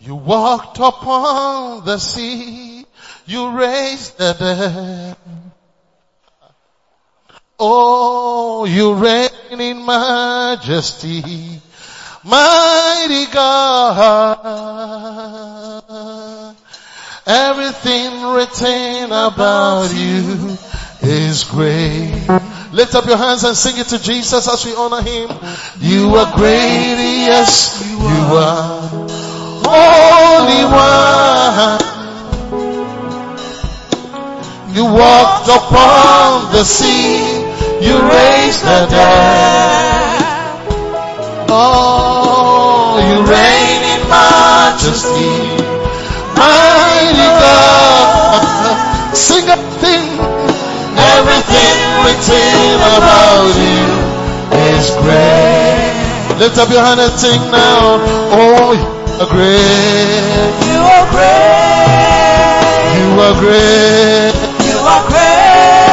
You 0.00 0.14
walked 0.14 0.78
upon 0.78 1.84
the 1.84 1.98
sea. 1.98 2.86
You 3.26 3.50
raised 3.50 4.16
the 4.16 4.32
dead. 4.38 5.16
Oh, 7.58 8.64
you 8.64 8.94
reign 8.94 9.60
in 9.60 9.84
majesty. 9.84 11.60
Mighty 12.24 13.26
God. 13.26 14.56
Everything 17.26 18.22
written 18.28 19.12
about 19.12 19.92
you 19.94 20.56
is 21.08 21.44
great. 21.44 22.12
Lift 22.72 22.94
up 22.94 23.06
your 23.06 23.16
hands 23.16 23.44
and 23.44 23.56
sing 23.56 23.78
it 23.78 23.88
to 23.88 23.98
Jesus 24.02 24.46
as 24.46 24.64
we 24.64 24.74
honor 24.74 25.02
Him. 25.02 25.30
You 25.80 26.14
are 26.16 26.36
great, 26.36 26.96
yes, 27.26 27.82
you 27.90 27.98
are. 28.36 28.80
Holy 29.64 30.64
One. 30.68 31.88
You 34.74 34.84
walked 34.84 35.48
upon 35.48 36.52
the 36.52 36.64
sea. 36.64 37.40
You 37.80 37.94
raised 38.02 38.62
the 38.62 38.86
dead. 38.90 40.22
Oh, 41.50 42.98
you 43.08 43.22
reign 43.26 43.82
in 43.94 44.08
majesty. 44.08 45.64
My 46.36 46.78
Sing 49.14 49.48
everything, 49.48 49.58
everything 49.58 49.67
written 52.28 52.80
about 52.96 53.56
you 53.56 53.88
is 54.68 54.92
great. 55.00 56.38
Lift 56.38 56.58
up 56.58 56.68
your 56.70 56.84
hand 56.84 57.00
and 57.00 57.12
sing 57.18 57.40
now. 57.50 57.98
Oh, 58.36 58.72
you 58.76 58.84
are 59.18 59.30
great. 59.32 60.52
You 60.68 60.80
are 60.84 61.06
great. 61.08 61.88
You 62.98 63.08
are 63.24 63.36
great. 63.40 64.34
You 64.68 64.78
are 64.78 65.04
great. 65.08 65.88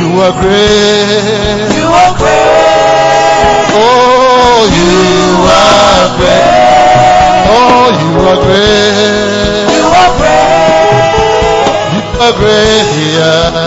You 0.00 0.08
are 0.22 0.34
great. 0.38 1.68
You 1.74 1.88
are 1.90 2.14
great. 2.14 2.94
Oh, 3.74 4.70
you 4.78 4.94
are 5.50 6.06
great. 6.18 7.42
Oh, 7.50 7.90
you 8.02 8.10
are 8.30 8.40
great. 8.46 9.66
You 9.74 9.84
are 10.00 10.12
great. 10.14 10.78
You 11.94 12.02
are 12.22 12.34
great. 12.38 12.86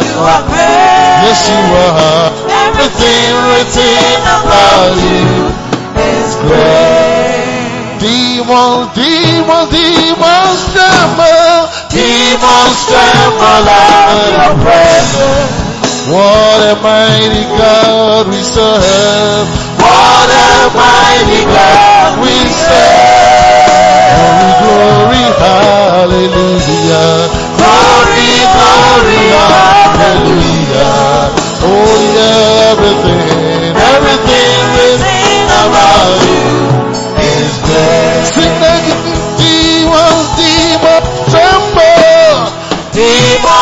You 0.08 0.20
are 0.24 0.44
great. 0.48 0.97
Yes, 1.28 1.44
you 1.52 1.60
are. 1.60 2.32
Everything 2.72 3.28
written 3.52 4.16
about 4.32 4.96
you 4.96 5.52
is 6.00 6.40
great. 6.40 8.00
Demons, 8.00 8.96
demons, 8.96 9.68
demons 9.68 10.60
tremble. 10.72 11.68
Demons 11.92 12.80
tremble 12.88 13.68
at 13.68 14.40
your 14.40 14.56
presence. 14.64 16.08
What 16.08 16.64
a 16.64 16.80
mighty 16.80 17.44
God 17.60 18.32
we 18.32 18.40
serve. 18.40 19.52
What 19.84 20.30
a 20.32 20.72
mighty 20.80 21.44
God 21.44 22.24
we 22.24 22.40
serve. 22.56 24.16
Glory, 24.16 24.52
glory, 24.64 25.24
hallelujah. 25.44 27.47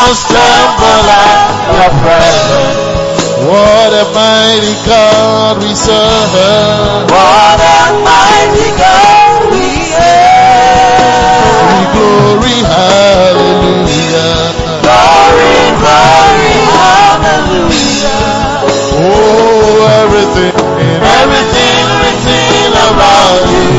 Demons 0.06 0.22
tremble 0.30 1.10
at 1.10 1.66
your 1.74 1.90
presence. 1.98 3.42
What 3.42 3.90
a 3.90 4.06
mighty 4.14 4.74
God 4.86 5.58
we 5.58 5.74
serve. 5.74 7.10
What 7.10 7.58
a 7.58 7.90
mighty 8.06 8.70
God 8.78 9.50
we 9.50 9.66
serve. 9.98 11.10
Glory, 11.90 12.62
hallelujah. 12.70 14.54
Glory, 14.86 15.74
glory, 15.82 16.54
hallelujah. 16.70 18.22
Oh, 19.02 19.90
everything, 20.06 20.54
everything 21.02 21.82
written 21.98 22.78
about 22.94 23.42
you 23.50 23.75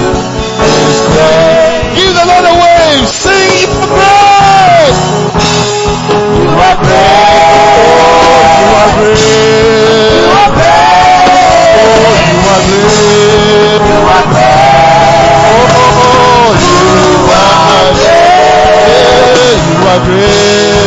great. 20.08 20.87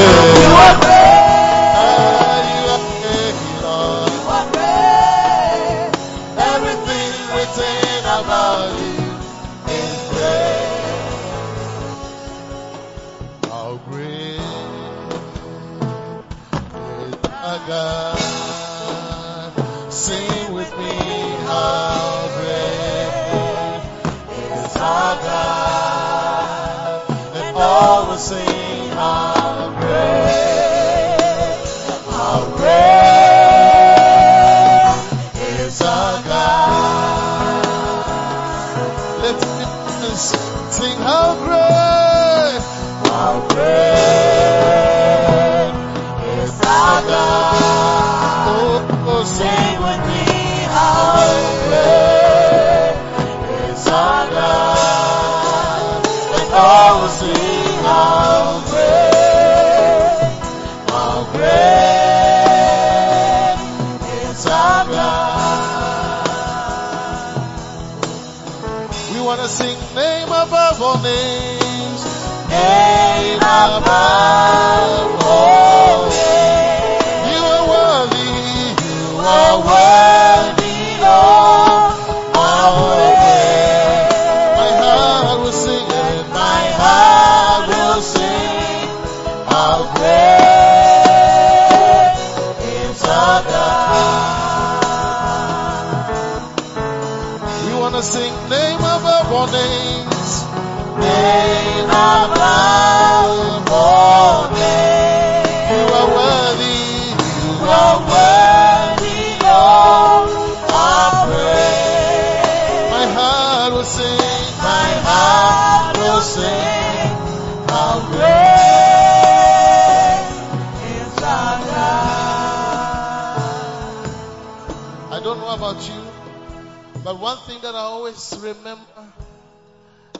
That 127.70 127.78
I 127.78 127.82
always 127.82 128.36
remember 128.42 129.12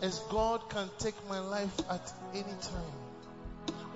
is 0.03 0.21
God 0.31 0.71
can 0.71 0.89
take 1.01 1.17
my 1.29 1.41
life 1.41 1.81
at 1.91 2.13
any 2.33 2.55
time. 2.63 2.95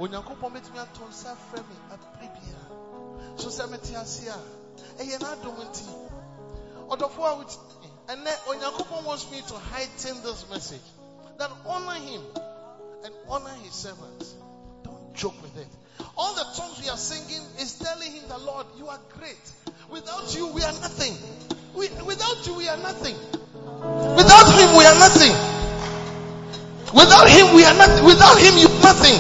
onyankopɔn 0.01 0.51
bɛtumi 0.55 0.79
ato 0.83 1.07
nsa 1.07 1.37
frɛ 1.47 1.63
me 1.69 1.77
apere 1.95 2.27
biara 2.35 3.39
so 3.39 3.49
sɛ 3.49 3.71
mete 3.71 3.95
ase 3.95 4.27
a 4.27 4.39
ɛyɛ 4.99 5.19
n'adom 5.21 5.55
nti 5.55 5.87
ɔdɔfo 6.91 7.21
a 7.23 7.37
wotie 7.39 7.61
me, 7.81 7.89
ɛnɛ 8.09 8.33
ah. 8.35 8.51
onyankopɔn 8.51 9.05
wants 9.05 9.31
me 9.31 9.41
to 9.43 9.55
heighten 9.55 10.21
this 10.25 10.51
message 10.51 10.89
that 11.39 11.51
honor 11.65 11.95
him 11.95 12.23
and 13.05 13.15
honor 13.29 13.55
his 13.63 13.73
servants. 13.73 14.35
Don't 14.83 15.15
joke 15.15 15.41
with 15.43 15.57
it. 15.59 15.69
All 16.17 16.35
the 16.35 16.45
songs 16.55 16.81
we 16.83 16.89
are 16.89 16.97
singing 16.97 17.43
is 17.61 17.79
telling 17.79 18.11
him 18.11 18.29
that 18.31 18.41
lord 18.41 18.67
you 18.79 18.89
are 18.89 19.01
great. 19.17 19.47
Without 19.91 20.35
you 20.35 20.49
we 20.49 20.63
are 20.65 20.73
nothing 20.73 21.15
we, 21.75 21.89
without 22.05 22.47
you 22.47 22.55
we 22.55 22.69
are 22.69 22.77
nothing 22.79 23.17
without 24.17 24.47
him 24.55 24.77
we 24.77 24.85
are 24.87 24.99
nothing 24.99 25.35
without 26.95 27.29
him 27.29 27.55
we 27.55 27.65
are 27.65 27.75
nothing 27.75 28.05
without 28.05 28.39
him 28.39 28.55
you 28.59 28.69
nothing 28.83 29.19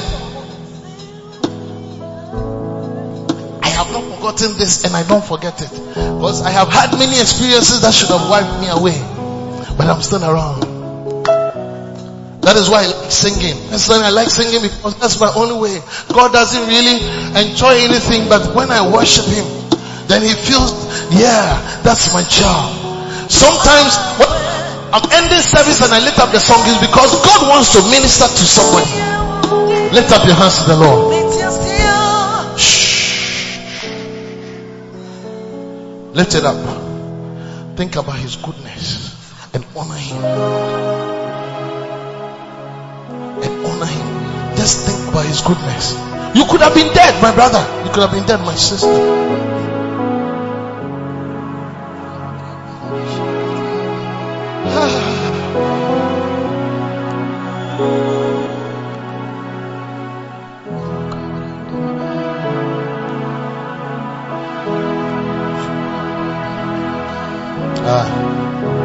I 3.62 3.68
have 3.68 3.90
not 3.92 4.04
forgotten 4.04 4.56
this 4.56 4.84
and 4.84 4.94
I 4.94 5.02
don't 5.02 5.24
forget 5.24 5.60
it. 5.60 5.70
Because 5.70 6.42
I 6.42 6.50
have 6.50 6.68
had 6.68 6.92
many 6.92 7.18
experiences 7.20 7.80
that 7.82 7.92
should 7.92 8.08
have 8.08 8.30
wiped 8.30 8.60
me 8.60 8.68
away. 8.68 8.94
But 9.76 9.88
I'm 9.88 10.00
still 10.00 10.22
around. 10.22 10.62
That 12.44 12.56
is 12.56 12.68
why 12.68 12.84
I 12.84 12.86
like 12.86 13.10
singing. 13.10 13.56
That's 13.70 13.88
why 13.88 14.04
I 14.04 14.10
like 14.10 14.28
singing 14.28 14.60
because 14.62 15.00
that's 15.00 15.18
my 15.18 15.32
only 15.34 15.56
way. 15.58 15.80
God 16.12 16.30
doesn't 16.32 16.68
really 16.68 17.00
enjoy 17.40 17.72
anything, 17.88 18.28
but 18.28 18.54
when 18.54 18.70
I 18.70 18.92
worship 18.92 19.24
Him, 19.24 19.63
then 20.08 20.22
He 20.22 20.34
feels, 20.34 20.72
yeah, 21.12 21.60
that's 21.82 22.12
my 22.12 22.22
job. 22.22 23.30
Sometimes 23.30 23.96
when 24.18 24.28
I'm 24.92 25.06
ending 25.10 25.40
service 25.40 25.82
and 25.82 25.92
I 25.92 26.00
lift 26.00 26.18
up 26.18 26.30
the 26.30 26.38
song 26.38 26.60
is 26.68 26.78
because 26.78 27.12
God 27.24 27.48
wants 27.48 27.72
to 27.72 27.82
minister 27.90 28.28
to 28.28 28.44
somebody. 28.44 28.90
Lift 29.94 30.12
up 30.12 30.24
your 30.26 30.34
hands 30.34 30.58
to 30.58 30.64
the 30.70 30.76
Lord. 30.76 31.14
Shh. 32.58 33.58
Lift 36.14 36.34
it 36.34 36.44
up. 36.44 37.76
Think 37.76 37.96
about 37.96 38.16
His 38.16 38.36
goodness 38.36 39.10
and 39.52 39.64
honor 39.76 39.94
Him 39.94 41.14
and 43.44 43.66
honor 43.66 43.86
him. 43.86 44.56
Just 44.56 44.86
think 44.86 45.08
about 45.08 45.26
his 45.26 45.40
goodness. 45.40 45.92
You 46.34 46.44
could 46.46 46.60
have 46.60 46.74
been 46.74 46.92
dead, 46.92 47.20
my 47.22 47.34
brother. 47.34 47.62
You 47.84 47.90
could 47.92 48.02
have 48.02 48.12
been 48.12 48.26
dead, 48.26 48.40
my 48.40 48.54
sister. 48.54 49.53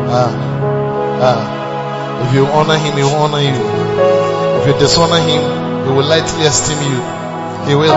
Ah, 0.09 0.29
ah. 1.21 1.59
If 2.25 2.33
you 2.35 2.45
honor 2.51 2.77
him, 2.77 2.97
he 2.97 3.03
will 3.03 3.15
honor 3.15 3.39
you. 3.39 3.55
If 4.59 4.67
you 4.67 4.73
dishonor 4.77 5.21
him, 5.23 5.41
he 5.87 5.91
will 5.95 6.05
lightly 6.05 6.45
esteem 6.45 6.77
you. 6.83 6.99
He 7.69 7.75
will. 7.75 7.95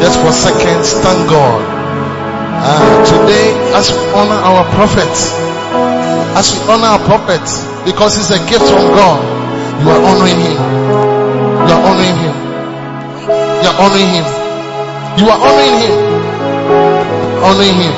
Just 0.00 0.16
for 0.22 0.32
seconds, 0.32 0.92
thank 1.04 1.28
God. 1.28 1.60
Ah, 2.62 2.82
today, 3.04 3.52
as 3.76 3.92
we 3.92 4.00
honor 4.16 4.40
our 4.40 4.64
prophet, 4.72 5.12
as 6.40 6.52
we 6.56 6.58
honor 6.72 6.96
our 6.96 7.02
prophet, 7.04 7.44
because 7.84 8.16
it's 8.16 8.30
a 8.32 8.40
gift 8.48 8.64
from 8.64 8.90
God, 8.96 9.20
you 9.82 9.88
are 9.92 10.02
honoring 10.02 10.40
him. 10.40 10.56
You 11.68 11.72
are 11.76 11.84
honoring 11.84 12.16
him. 12.16 12.34
You 13.60 13.68
are 13.68 13.78
honoring 13.82 14.10
him. 14.16 14.26
You 15.20 15.26
are 15.28 15.40
honoring 15.40 15.76
him. 15.84 15.94
Honoring 17.44 17.76
him. 17.76 17.94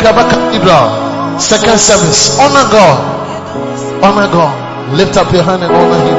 Kaba 0.00 0.24
Cathedral, 0.28 1.05
second 1.38 1.78
service. 1.78 2.38
Honor 2.38 2.66
God. 2.70 2.98
Honor 4.02 4.28
God. 4.32 4.96
Lift 4.96 5.16
up 5.16 5.32
your 5.32 5.42
hand 5.42 5.62
and 5.62 5.72
honor 5.72 6.00
him. 6.06 6.15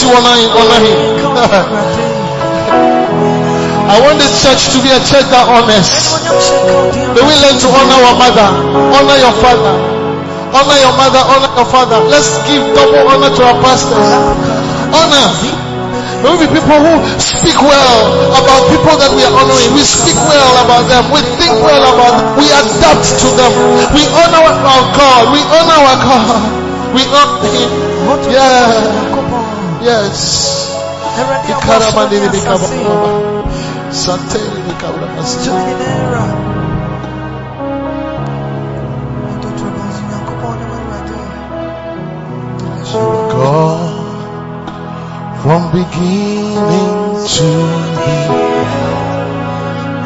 Honor 0.00 0.80
him? 0.80 1.02
I 3.92 4.00
want 4.00 4.16
this 4.16 4.40
church 4.40 4.72
to 4.72 4.80
be 4.80 4.88
a 4.88 4.96
church 5.04 5.28
that 5.28 5.44
honors. 5.52 5.92
May 7.12 7.20
we 7.20 7.34
learn 7.44 7.56
to 7.60 7.68
honor 7.76 8.00
our 8.08 8.16
mother, 8.16 8.48
honor 8.88 9.18
your 9.20 9.36
father, 9.36 9.74
honor 10.56 10.78
your 10.80 10.94
mother, 10.96 11.20
honor 11.20 11.52
your 11.52 11.68
father. 11.68 12.00
Let's 12.08 12.40
give 12.48 12.64
double 12.72 13.04
honor 13.04 13.28
to 13.28 13.42
our 13.44 13.58
pastors. 13.60 14.08
Honor. 14.96 15.28
May 16.24 16.30
we 16.38 16.46
be 16.46 16.56
people 16.56 16.78
who 16.78 16.94
speak 17.18 17.58
well 17.60 17.98
about 18.32 18.64
people 18.72 18.96
that 18.96 19.10
we 19.12 19.26
are 19.26 19.34
honoring. 19.34 19.76
We 19.76 19.82
speak 19.84 20.16
well 20.24 20.54
about 20.64 20.86
them. 20.88 21.10
We 21.12 21.20
think 21.36 21.52
well 21.60 21.82
about 21.82 22.14
them. 22.16 22.26
We 22.40 22.46
adapt 22.48 23.10
to 23.20 23.28
them. 23.36 23.52
We 23.92 24.06
honor 24.08 24.40
our 24.56 24.84
God. 24.96 25.36
We 25.36 25.42
honor 25.52 25.80
our 25.84 25.98
God. 26.00 26.38
We 26.94 27.02
honor 27.10 27.50
Him. 27.50 27.70
Yeah. 28.32 29.11
Yes. 29.82 30.70
Ikaramandiri 31.50 32.28
bikababa. 32.30 32.70
Santeri 33.90 34.60
bikababa. 34.66 35.22
God 43.32 44.02
from 45.42 45.62
beginning 45.72 46.94
to 47.26 47.48
the 47.98 48.14
end. 48.30 49.32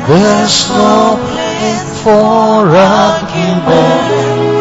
There's 0.09 0.71
no 0.71 1.21
place 1.21 2.03
for 2.03 2.73
argument. 2.73 4.56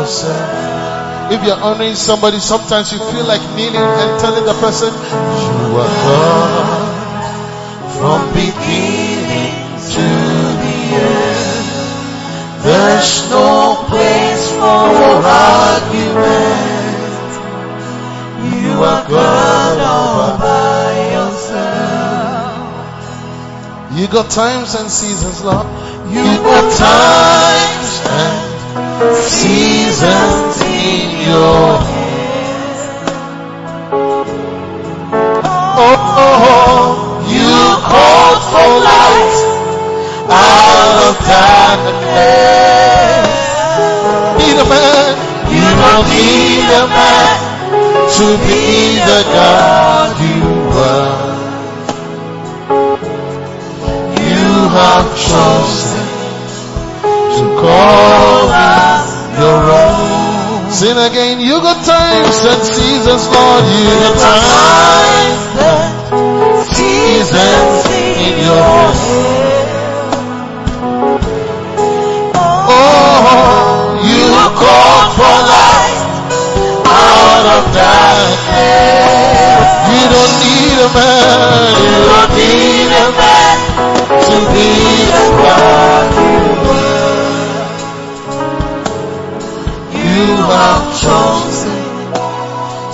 Yourself. 0.00 1.32
If 1.32 1.44
you're 1.44 1.60
honoring 1.60 1.94
somebody, 1.94 2.38
sometimes 2.40 2.92
you 2.92 2.98
feel 2.98 3.24
like 3.24 3.42
kneeling 3.54 3.76
and 3.76 4.20
telling 4.20 4.44
the 4.44 4.54
person, 4.54 4.90
You 4.90 5.78
are 5.78 5.94
God 6.08 6.90
from 7.96 8.20
beginning 8.32 9.54
to 9.94 10.06
the 10.64 10.76
end. 11.04 11.66
There's 12.66 13.30
no 13.30 13.84
place 13.88 14.50
for 14.52 14.90
argument. 15.30 16.50
You 18.64 18.72
are 18.82 19.04
God 19.08 19.78
all 19.80 20.38
by 20.38 20.90
yourself. 21.16 22.58
You 23.98 24.08
got 24.08 24.30
times 24.30 24.74
and 24.74 24.90
seasons, 24.90 25.44
Lord. 25.44 25.66
You 26.10 26.24
got 26.42 26.72
times 26.76 28.00
and 28.04 28.50
seasons 29.16 29.69
in 30.02 31.10
your 31.28 31.76
hand. 31.76 32.80
Oh, 35.76 37.20
you 37.28 37.52
called 37.84 38.40
for 38.48 38.70
light 38.80 39.36
out 40.32 41.04
of 41.04 41.14
darkness. 41.28 42.48
Need 44.40 44.56
a 44.56 44.64
man. 44.72 45.12
You 45.52 45.68
don't 45.84 46.06
need 46.08 46.68
a 46.80 46.86
man 46.88 47.36
to 48.16 48.26
be 48.46 48.96
the 49.04 49.20
God 49.36 50.16
you 50.16 50.48
are. 50.80 51.28
You 54.16 54.48
have 54.78 55.08
chosen 55.28 56.08
to 57.36 57.44
call 57.60 58.48
us 58.48 59.20
your 59.38 59.70
own. 59.70 59.89
Sing 60.80 60.96
again. 60.96 61.40
You 61.40 61.60
got 61.60 61.84
times 61.84 62.40
and 62.40 62.62
seasons, 62.64 63.28
Lord. 63.28 63.64
You 63.68 64.00
got 64.00 64.16
times 64.16 65.44
and 65.60 65.92
seasons 66.72 67.84
in 67.84 68.40
your 68.48 68.88
hand. 68.88 69.68
Oh, 72.32 72.80
oh, 73.28 74.00
you 74.08 74.24
called 74.56 75.20
for 75.20 75.36
light 75.52 76.00
out 76.88 77.44
of 77.60 77.76
darkness. 77.76 78.48
You 79.84 80.08
don't 80.16 80.32
need 80.40 80.80
a 80.80 80.88
man. 80.96 81.76
You 81.76 81.92
don't 82.08 82.32
need 82.40 82.88
a 82.88 83.12
man 83.20 83.56
to 84.16 84.36
be 84.48 84.72
the 85.12 85.28
God 85.44 86.08
you 86.16 86.40
were. 86.64 87.29
You 90.10 90.26
have 90.36 90.90
chosen 91.00 91.78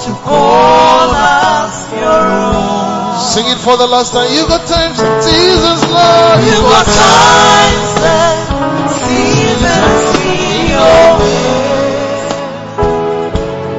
to 0.05 0.11
call 0.23 1.09
us 1.17 1.77
your 1.93 2.25
own. 2.29 3.17
Sing 3.33 3.47
it 3.49 3.59
for 3.59 3.77
the 3.79 3.87
last 3.87 4.13
time. 4.13 4.29
You 4.37 4.47
got 4.47 4.67
times 4.69 5.01
and 5.01 5.23
seasons, 5.25 5.83
Lord. 5.89 6.45
You 6.45 6.61
got 6.61 6.85
times 6.85 7.91
and 8.05 8.91
seasons 9.01 10.13
in 10.29 10.77
your 10.77 11.17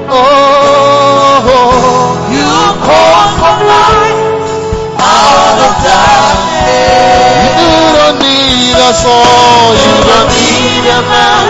Oh, 0.10 1.46
You 2.34 2.50
call 2.82 3.26
for 3.38 3.56
light 3.70 4.18
out 4.98 5.58
of 5.68 5.74
darkness. 5.86 7.54
you 7.62 7.78
don't 8.02 8.18
need 8.18 8.78
us 8.82 9.02
all. 9.06 9.78
You 9.78 9.94
don't 10.10 10.30
need 10.34 10.84
a 10.90 11.02
man 11.06 11.46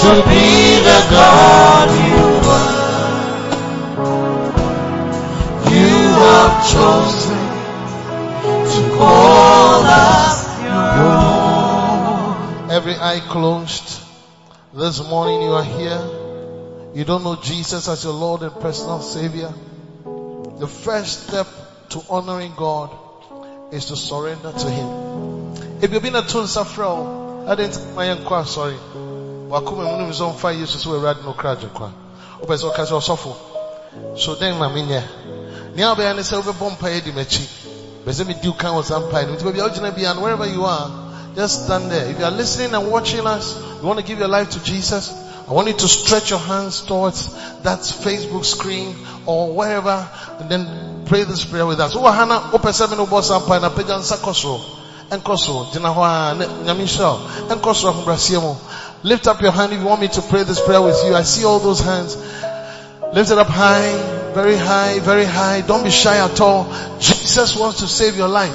to 0.00 0.12
be 0.28 0.69
Every 12.70 12.94
eye 12.94 13.20
closed. 13.28 14.00
This 14.74 15.02
morning 15.08 15.42
you 15.42 15.52
are 15.52 15.64
here. 15.64 16.00
You 16.94 17.04
don't 17.04 17.24
know 17.24 17.36
Jesus 17.36 17.88
as 17.88 18.04
your 18.04 18.12
Lord 18.12 18.42
and 18.42 18.54
personal 18.60 19.00
Savior. 19.00 19.52
The 20.04 20.68
first 20.68 21.28
step 21.28 21.46
to 21.90 22.02
honoring 22.10 22.52
God 22.56 22.90
is 23.72 23.86
to 23.86 23.96
surrender 23.96 24.52
to 24.52 24.70
Him. 24.70 25.80
If 25.82 25.92
you've 25.92 26.02
been 26.02 26.16
a 26.16 26.26
tune 26.26 26.46
suffer, 26.46 26.84
I 26.84 27.54
didn't 27.54 27.94
my 27.94 28.06
uncle 29.52 29.76
sorry. 29.76 29.86
Wakuma 29.86 29.96
munu 29.96 30.06
mizon 30.08 30.34
fa 30.34 30.48
Yesu 30.52 30.78
so 30.78 30.90
awurade 30.90 31.24
no 31.24 31.32
kra 31.32 31.56
kwa. 31.56 31.92
Ope 32.42 32.58
so 32.58 32.70
ka 32.70 32.84
so 32.84 33.00
menye. 34.70 35.02
Ni 35.74 35.82
abe 35.82 36.02
ya 36.02 36.12
ne 36.12 36.22
se 36.22 36.36
obebɔ 36.36 36.70
mpa 36.70 37.00
di 37.04 37.12
machi. 37.12 37.48
Bese 38.04 38.24
me 38.26 38.34
diu 38.34 38.52
kan 38.56 38.74
was 38.74 38.90
ampa 38.90 39.22
ni. 39.26 39.36
Nti 39.36 39.52
bia 39.52 39.64
ogina 39.64 39.90
bia 39.94 40.10
and 40.10 40.22
wherever 40.22 40.46
you 40.46 40.64
are, 40.64 40.90
just 41.34 41.64
stand 41.64 41.90
there. 41.90 42.06
If 42.10 42.18
you 42.18 42.24
are 42.24 42.30
listening 42.30 42.74
and 42.74 42.90
watching 42.90 43.26
us, 43.26 43.54
you 43.80 43.86
want 43.86 43.98
to 43.98 44.04
give 44.04 44.18
your 44.18 44.28
life 44.28 44.50
to 44.50 44.62
Jesus, 44.64 45.12
I 45.48 45.52
want 45.52 45.68
you 45.68 45.74
to 45.74 45.88
stretch 45.88 46.30
your 46.30 46.38
hands 46.38 46.82
towards 46.82 47.34
that 47.62 47.80
Facebook 47.80 48.44
screen 48.44 48.94
or 49.26 49.52
wherever 49.52 50.08
and 50.38 50.48
then 50.48 51.04
pray 51.06 51.24
this 51.24 51.44
prayer 51.44 51.66
with 51.66 51.80
us. 51.80 51.92
Seven 52.76 52.98
jina 55.72 55.88
hoa, 55.88 56.34
nyamisha, 56.64 57.16
enkoso 57.50 57.92
humbrasiemo. 57.92 58.56
Lift 59.02 59.26
up 59.26 59.40
your 59.40 59.50
hand 59.50 59.72
if 59.72 59.80
you 59.80 59.86
want 59.86 60.00
me 60.00 60.08
to 60.08 60.22
pray 60.22 60.44
this 60.44 60.60
prayer 60.60 60.80
with 60.80 61.02
you. 61.04 61.14
I 61.14 61.22
see 61.22 61.44
all 61.44 61.58
those 61.58 61.80
hands. 61.80 62.16
Lift 63.12 63.30
it 63.30 63.38
up 63.38 63.48
high, 63.48 64.32
very 64.34 64.56
high, 64.56 65.00
very 65.00 65.24
high. 65.24 65.62
Don't 65.62 65.82
be 65.82 65.90
shy 65.90 66.16
at 66.24 66.40
all. 66.40 66.72
Jesus 67.00 67.56
wants 67.56 67.80
to 67.80 67.88
save 67.88 68.16
your 68.16 68.28
life. 68.28 68.54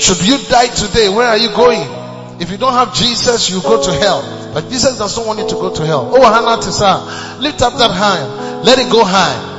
Should 0.00 0.22
you 0.22 0.38
die 0.48 0.68
today, 0.68 1.10
where 1.10 1.28
are 1.28 1.36
you 1.36 1.50
going? 1.50 2.40
If 2.40 2.50
you 2.50 2.56
don't 2.56 2.72
have 2.72 2.94
Jesus, 2.94 3.50
you 3.50 3.60
go 3.60 3.82
to 3.82 3.92
hell. 3.92 4.52
But 4.54 4.70
Jesus 4.70 4.96
doesn't 4.96 5.26
want 5.26 5.40
you 5.40 5.48
to 5.48 5.54
go 5.54 5.74
to 5.74 5.84
hell. 5.84 6.10
Oh, 6.14 6.22
Hannah 6.22 6.62
Tisa, 6.62 7.38
lift 7.40 7.60
up 7.60 7.74
that 7.76 7.90
hand. 7.90 8.64
Let 8.64 8.78
it 8.78 8.90
go 8.90 9.04
high. 9.04 9.50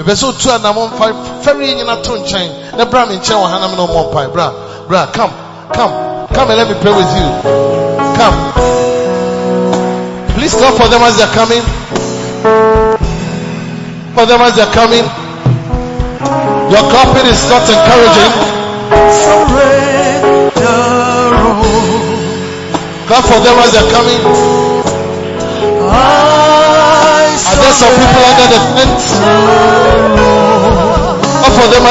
Bebe 0.00 0.16
so 0.16 0.32
tu 0.32 0.48
anamon 0.48 0.88
fa 0.96 1.12
ferry 1.42 1.74
nyina 1.74 2.02
to 2.02 2.12
nkyɛn. 2.16 2.76
Na 2.78 2.86
bra 2.86 3.04
me 3.04 3.16
nkyɛn 3.16 3.36
wɔ 3.36 3.50
Hannah 3.52 3.68
me 3.68 3.76
no 3.76 3.86
mo 3.86 4.08
mpa. 4.08 4.32
Bra, 4.32 4.50
bra, 4.88 5.06
come, 5.12 5.30
come, 5.74 5.92
come 6.32 6.48
and 6.48 6.56
let 6.56 6.68
me 6.72 6.74
pray 6.80 6.90
with 6.96 7.12
you. 7.20 7.28
Come. 8.16 8.36
Please 10.32 10.54
clap 10.54 10.72
for 10.72 10.88
them 10.88 11.02
as 11.04 11.18
they're 11.18 11.34
coming. 11.36 11.60
For 14.16 14.24
them 14.24 14.40
as 14.40 14.56
they're 14.56 14.72
coming. 14.72 15.04
Your 16.72 16.84
clapping 16.88 17.26
is 17.28 17.44
not 17.52 17.68
encouraging. 17.68 18.32
Clap 23.04 23.24
for 23.28 23.40
them 23.44 23.58
as 23.60 23.72
they're 23.72 23.90
coming. 23.92 24.20
Are 27.48 27.56
there 27.56 27.72
some 27.72 27.94
people 27.94 28.24
under 28.28 28.46
the? 28.52 28.58
Clap 31.50 31.54
for 31.56 31.66
them. 31.72 31.84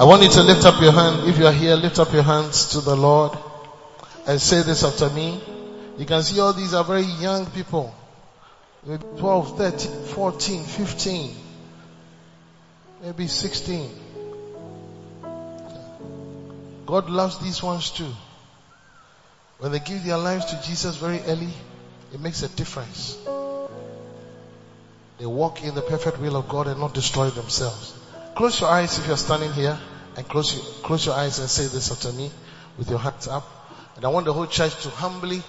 I 0.00 0.04
want 0.04 0.22
you 0.22 0.28
to 0.30 0.42
lift 0.42 0.64
up 0.64 0.80
your 0.80 0.92
hand. 0.92 1.28
If 1.28 1.38
you 1.38 1.46
are 1.46 1.52
here, 1.52 1.76
lift 1.76 1.98
up 1.98 2.12
your 2.12 2.22
hands 2.22 2.70
to 2.70 2.80
the 2.80 2.96
Lord 2.96 3.36
and 4.26 4.40
say 4.40 4.62
this 4.62 4.82
after 4.82 5.10
me. 5.10 5.40
You 5.98 6.06
can 6.06 6.22
see 6.22 6.40
all 6.40 6.52
these 6.52 6.72
are 6.72 6.84
very 6.84 7.02
young 7.02 7.46
people. 7.46 7.94
Maybe 8.86 9.02
12, 9.18 9.58
13, 9.58 10.04
14, 10.06 10.64
15, 10.64 11.36
maybe 13.02 13.26
16. 13.26 13.90
God 16.86 17.10
loves 17.10 17.38
these 17.38 17.62
ones 17.62 17.90
too. 17.90 18.10
When 19.58 19.72
they 19.72 19.78
give 19.80 20.02
their 20.04 20.16
lives 20.16 20.46
to 20.46 20.62
Jesus 20.66 20.96
very 20.96 21.20
early, 21.20 21.50
it 22.12 22.20
makes 22.20 22.42
a 22.42 22.48
difference. 22.48 23.18
They 25.18 25.26
walk 25.26 25.62
in 25.62 25.74
the 25.74 25.82
perfect 25.82 26.18
will 26.18 26.36
of 26.36 26.48
God 26.48 26.66
and 26.66 26.80
not 26.80 26.94
destroy 26.94 27.28
themselves. 27.28 27.94
Close 28.34 28.60
your 28.60 28.70
eyes 28.70 28.98
if 28.98 29.06
you're 29.06 29.18
standing 29.18 29.52
here 29.52 29.78
and 30.16 30.26
close 30.26 30.54
your, 30.54 30.64
close 30.82 31.04
your 31.04 31.14
eyes 31.14 31.38
and 31.38 31.50
say 31.50 31.64
this 31.64 31.92
after 31.92 32.10
me 32.12 32.30
with 32.78 32.88
your 32.88 32.98
hands 32.98 33.28
up. 33.28 33.46
And 33.96 34.04
I 34.06 34.08
want 34.08 34.24
the 34.24 34.32
whole 34.32 34.46
church 34.46 34.74
to 34.82 34.88
humbly 34.88 35.42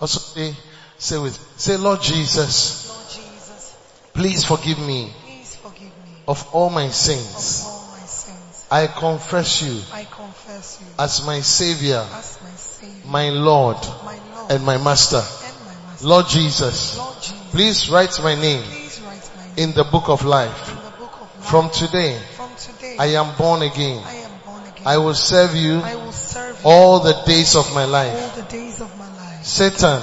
also 0.00 0.18
say, 0.18 0.56
say 1.00 1.18
with, 1.18 1.36
say 1.56 1.76
Lord 1.76 2.00
Jesus, 2.02 2.88
Lord 2.88 3.08
Jesus, 3.08 3.76
please 4.12 4.44
forgive 4.44 4.78
me 4.78 5.10
please 5.24 5.56
forgive 5.56 5.80
me 6.04 6.12
of 6.28 6.46
all 6.52 6.68
my 6.70 6.84
of 6.84 6.92
sins. 6.94 7.64
all 7.66 7.88
my 7.98 8.04
sins. 8.06 8.66
I 8.70 8.86
confess 8.86 9.62
you 9.62 9.80
I 9.92 10.04
confess 10.04 10.78
you 10.80 10.86
as 10.98 11.24
my 11.26 11.40
savior, 11.40 12.06
as 12.12 12.38
my 12.42 12.50
Savior, 12.50 13.10
my 13.10 13.30
Lord 13.30 13.76
my 14.04 14.18
Lord, 14.34 14.52
and 14.52 14.64
my 14.64 14.76
master. 14.76 15.16
and 15.16 15.56
my 15.66 15.90
Master. 15.90 16.06
Lord 16.06 16.26
Jesus, 16.28 16.98
Lord 16.98 17.16
Jesus, 17.16 17.50
please 17.50 17.90
write 17.90 18.20
my 18.22 18.34
name 18.34 18.62
please 18.62 19.00
write 19.00 19.30
my 19.36 19.44
name 19.56 19.70
in 19.70 19.72
the 19.74 19.84
book 19.84 20.08
of 20.08 20.24
life. 20.24 20.68
in 20.68 20.76
the 20.76 20.82
book 20.98 21.12
of 21.20 21.36
life. 21.40 21.48
From 21.50 21.70
today, 21.70 22.18
From 22.36 22.50
today, 22.56 22.96
I 22.98 23.06
am 23.16 23.34
born 23.36 23.62
again. 23.62 24.02
I 24.04 24.14
am 24.16 24.30
born 24.44 24.62
again. 24.68 24.86
I 24.86 24.98
will 24.98 25.14
serve 25.14 25.54
you 25.56 25.80
I 25.80 25.94
will 25.96 26.12
serve 26.12 26.60
you 26.62 26.68
all 26.70 27.00
the 27.00 27.14
days 27.24 27.56
of 27.56 27.74
my 27.74 27.86
life. 27.86 28.14
all 28.20 28.42
the 28.44 28.48
days 28.50 28.80
of 28.82 28.96
my 28.98 29.08
life. 29.16 29.44
Satan, 29.44 30.02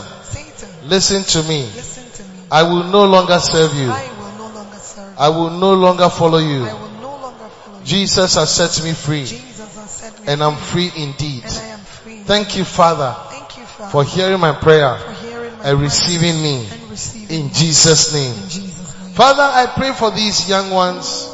listen 0.83 1.23
to 1.23 1.47
me. 1.47 1.61
listen 1.75 2.09
to 2.11 2.23
me. 2.23 2.39
I 2.51 2.63
will 2.63 2.83
no 2.83 3.05
longer 3.05 3.39
serve 3.39 3.73
you. 3.75 3.89
I 3.89 4.07
will 4.19 4.37
no 4.37 4.53
longer 4.53 4.77
serve 4.77 5.11
you. 5.11 5.17
I 5.17 5.29
will 5.29 5.49
no 5.49 5.73
longer 5.73 6.09
follow 6.09 6.37
you. 6.37 6.65
I 6.65 6.73
will 6.73 6.89
no 7.01 7.17
longer 7.17 7.49
follow 7.49 7.79
you. 7.79 7.85
Jesus 7.85 8.35
has 8.35 8.53
set 8.53 8.83
me 8.83 8.93
free 8.93 9.25
Jesus 9.25 9.75
has 9.75 9.89
set 9.89 10.19
me 10.21 10.27
and 10.27 10.43
I'm 10.43 10.55
free, 10.55 10.91
indeed. 10.95 11.43
and 11.43 11.53
I 11.53 11.65
am 11.65 11.79
free. 11.79 12.19
Thank 12.19 12.57
you, 12.57 12.63
Father, 12.63 13.15
Thank 13.29 13.57
you, 13.57 13.63
Father, 13.65 13.91
for 13.91 14.03
hearing 14.03 14.39
my 14.39 14.53
prayer 14.53 14.97
for 14.97 15.13
hearing 15.25 15.57
my 15.57 15.69
and 15.69 15.81
receiving 15.81 16.41
me 16.41 16.67
and 16.71 16.89
receiving 16.89 17.45
in 17.47 17.53
Jesus' 17.53 18.13
name. 18.13 18.33
in 18.33 18.49
Jesus' 18.49 19.03
name. 19.03 19.13
Father, 19.13 19.43
I 19.43 19.65
pray 19.75 19.93
for 19.93 20.11
these 20.11 20.49
young 20.49 20.71
ones. 20.71 21.33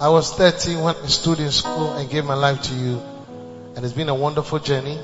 I 0.00 0.08
was 0.08 0.32
13 0.34 0.80
when 0.82 0.96
I 0.96 1.06
stood 1.06 1.38
in 1.38 1.50
school 1.50 1.94
and 1.94 2.10
gave 2.10 2.24
my 2.24 2.34
life 2.34 2.62
to 2.62 2.74
you. 2.74 3.00
And 3.76 3.84
it's 3.84 3.94
been 3.94 4.08
a 4.08 4.14
wonderful 4.14 4.58
journey. 4.58 4.98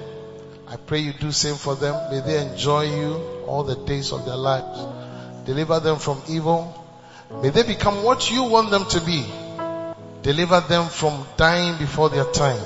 I 0.70 0.76
pray 0.76 1.00
you 1.00 1.12
do 1.12 1.32
same 1.32 1.56
for 1.56 1.74
them. 1.74 1.94
May 2.12 2.20
they 2.20 2.40
enjoy 2.40 2.84
you 2.84 3.14
all 3.48 3.64
the 3.64 3.74
days 3.74 4.12
of 4.12 4.24
their 4.24 4.36
lives. 4.36 4.78
Deliver 5.44 5.80
them 5.80 5.98
from 5.98 6.22
evil. 6.28 6.72
May 7.42 7.50
they 7.50 7.64
become 7.64 8.04
what 8.04 8.30
you 8.30 8.44
want 8.44 8.70
them 8.70 8.84
to 8.90 9.00
be. 9.00 9.24
Deliver 10.22 10.60
them 10.60 10.86
from 10.86 11.26
dying 11.36 11.76
before 11.78 12.08
their 12.08 12.24
time. 12.24 12.62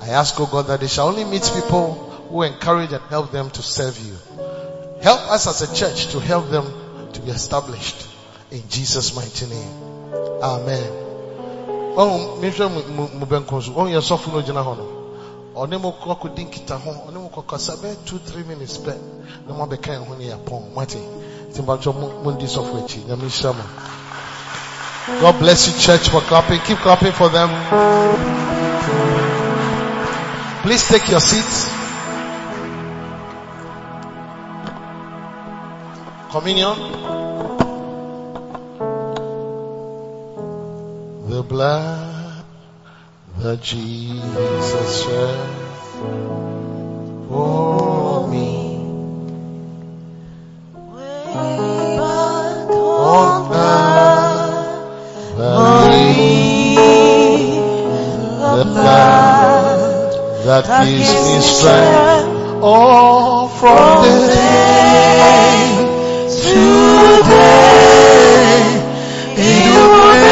I 0.00 0.10
ask, 0.10 0.38
oh 0.38 0.46
God, 0.46 0.68
that 0.68 0.78
they 0.78 0.86
shall 0.86 1.08
only 1.08 1.24
meet 1.24 1.50
people 1.52 1.94
who 2.30 2.42
encourage 2.42 2.92
and 2.92 3.02
help 3.04 3.32
them 3.32 3.50
to 3.50 3.62
serve 3.62 3.98
you. 3.98 4.16
Help 5.02 5.20
us 5.32 5.48
as 5.48 5.62
a 5.62 5.74
church 5.74 6.12
to 6.12 6.20
help 6.20 6.50
them 6.50 7.12
to 7.14 7.20
be 7.20 7.30
established 7.30 8.06
in 8.52 8.62
Jesus' 8.68 9.16
mighty 9.16 9.46
name. 9.46 9.72
Amen. 10.40 10.86
Oh, 12.00 12.38
ɔne 15.62 15.76
mo 15.80 15.90
kɔ 16.02 16.14
kɔdi 16.20 16.42
nkita 16.46 16.76
ho 16.82 16.90
ɔne 17.08 17.18
mo 17.22 17.28
kɔkasa 17.34 17.76
bɛyɛ 17.82 17.96
two 18.04 18.18
three 18.18 18.44
minutes 18.44 18.78
pɛ 18.78 18.94
na 19.46 19.54
mo 19.54 19.66
abɛka 19.66 19.90
yɛn 19.94 20.06
ho 20.06 20.14
ne 20.14 20.24
yɛpɔn 20.30 20.74
mate 20.74 20.98
nti 21.50 21.60
mpatsɔ 21.62 21.92
mo 21.94 22.06
mo 22.22 22.30
ndi 22.30 22.46
sɔfo 22.46 22.74
akyi 22.82 23.04
nyame 23.06 23.26
nhyira 23.26 23.52
mo. 23.56 23.64
God 25.20 25.38
bless 25.40 25.66
you 25.66 25.80
church 25.80 26.10
for 26.10 26.20
clapping. 26.20 26.60
Keep 26.60 26.78
clapping 26.78 27.12
for 27.12 27.28
them. 27.30 27.48
Please 30.62 30.86
take 30.86 31.08
your 31.08 31.18
seats. 31.18 31.66
Communion. 36.30 36.76
The 41.30 41.42
blood 41.42 42.07
that 43.40 43.62
Jesus 43.62 45.04
shed 45.04 45.38
for 47.28 48.28
me. 48.28 48.48
Calvary, 55.38 56.74
the 58.56 58.64
blood 58.64 60.12
that 60.44 60.64
gives 60.84 61.12
me 61.26 61.40
strength, 61.40 62.62
all 62.62 63.48
from 63.48 64.02
day 64.02 64.48
to 66.42 66.62
day, 67.28 67.78
it 69.36 69.70
will 69.74 70.27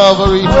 Calvary. 0.00 0.59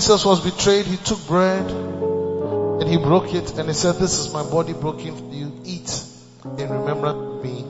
Jesus 0.00 0.24
was 0.24 0.40
betrayed, 0.40 0.86
he 0.86 0.96
took 0.96 1.26
bread 1.26 1.70
and 1.70 2.88
he 2.88 2.96
broke 2.96 3.34
it 3.34 3.58
and 3.58 3.68
he 3.68 3.74
said, 3.74 3.96
This 3.96 4.18
is 4.18 4.32
my 4.32 4.42
body 4.42 4.72
broken 4.72 5.30
you. 5.30 5.52
Eat 5.62 6.02
remembrance 6.42 7.18
of 7.18 7.44
me. 7.44 7.66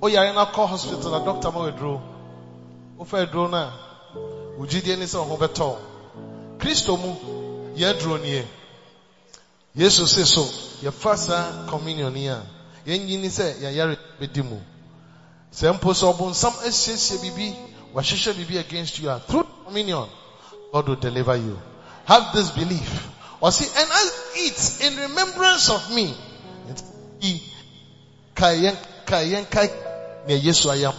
Oh, 0.00 0.06
yeah, 0.06 0.30
in 0.30 0.36
our 0.36 0.46
call 0.46 0.68
hospital, 0.68 1.12
a 1.12 1.24
doctor 1.24 1.50
mo 1.50 1.64
withdraw. 1.64 2.00
Ofa 3.00 3.18
withdraw 3.22 3.48
na. 3.48 3.72
Ujidi 4.60 4.96
ni 4.96 5.06
sɛ 5.06 5.26
ɔho 5.26 5.36
bɛtɔ. 5.36 5.76
Kristo 6.58 6.96
mu, 6.96 7.16
yɛduro 7.74 8.22
nie. 8.22 8.44
Yesu 9.74 10.06
se 10.06 10.24
so, 10.24 10.44
yɛfa 10.86 11.16
saa 11.16 11.66
communion 11.66 12.14
yi 12.14 12.28
a, 12.28 12.40
yɛnyi 12.86 13.18
ni 13.20 13.26
sɛ 13.26 13.58
yɛyare 13.58 13.98
bɛdi 14.20 14.44
mu. 14.48 14.60
Sɛ 15.52 15.72
mpo 15.72 15.90
sɛ 15.90 16.14
ɔbonsam 16.14 16.54
asiesie 16.64 17.18
biribi, 17.18 17.56
wahyehyɛ 17.92 18.34
biribi 18.34 18.60
against 18.60 19.00
you 19.00 19.10
a, 19.10 19.18
through 19.18 19.48
communion, 19.66 20.08
God 20.74 20.88
will 20.88 20.96
deliver 20.96 21.36
you. 21.36 21.56
Have 22.04 22.34
this 22.34 22.50
belief. 22.50 23.08
Or 23.40 23.52
see, 23.52 23.64
and 23.80 23.88
I 23.92 24.10
eat 24.38 24.80
in 24.82 24.96
remembrance 25.08 25.70
of 25.70 25.94
me. 25.94 26.12
Nti, 26.68 27.40
kayen, 28.34 28.76
kayen, 29.06 29.48
kai, 29.48 29.68
ne 30.26 30.36
Yesu 30.40 30.66
ayam. 30.74 30.92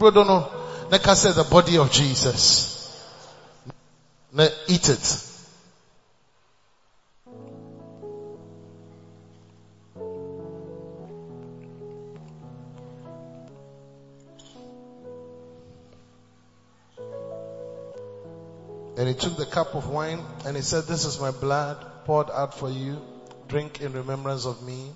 Brother, 0.00 0.24
no, 0.24 0.50
na 0.90 0.98
ka 0.98 1.14
say 1.14 1.30
the 1.30 1.44
body 1.44 1.78
of 1.78 1.92
Jesus. 1.92 2.74
Eat 4.66 4.88
it. 4.88 5.27
And 18.98 19.06
he 19.06 19.14
took 19.14 19.36
the 19.36 19.46
cup 19.46 19.76
of 19.76 19.88
wine 19.88 20.20
and 20.44 20.56
he 20.56 20.62
said, 20.62 20.84
this 20.84 21.04
is 21.04 21.20
my 21.20 21.30
blood 21.30 21.76
poured 22.04 22.30
out 22.30 22.58
for 22.58 22.68
you. 22.68 23.00
Drink 23.46 23.80
in 23.80 23.92
remembrance 23.92 24.44
of 24.44 24.60
me. 24.66 24.90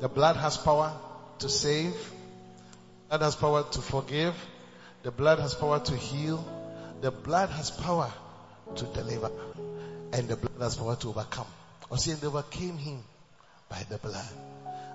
The 0.00 0.08
blood 0.08 0.36
has 0.36 0.58
power 0.58 0.92
to 1.38 1.48
save. 1.48 1.94
The 3.08 3.16
Blood 3.16 3.22
has 3.22 3.36
power 3.36 3.64
to 3.72 3.80
forgive. 3.80 4.34
The 5.02 5.10
blood 5.10 5.38
has 5.38 5.54
power 5.54 5.80
to 5.80 5.96
heal. 5.96 6.44
The 7.00 7.10
blood 7.10 7.48
has 7.48 7.70
power 7.70 8.12
to 8.76 8.84
deliver. 8.84 9.30
And 10.12 10.28
the 10.28 10.36
blood 10.36 10.60
has 10.60 10.76
power 10.76 10.94
to 10.96 11.08
overcome. 11.08 11.46
Or 11.88 11.96
see, 11.96 12.12
they 12.12 12.26
overcame 12.26 12.76
him 12.76 13.02
by 13.70 13.82
the 13.88 13.96
blood. 13.96 14.28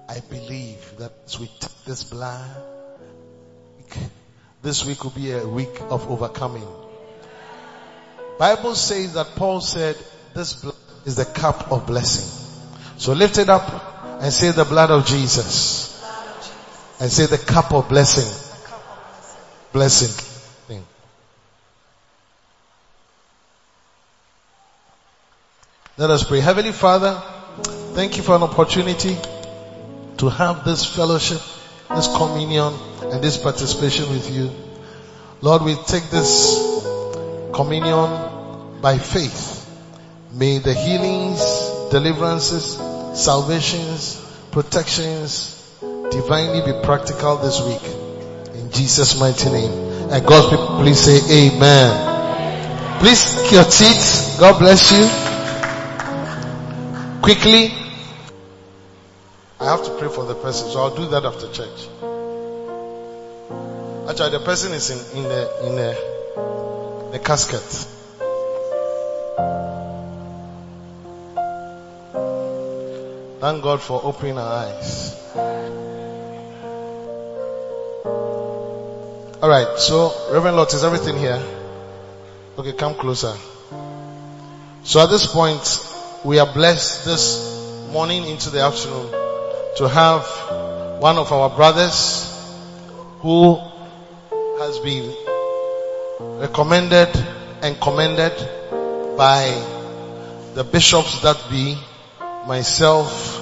I 0.07 0.19
believe 0.29 0.97
that 0.99 1.11
as 1.25 1.39
we 1.39 1.47
take 1.47 1.83
this 1.85 2.03
blood, 2.03 2.55
this 4.61 4.85
week 4.85 5.03
will 5.03 5.11
be 5.11 5.31
a 5.31 5.47
week 5.47 5.81
of 5.89 6.09
overcoming. 6.09 6.84
Bible 8.37 8.75
says 8.75 9.13
that 9.13 9.35
Paul 9.35 9.61
said, 9.61 9.95
this 10.33 10.53
blood 10.61 10.75
is 11.05 11.15
the 11.15 11.25
cup 11.25 11.71
of 11.71 11.87
blessing. 11.87 12.25
So 12.97 13.13
lift 13.13 13.37
it 13.37 13.49
up 13.49 14.21
and 14.21 14.31
say 14.31 14.51
the 14.51 14.65
blood 14.65 14.91
of 14.91 15.05
Jesus. 15.05 15.91
And 16.99 17.11
say 17.11 17.25
the 17.25 17.37
cup 17.37 17.73
of 17.73 17.87
blessing. 17.89 18.31
Blessing. 19.71 20.25
Let 25.97 26.09
us 26.09 26.25
pray. 26.25 26.41
Heavenly 26.41 26.73
Father, 26.73 27.21
thank 27.93 28.17
you 28.17 28.23
for 28.23 28.35
an 28.35 28.43
opportunity 28.43 29.17
to 30.17 30.27
have 30.27 30.65
this 30.65 30.83
fellowship, 30.83 31.39
this 31.89 32.07
communion, 32.13 32.73
and 33.03 33.23
this 33.23 33.37
participation 33.37 34.09
with 34.09 34.29
you. 34.29 34.51
Lord, 35.41 35.61
we 35.61 35.75
take 35.75 36.09
this 36.09 36.64
communion 37.55 38.81
by 38.81 38.97
faith. 38.97 39.65
May 40.33 40.59
the 40.59 40.73
healings, 40.73 41.39
deliverances, 41.89 42.75
salvations, 43.17 44.21
protections 44.51 45.55
divinely 46.11 46.61
be 46.69 46.77
practical 46.83 47.37
this 47.37 47.61
week. 47.61 47.81
In 48.59 48.71
Jesus' 48.71 49.17
mighty 49.19 49.49
name. 49.49 49.71
And 50.11 50.25
God's 50.25 50.49
people 50.49 50.79
please 50.81 50.99
say 50.99 51.47
amen. 51.47 52.99
Please 52.99 53.35
take 53.35 53.53
your 53.53 53.63
seats. 53.63 54.37
God 54.39 54.59
bless 54.59 54.91
you. 54.91 55.07
Quickly. 57.21 57.73
I 59.59 59.65
have 59.65 59.85
to 59.85 59.97
pray 59.97 60.09
for 60.09 60.25
the 60.25 60.35
person, 60.35 60.69
so 60.69 60.79
I'll 60.79 60.95
do 60.95 61.07
that 61.07 61.23
after 61.23 61.47
church. 61.51 61.87
Actually, 64.09 64.31
the 64.37 64.43
person 64.43 64.73
is 64.73 64.89
in, 64.91 65.17
in 65.17 65.23
the, 65.23 65.67
in 65.67 65.75
the, 65.75 66.14
the 67.15 67.23
casket. 67.23 67.61
Thank 73.39 73.63
God 73.63 73.81
for 73.81 74.01
opening 74.03 74.37
our 74.37 74.65
eyes. 74.65 75.15
Alright, 79.41 79.79
so 79.79 80.11
Reverend 80.33 80.57
Lott, 80.57 80.73
is 80.73 80.83
everything 80.83 81.17
here? 81.17 81.41
Okay, 82.57 82.73
come 82.73 82.95
closer. 82.95 83.33
So 84.83 84.99
at 85.01 85.09
this 85.09 85.25
point, 85.25 85.63
we 86.25 86.39
are 86.39 86.51
blessed 86.53 87.05
this 87.05 87.87
morning 87.91 88.27
into 88.27 88.49
the 88.49 88.59
afternoon 88.59 89.09
to 89.77 89.87
have 89.87 90.25
one 91.01 91.17
of 91.17 91.31
our 91.31 91.49
brothers 91.49 92.29
who 93.19 93.55
has 94.59 94.79
been 94.79 95.24
recommended 96.19 97.09
and 97.61 97.79
commended 97.79 98.33
by 99.17 99.43
the 100.53 100.63
bishops 100.63 101.21
that 101.21 101.37
be 101.49 101.77
myself 102.47 103.41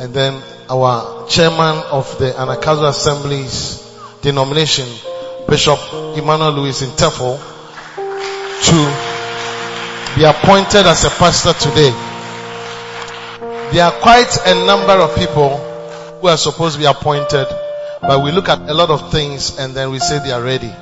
and 0.00 0.14
then 0.14 0.42
our 0.70 1.26
chairman 1.28 1.76
of 1.90 2.18
the 2.18 2.30
Anagkazo 2.32 2.88
Assembly's 2.88 3.80
denomination, 4.22 4.86
Bishop 5.48 5.78
Emmanuel 6.16 6.52
Louis 6.52 6.82
in 6.82 6.90
to 8.64 8.80
be 10.16 10.24
appointed 10.24 10.86
as 10.86 11.04
a 11.04 11.10
pastor 11.10 11.52
today. 11.52 11.90
There 13.72 13.84
are 13.84 13.92
quite 14.00 14.38
a 14.46 14.54
number 14.66 14.92
of 14.92 15.14
people 15.16 15.58
who 16.20 16.28
are 16.28 16.36
supposed 16.36 16.76
to 16.76 16.80
be 16.80 16.86
appointed, 16.86 17.46
but 18.00 18.22
we 18.22 18.30
look 18.30 18.48
at 18.48 18.60
a 18.70 18.74
lot 18.74 18.90
of 18.90 19.10
things 19.10 19.58
and 19.58 19.74
then 19.74 19.90
we 19.90 19.98
say 19.98 20.18
they 20.20 20.30
are 20.32 20.42
ready. 20.42 20.72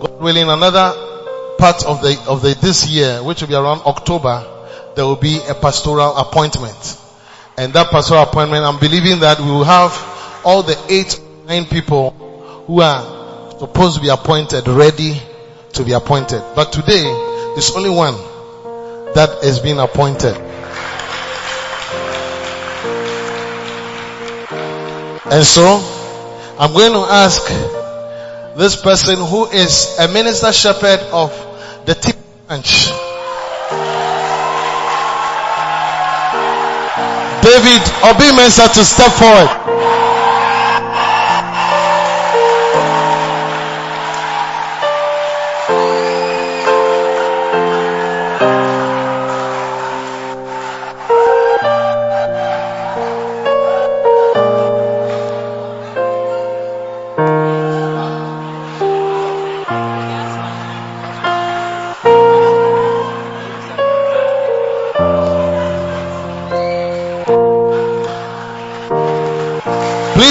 God 0.00 0.18
willing, 0.18 0.48
another 0.48 0.94
part 1.58 1.84
of 1.84 2.00
the, 2.00 2.18
of 2.26 2.40
the, 2.40 2.54
this 2.54 2.88
year, 2.88 3.22
which 3.22 3.42
will 3.42 3.48
be 3.48 3.54
around 3.54 3.82
October, 3.82 4.42
there 4.96 5.04
will 5.04 5.16
be 5.16 5.38
a 5.46 5.54
pastoral 5.54 6.16
appointment. 6.16 6.96
And 7.58 7.74
that 7.74 7.90
pastoral 7.90 8.22
appointment, 8.22 8.64
I'm 8.64 8.80
believing 8.80 9.20
that 9.20 9.38
we 9.40 9.50
will 9.50 9.64
have 9.64 9.92
all 10.42 10.62
the 10.62 10.78
eight, 10.88 11.20
nine 11.46 11.66
people 11.66 12.12
who 12.66 12.80
are 12.80 13.50
supposed 13.58 13.96
to 13.96 14.02
be 14.02 14.08
appointed 14.08 14.66
ready 14.68 15.20
to 15.74 15.84
be 15.84 15.92
appointed. 15.92 16.42
But 16.54 16.72
today, 16.72 17.02
there's 17.52 17.76
only 17.76 17.90
one 17.90 18.14
that 19.14 19.40
has 19.42 19.60
been 19.60 19.78
appointed. 19.78 20.34
And 25.30 25.44
so, 25.44 25.78
I'm 26.58 26.72
going 26.72 26.92
to 26.92 27.12
ask 27.12 27.46
this 28.56 28.76
person 28.76 29.16
who 29.16 29.46
is 29.46 29.96
a 29.98 30.08
minister 30.08 30.52
shepherd 30.52 31.00
of 31.12 31.30
the 31.86 31.94
Tip 31.94 32.16
branch. 32.46 32.90
David 37.42 37.82
Obi 38.04 38.28
Mensah 38.36 38.72
to 38.74 38.84
step 38.84 39.12
forward. 39.12 39.59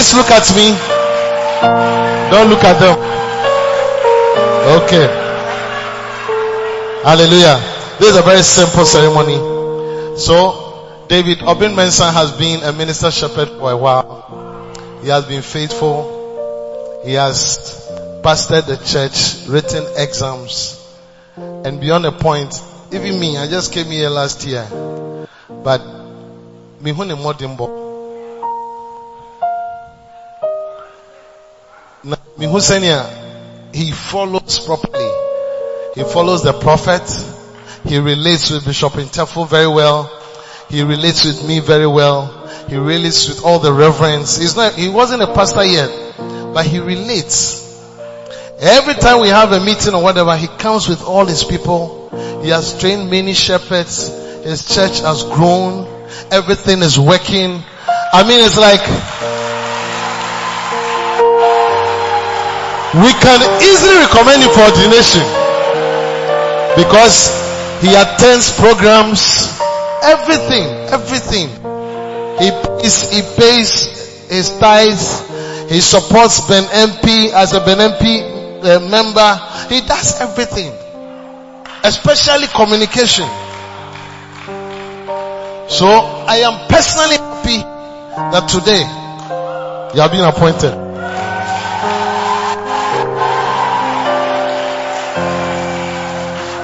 Please 0.10 0.18
look 0.18 0.32
at 0.32 0.56
me. 0.56 0.72
Don't 2.32 2.50
look 2.50 2.64
at 2.64 2.80
them. 2.80 2.98
Okay. 4.82 5.06
Hallelujah. 7.04 7.62
This 8.00 8.10
is 8.10 8.16
a 8.16 8.24
very 8.24 8.42
simple 8.42 8.86
ceremony. 8.86 9.38
So, 10.18 11.06
David 11.08 11.44
Obin 11.44 11.74
Mensah 11.74 12.12
has 12.12 12.32
been 12.32 12.64
a 12.64 12.74
minister 12.74 13.12
shepherd 13.12 13.50
for 13.50 13.70
a 13.72 13.78
while. 13.78 14.74
He 15.04 15.10
has 15.10 15.26
been 15.26 15.44
faithful. 15.44 17.04
He 17.06 17.14
has 17.14 17.60
pastored 18.24 18.66
the 18.66 18.78
church, 18.78 19.48
written 19.48 19.86
exams, 19.96 20.84
and 21.38 21.80
beyond 21.80 22.08
a 22.08 22.12
point, 22.12 22.60
even 22.92 23.20
me, 23.20 23.38
I 23.38 23.48
just 23.48 23.72
came 23.72 23.86
here 23.86 24.10
last 24.10 24.44
year, 24.48 24.68
but 25.64 25.86
me 26.82 26.94
hune 26.94 27.16
modimbo. 27.16 27.79
Na 32.40 32.48
me 32.48 32.54
hu 32.54 33.20
he 33.74 33.92
follows 33.92 34.60
properly. 34.66 35.12
He 35.94 36.04
follows 36.04 36.42
the 36.42 36.54
prophet. 36.54 37.04
He 37.86 38.00
relates 38.00 38.50
with 38.50 38.66
Bishop 38.66 38.94
Intefo 38.94 39.46
very 39.48 39.68
well. 39.68 40.10
He 40.70 40.84
relates 40.84 41.26
with 41.26 41.46
me 41.46 41.60
very 41.60 41.88
well. 41.88 42.48
He 42.70 42.78
relates 42.78 43.28
with 43.28 43.44
all 43.44 43.60
the 43.60 43.74
reverends. 43.74 44.38
He's 44.38 44.56
not, 44.56 44.74
he 44.74 44.88
wasn't 44.88 45.22
a 45.22 45.28
pastor 45.28 45.66
yet, 45.66 45.90
but 46.54 46.66
he 46.66 46.80
relates. 46.80 47.68
Every 48.62 48.94
time 48.94 49.20
we 49.20 49.30
have 49.30 49.52
a 49.52 49.60
meeting 49.60 49.94
or 49.94 50.02
whatever, 50.02 50.38
he 50.38 50.48
comes 50.48 50.88
with 50.88 51.04
all 51.04 51.26
his 51.26 51.44
people. 51.44 52.10
He 52.42 52.50
has 52.50 52.80
trained 52.80 53.10
many 53.10 53.34
shepherds. 53.34 54.08
His 54.44 54.66
church 54.66 55.02
has 55.02 55.24
grown. 55.24 55.88
Everything 56.32 56.80
is 56.84 56.98
working. 56.98 57.62
I 58.14 58.24
mean, 58.24 58.40
it's 58.46 58.58
like, 58.58 58.82
we 62.98 63.14
can 63.22 63.40
easily 63.62 64.02
recommend 64.02 64.42
him 64.42 64.50
for 64.50 64.66
ordination 64.66 65.22
because 66.74 67.30
he 67.82 67.94
attends 67.94 68.50
programs, 68.58 69.46
everything, 70.04 70.66
everything. 70.90 71.50
He 72.42 72.50
pays, 72.50 73.12
he 73.14 73.22
pays 73.38 74.28
his 74.28 74.50
tithes. 74.58 75.22
He 75.70 75.82
supports 75.82 76.48
Ben 76.48 76.64
MP 76.64 77.30
as 77.32 77.54
a 77.54 77.60
Ben 77.60 77.78
MP 77.78 78.66
uh, 78.66 78.80
member. 78.90 79.36
He 79.70 79.82
does 79.82 80.20
everything, 80.20 80.72
especially 81.84 82.48
communication. 82.48 83.30
So 85.70 85.86
I 86.26 86.42
am 86.42 86.68
personally 86.68 87.18
happy 87.18 87.62
that 88.34 88.50
today 88.50 88.82
you 89.94 90.02
have 90.02 90.12
been 90.12 90.26
appointed. 90.26 90.89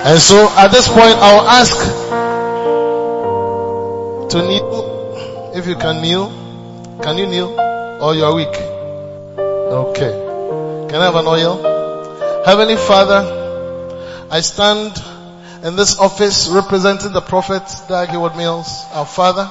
And 0.05 0.21
so 0.21 0.47
at 0.55 0.67
this 0.67 0.87
point 0.87 1.17
I'll 1.17 1.47
ask 1.47 1.75
to 4.29 4.41
kneel. 4.41 5.51
If 5.55 5.65
you 5.65 5.75
can 5.75 6.01
kneel. 6.01 6.29
Can 7.01 7.17
you 7.17 7.25
kneel? 7.25 7.59
Or 8.01 8.13
you 8.13 8.23
are 8.23 8.35
weak? 8.35 8.55
Okay. 8.55 10.11
Can 10.89 11.01
I 11.01 11.05
have 11.05 11.15
an 11.15 11.25
oil? 11.25 12.43
Heavenly 12.45 12.77
Father, 12.77 14.27
I 14.29 14.41
stand 14.41 15.01
in 15.63 15.75
this 15.75 15.97
office 15.97 16.49
representing 16.49 17.11
the 17.11 17.21
prophet 17.21 17.63
Dag 17.89 18.09
Heward 18.09 18.35
Mills, 18.37 18.85
our 18.93 19.07
father. 19.07 19.49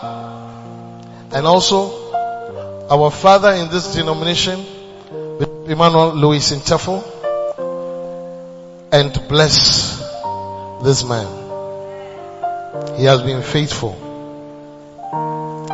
and 1.35 1.47
also 1.48 1.90
our 2.89 3.10
father 3.10 3.51
in 3.55 3.68
this 3.70 3.94
denomination, 3.94 4.64
Emmanuel 5.66 6.14
Louis 6.14 6.52
Intefel, 6.52 7.02
and 8.93 9.28
bless 9.28 10.03
this 10.85 11.02
man. 11.02 11.27
He 12.98 13.05
has 13.05 13.23
been 13.23 13.43
faithful. 13.43 13.93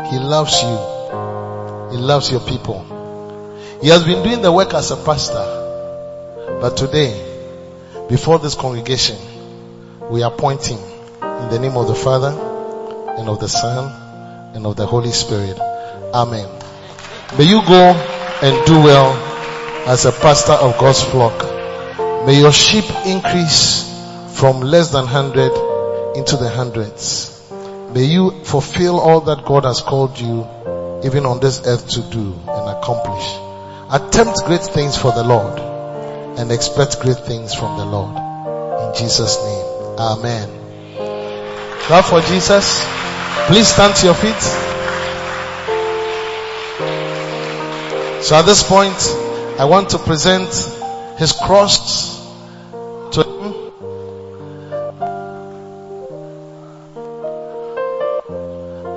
He 0.09 0.19
loves 0.19 0.63
you. 0.63 0.79
He 1.91 1.97
loves 1.97 2.31
your 2.31 2.41
people. 2.41 2.87
He 3.83 3.89
has 3.89 4.05
been 4.05 4.23
doing 4.23 4.41
the 4.41 4.53
work 4.53 4.73
as 4.73 4.93
a 4.93 4.97
pastor. 4.97 5.59
But 6.61 6.77
today, 6.77 7.13
before 8.09 8.39
this 8.39 8.55
congregation, 8.55 9.17
we 10.11 10.23
are 10.23 10.31
pointing 10.31 10.79
in 10.79 11.49
the 11.49 11.59
name 11.61 11.77
of 11.77 11.89
the 11.89 11.95
Father 11.95 12.31
and 13.19 13.29
of 13.29 13.41
the 13.41 13.49
Son 13.49 14.55
and 14.55 14.65
of 14.65 14.77
the 14.77 14.87
Holy 14.87 15.11
Spirit. 15.11 15.59
Amen. 15.59 16.49
May 17.37 17.45
you 17.45 17.63
go 17.67 17.95
and 18.43 18.67
do 18.67 18.75
well 18.81 19.13
as 19.89 20.07
a 20.07 20.13
pastor 20.13 20.53
of 20.53 20.79
God's 20.79 21.03
flock. 21.03 21.43
May 22.27 22.39
your 22.39 22.53
sheep 22.53 22.85
increase 23.07 23.90
from 24.41 24.63
less 24.63 24.89
than 24.91 25.07
hundred 25.07 25.53
into 26.17 26.39
the 26.39 26.49
hundreds. 26.49 27.29
May 27.93 28.05
you 28.05 28.43
fulfill 28.43 28.99
all 28.99 29.21
that 29.21 29.45
God 29.45 29.65
has 29.65 29.83
called 29.83 30.19
you 30.19 30.49
even 31.05 31.27
on 31.27 31.41
this 31.41 31.61
earth 31.67 31.87
to 31.91 32.01
do 32.11 32.33
and 32.49 32.71
accomplish. 32.71 33.27
Attempt 33.93 34.39
great 34.47 34.63
things 34.63 34.97
for 34.97 35.13
the 35.13 35.23
Lord 35.23 35.61
and 36.39 36.51
expect 36.51 37.01
great 37.01 37.19
things 37.19 37.55
from 37.55 37.77
the 37.77 37.85
Lord. 37.85 38.17
In 38.17 38.99
Jesus 38.99 39.37
name. 39.45 39.67
Amen. 39.99 40.49
Clap 41.83 42.07
for 42.07 42.23
Jesus. 42.23 42.83
Please 43.47 43.69
stand 43.69 43.95
to 43.97 44.07
your 44.07 44.15
feet. 44.15 44.43
So 48.25 48.37
at 48.37 48.47
this 48.47 48.63
point, 48.63 48.97
I 49.61 49.67
want 49.67 49.91
to 49.91 49.99
present 49.99 50.49
his 51.19 51.33
cross 51.33 52.17
to 53.13 53.23
him. 53.23 53.70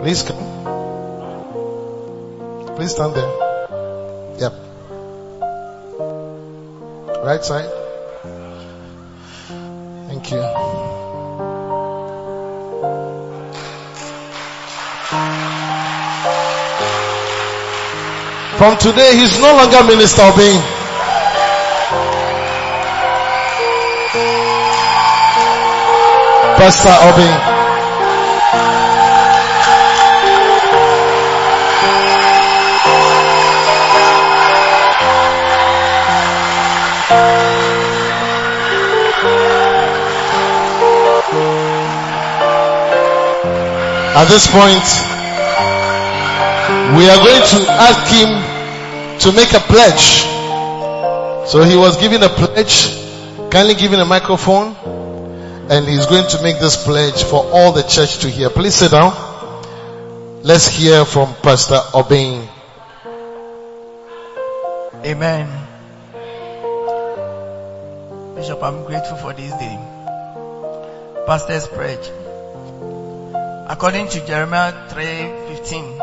Please 0.03 0.21
come. 0.21 0.35
Please 2.75 2.91
stand 2.91 3.15
there. 3.15 3.31
Yep. 4.37 4.53
Right 7.23 7.41
side. 7.41 7.69
Thank 10.09 10.31
you. 10.31 10.43
From 18.57 18.77
today, 18.79 19.15
he's 19.15 19.39
no 19.39 19.55
longer 19.55 19.83
Minister 19.87 20.23
Obing. 20.23 20.59
Pastor 26.59 26.93
Obing. 27.07 27.52
At 44.15 44.25
this 44.29 44.45
point, 44.45 44.85
we 46.95 47.09
are 47.09 47.17
going 47.17 47.41
to 47.41 47.59
ask 47.71 48.13
him 48.13 48.29
to 49.19 49.31
make 49.35 49.53
a 49.53 49.59
pledge. 49.59 50.21
So 51.49 51.63
he 51.63 51.75
was 51.75 51.97
giving 51.97 52.21
a 52.21 52.29
pledge, 52.29 52.93
kindly 53.49 53.73
giving 53.73 53.99
a 53.99 54.05
microphone, 54.05 54.75
and 55.71 55.87
he's 55.87 56.05
going 56.05 56.29
to 56.29 56.43
make 56.43 56.59
this 56.59 56.83
pledge 56.83 57.23
for 57.23 57.43
all 57.43 57.71
the 57.71 57.81
church 57.81 58.19
to 58.19 58.29
hear. 58.29 58.49
Please 58.51 58.75
sit 58.75 58.91
down. 58.91 59.13
Let's 60.43 60.67
hear 60.67 61.05
from 61.05 61.33
Pastor 61.41 61.79
Obin. 61.95 62.47
Amen. 65.05 65.49
Bishop, 68.35 68.61
I'm 68.61 68.83
grateful 68.85 69.17
for 69.17 69.33
this 69.33 69.51
day. 69.53 69.79
Pastor's 71.25 71.65
pledge. 71.65 72.22
According 73.65 74.09
to 74.09 74.19
Jeremiah 74.27 74.73
3:15, 74.89 76.01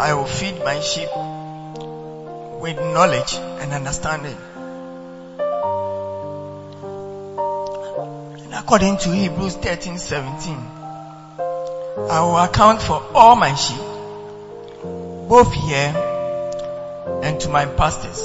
I 0.00 0.14
will 0.14 0.24
feed 0.24 0.64
my 0.64 0.80
sheep 0.80 1.10
with 2.58 2.78
knowledge 2.80 3.34
and 3.34 3.72
understanding. 3.72 4.38
And 8.44 8.54
according 8.54 8.96
to 9.04 9.10
Hebrews 9.10 9.56
13:17, 9.56 10.56
I 12.08 12.20
will 12.20 12.38
account 12.38 12.80
for 12.80 13.02
all 13.14 13.36
my 13.36 13.54
sheep, 13.54 13.84
both 15.28 15.52
here 15.52 15.94
and 17.22 17.38
to 17.40 17.50
my 17.50 17.66
pastors, 17.66 18.22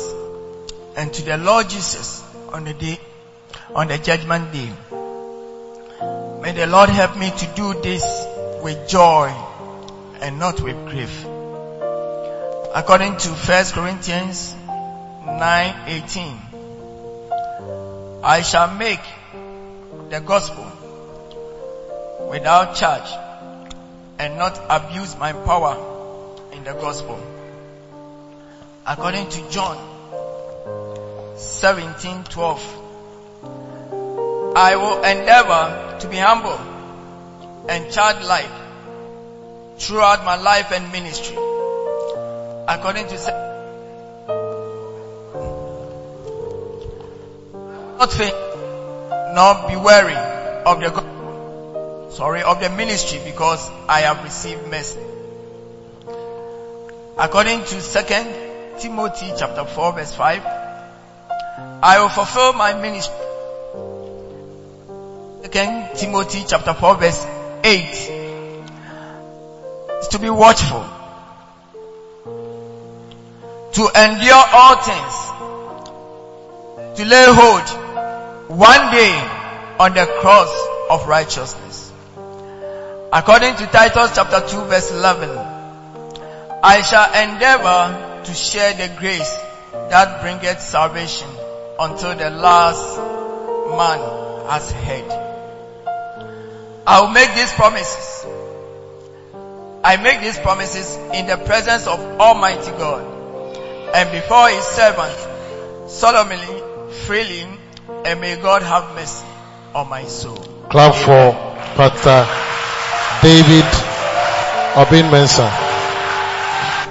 and 0.96 1.14
to 1.14 1.24
the 1.24 1.38
Lord 1.38 1.68
Jesus 1.68 2.24
on 2.54 2.64
the 2.64 2.74
day, 2.74 3.00
on 3.76 3.88
the 3.90 3.98
judgment 3.98 4.54
day. 4.54 4.72
May 6.48 6.54
the 6.54 6.66
Lord 6.66 6.88
help 6.88 7.18
me 7.18 7.30
to 7.30 7.46
do 7.56 7.74
this 7.82 8.04
with 8.64 8.88
joy 8.88 9.28
and 10.22 10.40
not 10.40 10.62
with 10.62 10.78
grief. 10.88 11.26
According 12.74 13.18
to 13.18 13.32
1 13.32 13.74
Corinthians 13.74 14.56
9:18, 15.26 16.38
I 18.24 18.42
shall 18.44 18.74
make 18.76 19.04
the 20.08 20.22
gospel 20.22 20.72
without 22.32 22.76
charge 22.78 23.12
and 24.18 24.38
not 24.38 24.58
abuse 24.70 25.18
my 25.18 25.34
power 25.34 25.76
in 26.54 26.64
the 26.64 26.76
gospel. 26.88 27.20
According 28.96 29.28
to 29.36 29.50
John 29.50 29.78
17:12, 31.36 32.87
I 34.58 34.76
will 34.76 35.04
endeavor 35.04 36.00
to 36.00 36.08
be 36.08 36.18
humble 36.18 36.60
and 37.70 37.92
childlike 37.92 38.50
throughout 39.78 40.26
my 40.26 40.36
life 40.36 40.72
and 40.72 40.92
ministry. 40.92 41.38
According 42.68 43.08
to 43.10 43.18
not 48.00 48.12
faint, 48.12 48.34
nor 49.36 49.68
be 49.70 49.76
weary 49.76 50.16
of 50.66 50.80
the 50.80 52.10
sorry 52.16 52.42
of 52.42 52.60
the 52.60 52.72
ministry 52.72 53.22
because 53.24 53.64
I 53.88 54.00
have 54.10 54.24
received 54.24 54.66
mercy. 54.66 55.00
According 57.16 57.60
to 57.66 57.80
second 57.80 58.80
Timothy 58.80 59.34
chapter 59.38 59.66
4 59.66 59.94
verse 59.94 60.16
5, 60.16 60.46
I 61.84 62.00
will 62.02 62.10
fulfill 62.10 62.54
my 62.54 62.74
ministry. 62.74 63.27
Second 65.48 65.96
Timothy 65.96 66.44
chapter 66.46 66.74
4 66.74 66.96
verse 66.96 67.26
8 67.64 67.80
is 70.02 70.08
to 70.10 70.20
be 70.20 70.30
watchful, 70.30 70.86
to 73.72 73.88
endure 73.96 74.44
all 74.52 74.76
things, 74.84 75.16
to 76.98 77.06
lay 77.06 77.26
hold 77.30 77.64
one 78.50 78.92
day 78.92 79.16
on 79.80 79.94
the 79.94 80.06
cross 80.20 80.52
of 80.90 81.08
righteousness. 81.08 81.94
According 83.14 83.56
to 83.56 83.68
Titus 83.68 84.16
chapter 84.16 84.42
2 84.46 84.66
verse 84.66 84.92
11, 84.92 85.30
I 86.62 86.82
shall 86.82 87.08
endeavor 87.24 88.22
to 88.26 88.34
share 88.34 88.74
the 88.74 88.94
grace 89.00 89.34
that 89.72 90.20
bringeth 90.22 90.60
salvation 90.60 91.30
until 91.80 92.16
the 92.18 92.32
last 92.32 92.98
man 93.78 94.00
has 94.50 94.70
heard. 94.72 95.27
I 96.88 97.02
will 97.02 97.10
make 97.10 97.36
these 97.36 97.52
promises. 97.52 98.26
I 99.84 99.98
make 99.98 100.22
these 100.22 100.40
promises 100.40 100.96
in 101.14 101.28
the 101.28 101.36
presence 101.36 101.86
of 101.86 102.00
Almighty 102.18 102.72
God 102.72 103.04
and 103.94 104.10
before 104.12 104.48
His 104.48 104.64
servant 104.64 105.90
solemnly, 105.90 106.64
freely, 107.06 107.46
and 108.06 108.22
may 108.22 108.38
God 108.38 108.62
have 108.62 108.96
mercy 108.96 109.26
on 109.76 109.90
my 109.90 110.06
soul. 110.06 110.38
Clap 110.70 110.96
for 110.96 111.34
Pastor 111.76 112.24
David 113.22 113.68
Obin 114.80 115.12
Mensah. 115.12 115.52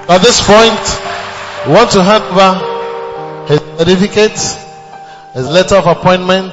At 0.09 0.19
this 0.19 0.45
point, 0.47 1.67
we 1.67 1.73
want 1.73 1.91
to 1.93 2.03
hand 2.03 2.25
over 2.25 3.49
his 3.49 3.61
certificate, 3.79 4.39
his 5.33 5.49
letter 5.49 5.77
of 5.77 5.87
appointment, 5.87 6.53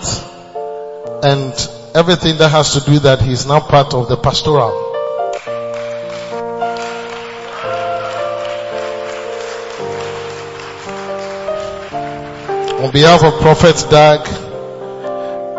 and 1.24 1.73
everything 1.96 2.38
that 2.38 2.50
has 2.50 2.74
to 2.74 2.92
do 2.92 3.00
that 3.00 3.22
he 3.22 3.32
is 3.32 3.46
now 3.46 3.60
part 3.60 3.94
of 3.94 4.10
the 4.10 4.18
pastoral. 4.18 4.72
On 12.84 12.92
behalf 12.92 13.24
of 13.24 13.40
Prophet 13.40 13.86
Dag 13.90 14.28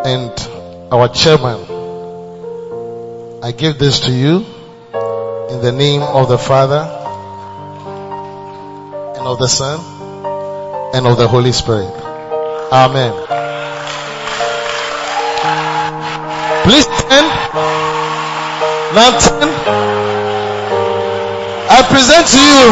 and 0.05 0.93
our 0.93 1.09
chairman, 1.09 1.61
I 3.43 3.53
give 3.53 3.79
this 3.79 4.01
to 4.01 4.13
you 4.13 4.45
in 5.51 5.63
the 5.63 5.73
name 5.73 6.03
of 6.03 6.29
the 6.29 6.39
Father 6.39 6.83
and 9.17 9.27
of 9.27 9.39
the 9.39 9.49
Son 9.49 9.81
and 10.95 11.07
of 11.07 11.17
the 11.17 11.29
Holy 11.29 11.53
Spirit. 11.53 11.93
Amen. 12.73 13.44
Please 16.65 16.87
stand. 16.89 17.29
Now 18.97 19.19
stand. 19.19 19.53
I 21.69 21.83
present 21.93 22.25
to 22.25 22.41
you 22.41 22.65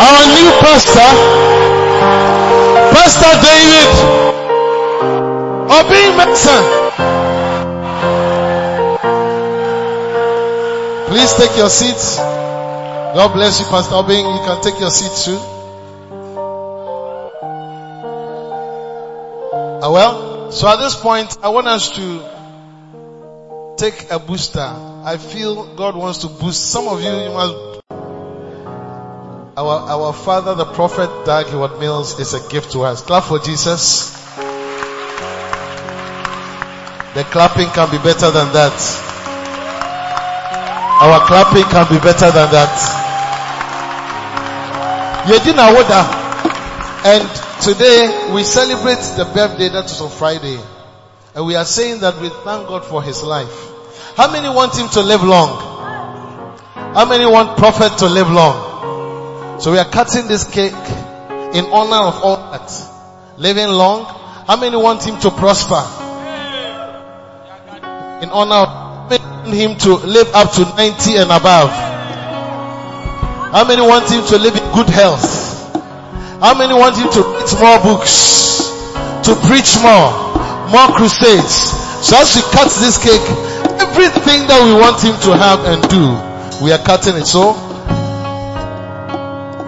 our 0.00 0.22
new 0.32 0.48
pastor, 0.64 1.10
Pastor 2.96 3.32
David 3.44 3.92
Obi 5.68 6.02
Mason. 6.16 6.64
Please 11.08 11.32
take 11.34 11.56
your 11.58 11.68
seats. 11.68 12.16
God 12.16 13.34
bless 13.34 13.60
you, 13.60 13.66
Pastor 13.66 13.96
Obing. 13.96 14.24
You 14.24 14.40
can 14.46 14.62
take 14.62 14.80
your 14.80 14.90
seat 14.90 15.12
too. 15.24 15.61
Ah, 19.84 19.90
well, 19.90 20.52
so 20.52 20.68
at 20.68 20.76
this 20.76 20.94
point, 20.94 21.36
I 21.42 21.48
want 21.48 21.66
us 21.66 21.90
to 21.96 22.22
take 23.76 24.12
a 24.12 24.20
booster. 24.20 24.60
I 24.60 25.16
feel 25.16 25.74
God 25.74 25.96
wants 25.96 26.18
to 26.18 26.28
boost 26.28 26.70
some 26.70 26.86
of 26.86 27.02
you. 27.02 27.10
You 27.10 27.30
must. 27.30 27.82
Our 29.58 29.74
our 29.90 30.12
father, 30.12 30.54
the 30.54 30.66
prophet 30.66 31.10
Dag 31.26 31.46
Heward 31.46 31.80
Mills, 31.80 32.20
is 32.20 32.32
a 32.32 32.48
gift 32.48 32.70
to 32.78 32.82
us. 32.82 33.02
Clap 33.02 33.24
for 33.24 33.40
Jesus. 33.40 34.12
The 37.18 37.24
clapping 37.34 37.66
can 37.74 37.90
be 37.90 37.98
better 37.98 38.30
than 38.30 38.52
that. 38.54 38.78
Our 41.02 41.26
clapping 41.26 41.64
can 41.64 41.88
be 41.90 41.98
better 41.98 42.30
than 42.30 42.52
that. 42.54 42.70
Yedina 45.26 45.74
Woda. 45.74 46.06
And 47.04 47.51
today 47.62 48.32
we 48.34 48.42
celebrate 48.42 48.98
the 49.16 49.24
birthday 49.32 49.68
that 49.68 49.84
was 49.84 50.00
on 50.00 50.10
Friday. 50.10 50.58
And 51.34 51.46
we 51.46 51.54
are 51.54 51.64
saying 51.64 52.00
that 52.00 52.20
we 52.20 52.28
thank 52.28 52.66
God 52.66 52.84
for 52.84 53.02
his 53.02 53.22
life. 53.22 53.70
How 54.16 54.30
many 54.30 54.48
want 54.48 54.76
him 54.76 54.88
to 54.90 55.00
live 55.00 55.22
long? 55.22 55.70
How 56.94 57.08
many 57.08 57.24
want 57.24 57.56
prophet 57.56 57.96
to 57.98 58.06
live 58.06 58.30
long? 58.30 59.60
So 59.60 59.72
we 59.72 59.78
are 59.78 59.88
cutting 59.88 60.26
this 60.26 60.44
cake 60.44 60.72
in 61.54 61.64
honor 61.66 62.08
of 62.08 62.22
all 62.22 62.36
that. 62.50 62.68
Living 63.38 63.68
long. 63.68 64.04
How 64.46 64.56
many 64.60 64.76
want 64.76 65.06
him 65.06 65.18
to 65.20 65.30
prosper? 65.30 65.80
In 68.22 68.30
honor 68.30 68.66
of 68.66 69.46
him 69.46 69.78
to 69.78 69.94
live 69.94 70.28
up 70.34 70.52
to 70.52 70.64
90 70.76 71.16
and 71.16 71.30
above? 71.30 71.70
How 73.52 73.64
many 73.66 73.82
want 73.82 74.10
him 74.10 74.26
to 74.26 74.38
live 74.38 74.56
in 74.56 74.72
good 74.72 74.88
health? 74.88 75.41
How 76.42 76.58
many 76.58 76.74
want 76.74 76.98
him 76.98 77.08
to 77.08 77.20
write 77.22 77.54
more 77.62 77.78
books? 77.94 78.66
To 79.30 79.38
preach 79.46 79.78
more? 79.78 80.10
More 80.74 80.90
crusades? 80.90 81.54
So 82.02 82.18
as 82.18 82.34
we 82.34 82.42
cut 82.50 82.66
this 82.82 82.98
cake, 82.98 83.22
everything 83.78 84.50
that 84.50 84.58
we 84.66 84.74
want 84.74 84.98
him 84.98 85.14
to 85.22 85.38
have 85.38 85.62
and 85.62 85.78
do, 85.86 86.02
we 86.64 86.72
are 86.72 86.82
cutting 86.82 87.14
it. 87.14 87.26
So, 87.26 87.54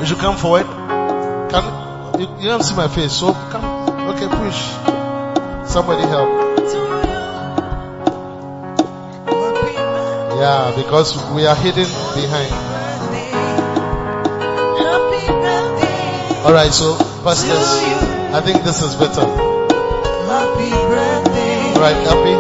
you 0.01 0.05
should 0.05 0.19
come 0.19 0.37
forward. 0.37 0.67
Can, 0.67 2.21
you, 2.21 2.27
you 2.43 2.49
don't 2.49 2.65
see 2.65 2.75
my 2.75 2.89
face, 2.89 3.13
so 3.13 3.33
come. 3.55 4.11
Okay, 4.11 4.27
push. 4.27 4.59
Somebody 5.71 6.03
help. 6.09 6.29
Yeah, 10.43 10.75
because 10.75 11.15
we 11.35 11.47
are 11.47 11.55
hidden 11.55 11.87
behind. 12.19 12.74
Alright, 16.45 16.73
so 16.73 16.97
pastors, 17.25 17.69
I 18.35 18.41
think 18.45 18.63
this 18.65 18.83
is 18.83 18.95
better. 18.97 19.25
Happy 19.25 20.71
birthday. 20.71 21.73
Alright, 21.73 21.97
happy? 22.05 22.35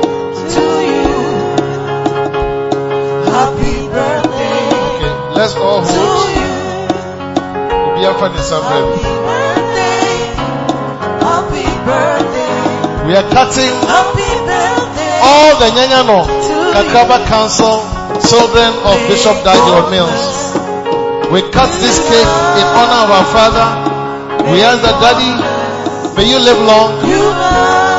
Okay, 4.94 5.12
let's 5.34 5.54
all 5.56 5.80
hold. 5.82 6.24
Are 8.04 8.12
funny 8.20 8.36
somewhere. 8.36 8.84
We 13.06 13.16
are 13.16 13.28
cutting 13.32 13.72
all 15.24 15.56
the 15.56 15.72
Nyanyano 15.72 16.28
Kakraba 16.76 17.24
Council 17.24 17.80
children 18.28 18.74
of 18.84 19.08
Bishop 19.08 19.42
Daniel 19.42 19.88
Mills. 19.88 20.52
We 21.32 21.40
cut 21.50 21.72
this 21.80 21.98
cake 22.10 22.28
in 22.60 22.66
honor 22.76 23.04
of 23.04 23.10
our 23.10 23.24
father. 23.32 23.93
We 24.50 24.60
ask 24.60 24.84
that 24.84 24.96
daddy, 25.00 25.32
may 26.16 26.28
you 26.28 26.36
live 26.36 26.60
long. 26.68 27.00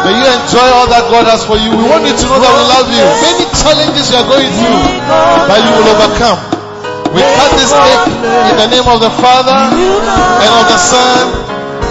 May 0.05 0.13
you 0.13 0.25
enjoy 0.29 0.67
all 0.77 0.85
that 0.85 1.09
God 1.09 1.25
has 1.25 1.41
for 1.41 1.57
you. 1.57 1.73
We 1.73 1.85
want 1.89 2.05
you 2.05 2.13
to 2.13 2.25
know 2.29 2.37
that 2.37 2.53
we 2.53 2.63
love 2.69 2.87
you. 2.93 3.05
Many 3.25 3.45
challenges 3.57 4.13
you 4.13 4.21
are 4.21 4.27
going 4.29 4.51
through, 4.53 4.85
but 5.49 5.57
you 5.57 5.71
will 5.73 5.89
overcome. 5.97 6.39
We 7.09 7.25
cut 7.25 7.49
this 7.57 7.73
cake 7.73 8.05
in 8.21 8.55
the 8.61 8.67
name 8.69 8.85
of 8.85 9.01
the 9.01 9.09
Father 9.17 9.57
and 9.73 10.51
of 10.61 10.65
the 10.69 10.77
Son 10.77 11.25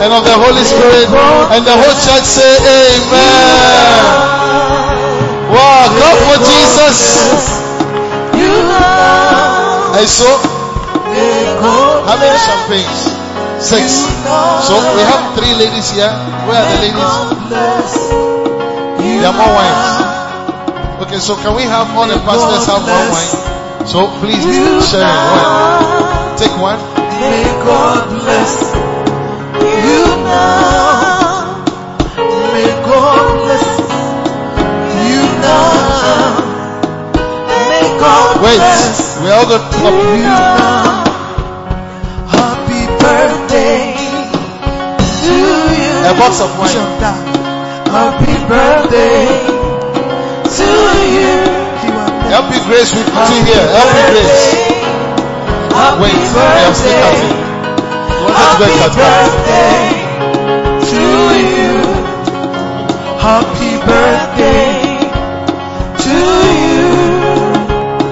and 0.05 0.11
of 0.15 0.23
the 0.23 0.37
Holy 0.39 0.63
Spirit. 0.63 1.11
And 1.51 1.67
the 1.67 1.75
whole 1.75 1.97
church 2.07 2.23
say 2.23 2.55
Amen. 2.95 4.35
Wow, 5.51 5.91
clap 5.99 6.19
for 6.31 6.39
Jesus. 6.39 6.99
And 9.95 10.09
so, 10.11 10.27
how 12.07 12.17
many 12.19 12.39
champagnes? 12.39 13.14
Six. 13.65 14.05
So 14.69 14.77
we 14.77 15.01
have 15.09 15.33
three 15.41 15.55
ladies 15.57 15.89
here. 15.97 16.13
Where 16.45 16.61
are 16.61 16.69
the 16.69 16.79
ladies? 16.85 17.13
There 19.01 19.25
are 19.25 19.33
more 19.33 19.49
wines. 19.57 21.01
Okay, 21.01 21.19
so 21.19 21.35
can 21.37 21.57
we 21.57 21.63
have 21.63 21.89
all 21.97 22.07
the 22.07 22.21
pastors 22.29 22.67
have 22.69 22.85
one 22.85 23.09
wine? 23.09 23.87
So 23.89 24.07
please 24.21 24.45
share 24.85 25.09
one. 25.09 26.37
Take 26.37 26.53
one. 26.61 26.77
May 27.25 27.45
God 27.65 28.09
bless 28.21 28.53
you 29.65 30.05
now. 30.29 31.65
May 32.53 32.69
God 32.85 33.25
bless 33.49 33.65
you 35.09 35.25
now. 35.41 36.37
May 37.49 37.85
God 37.97 38.45
Wait, 38.45 38.61
we 39.25 39.31
all 39.33 39.49
going 39.49 39.65
to 39.73 39.79
you 40.21 40.25
clap. 40.25 41.04
A 46.05 46.13
box 46.21 46.39
of 46.41 46.53
wine. 46.59 46.69
Happy 47.89 48.37
birthday 48.45 49.25
to 50.53 50.69
you. 51.17 51.33
Help 52.29 52.53
you 52.53 52.61
grace 52.69 52.93
with 52.93 53.09
you 53.09 53.41
here. 53.49 53.65
Help 53.73 53.89
you 53.89 54.05
grace. 54.13 54.53
Happy 55.73 56.03
Wait, 56.03 56.13
we 56.13 56.21
are 56.21 56.75
still 56.75 56.93
birthday. 56.93 57.01
cutting. 57.01 57.41
You 58.13 58.21
wanted 58.21 58.37
to 58.37 58.69
Happy 58.69 58.85
birthday 59.01 59.81
to 60.91 61.03
you. 61.41 61.73
Happy 63.25 63.73
birthday 63.89 64.77
to 66.05 66.17
you. 66.61 66.85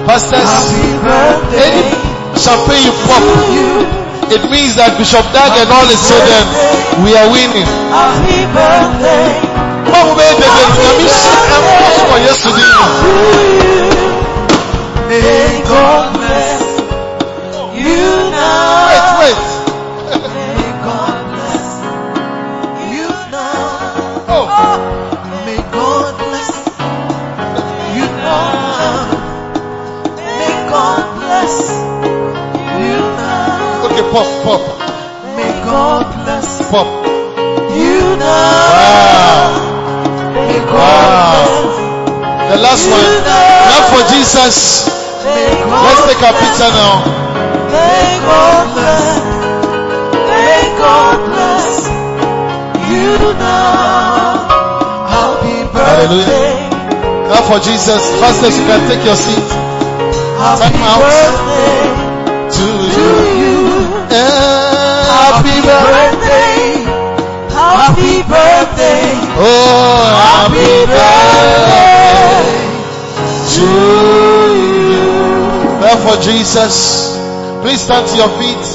Pastors, 0.07 0.49
Happy 0.49 0.87
birthday 1.05 1.69
any 1.69 2.39
champagne 2.39 2.85
you 2.85 2.91
to 2.91 3.53
you. 3.53 4.02
It 4.33 4.49
means 4.49 4.73
that 4.81 4.97
Bishop 4.97 5.21
Dag 5.29 5.53
and 5.61 5.69
all 5.69 5.85
his 5.85 6.01
children, 6.09 6.41
we 7.05 7.13
are 7.13 7.29
winning. 7.29 7.69
Happy 7.93 8.41
birthday 8.49 9.29
What 9.85 10.09
will 10.09 10.17
be 10.17 10.25
the 10.41 10.49
Nyame 10.49 10.89
hyɛ 11.05 11.21
ɛmɔ 11.53 11.73
wɔ 12.09 12.15
Yesu 12.25 12.49
din 12.57 12.71
mu. 12.73 12.85
to 12.97 13.13
you. 13.61 13.93
May 15.05 15.61
God 15.69 16.05
bless 16.17 16.65
you 17.77 18.22
Pop, 34.13 34.29
pop. 34.45 34.61
May 35.33 35.49
God 35.65 36.05
bless 36.21 36.69
pop. 36.69 36.85
you 37.73 38.13
now. 38.21 38.69
Wow. 38.69 39.57
May 40.37 40.59
God 40.69 41.01
wow. 41.01 42.53
The 42.53 42.57
last 42.61 42.85
one. 42.93 43.09
Clap 43.25 43.85
for 43.89 44.05
Jesus. 44.13 44.85
Let's 45.25 46.05
take 46.05 46.21
a 46.21 46.29
picture 46.29 46.69
now. 46.77 47.01
May 47.73 48.21
God 48.21 48.63
bless. 48.77 49.17
May 50.29 50.61
God 50.77 51.17
bless 51.33 51.89
you 52.85 53.17
now. 53.41 54.45
Happy 55.09 55.65
birthday. 55.73 56.69
Hallelujah. 56.69 57.33
Clap 57.33 57.43
for 57.49 57.59
Jesus. 57.65 58.01
Fastest 58.21 58.61
you 58.61 58.65
can 58.69 58.87
take 58.87 59.03
your 59.03 59.15
seat. 59.17 59.49
Time 60.61 60.77
out. 60.85 62.02
Happy 65.33 65.57
birthday. 65.65 66.85
Happy 67.49 68.21
birthday. 68.21 69.17
Oh, 69.35 70.05
happy 70.29 70.85
birthday 70.93 72.13
to 73.55 73.67
you. 74.59 75.13
For 76.03 76.17
Jesus. 76.21 77.17
Please 77.61 77.81
stand 77.81 78.07
to 78.09 78.15
your 78.15 78.29
feet. 78.37 78.65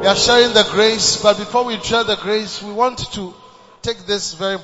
We 0.00 0.06
are 0.06 0.16
sharing 0.16 0.52
the 0.52 0.64
grace, 0.70 1.20
but 1.22 1.38
before 1.38 1.64
we 1.64 1.78
share 1.80 2.04
the 2.04 2.16
grace, 2.16 2.62
we 2.62 2.72
want 2.72 2.98
to 3.12 3.34
take 3.82 4.06
this 4.06 4.34
very 4.34 4.58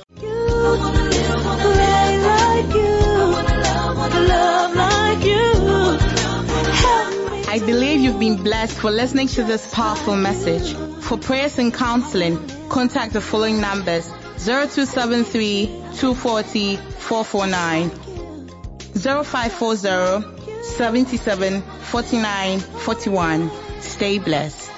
I 7.57 7.59
believe 7.59 8.01
you've 8.01 8.19
been 8.19 8.43
blessed 8.43 8.77
for 8.77 8.91
listening 8.91 9.29
to 9.29 9.43
this 9.43 9.65
powerful 9.73 10.15
message. 10.15 10.75
For 11.01 11.17
prayers 11.17 11.57
and 11.57 11.73
counseling, 11.73 12.37
contact 12.69 13.13
the 13.13 13.21
following 13.21 13.59
numbers 13.59 14.07
0273 14.37 15.65
240 15.95 16.75
449 16.75 17.89
0540 18.93 20.61
77 20.61 21.61
49 21.63 22.59
41. 22.59 23.51
Stay 23.81 24.19
blessed. 24.19 24.69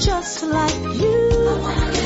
just 0.00 0.44
like 0.44 1.00
you. 1.00 1.97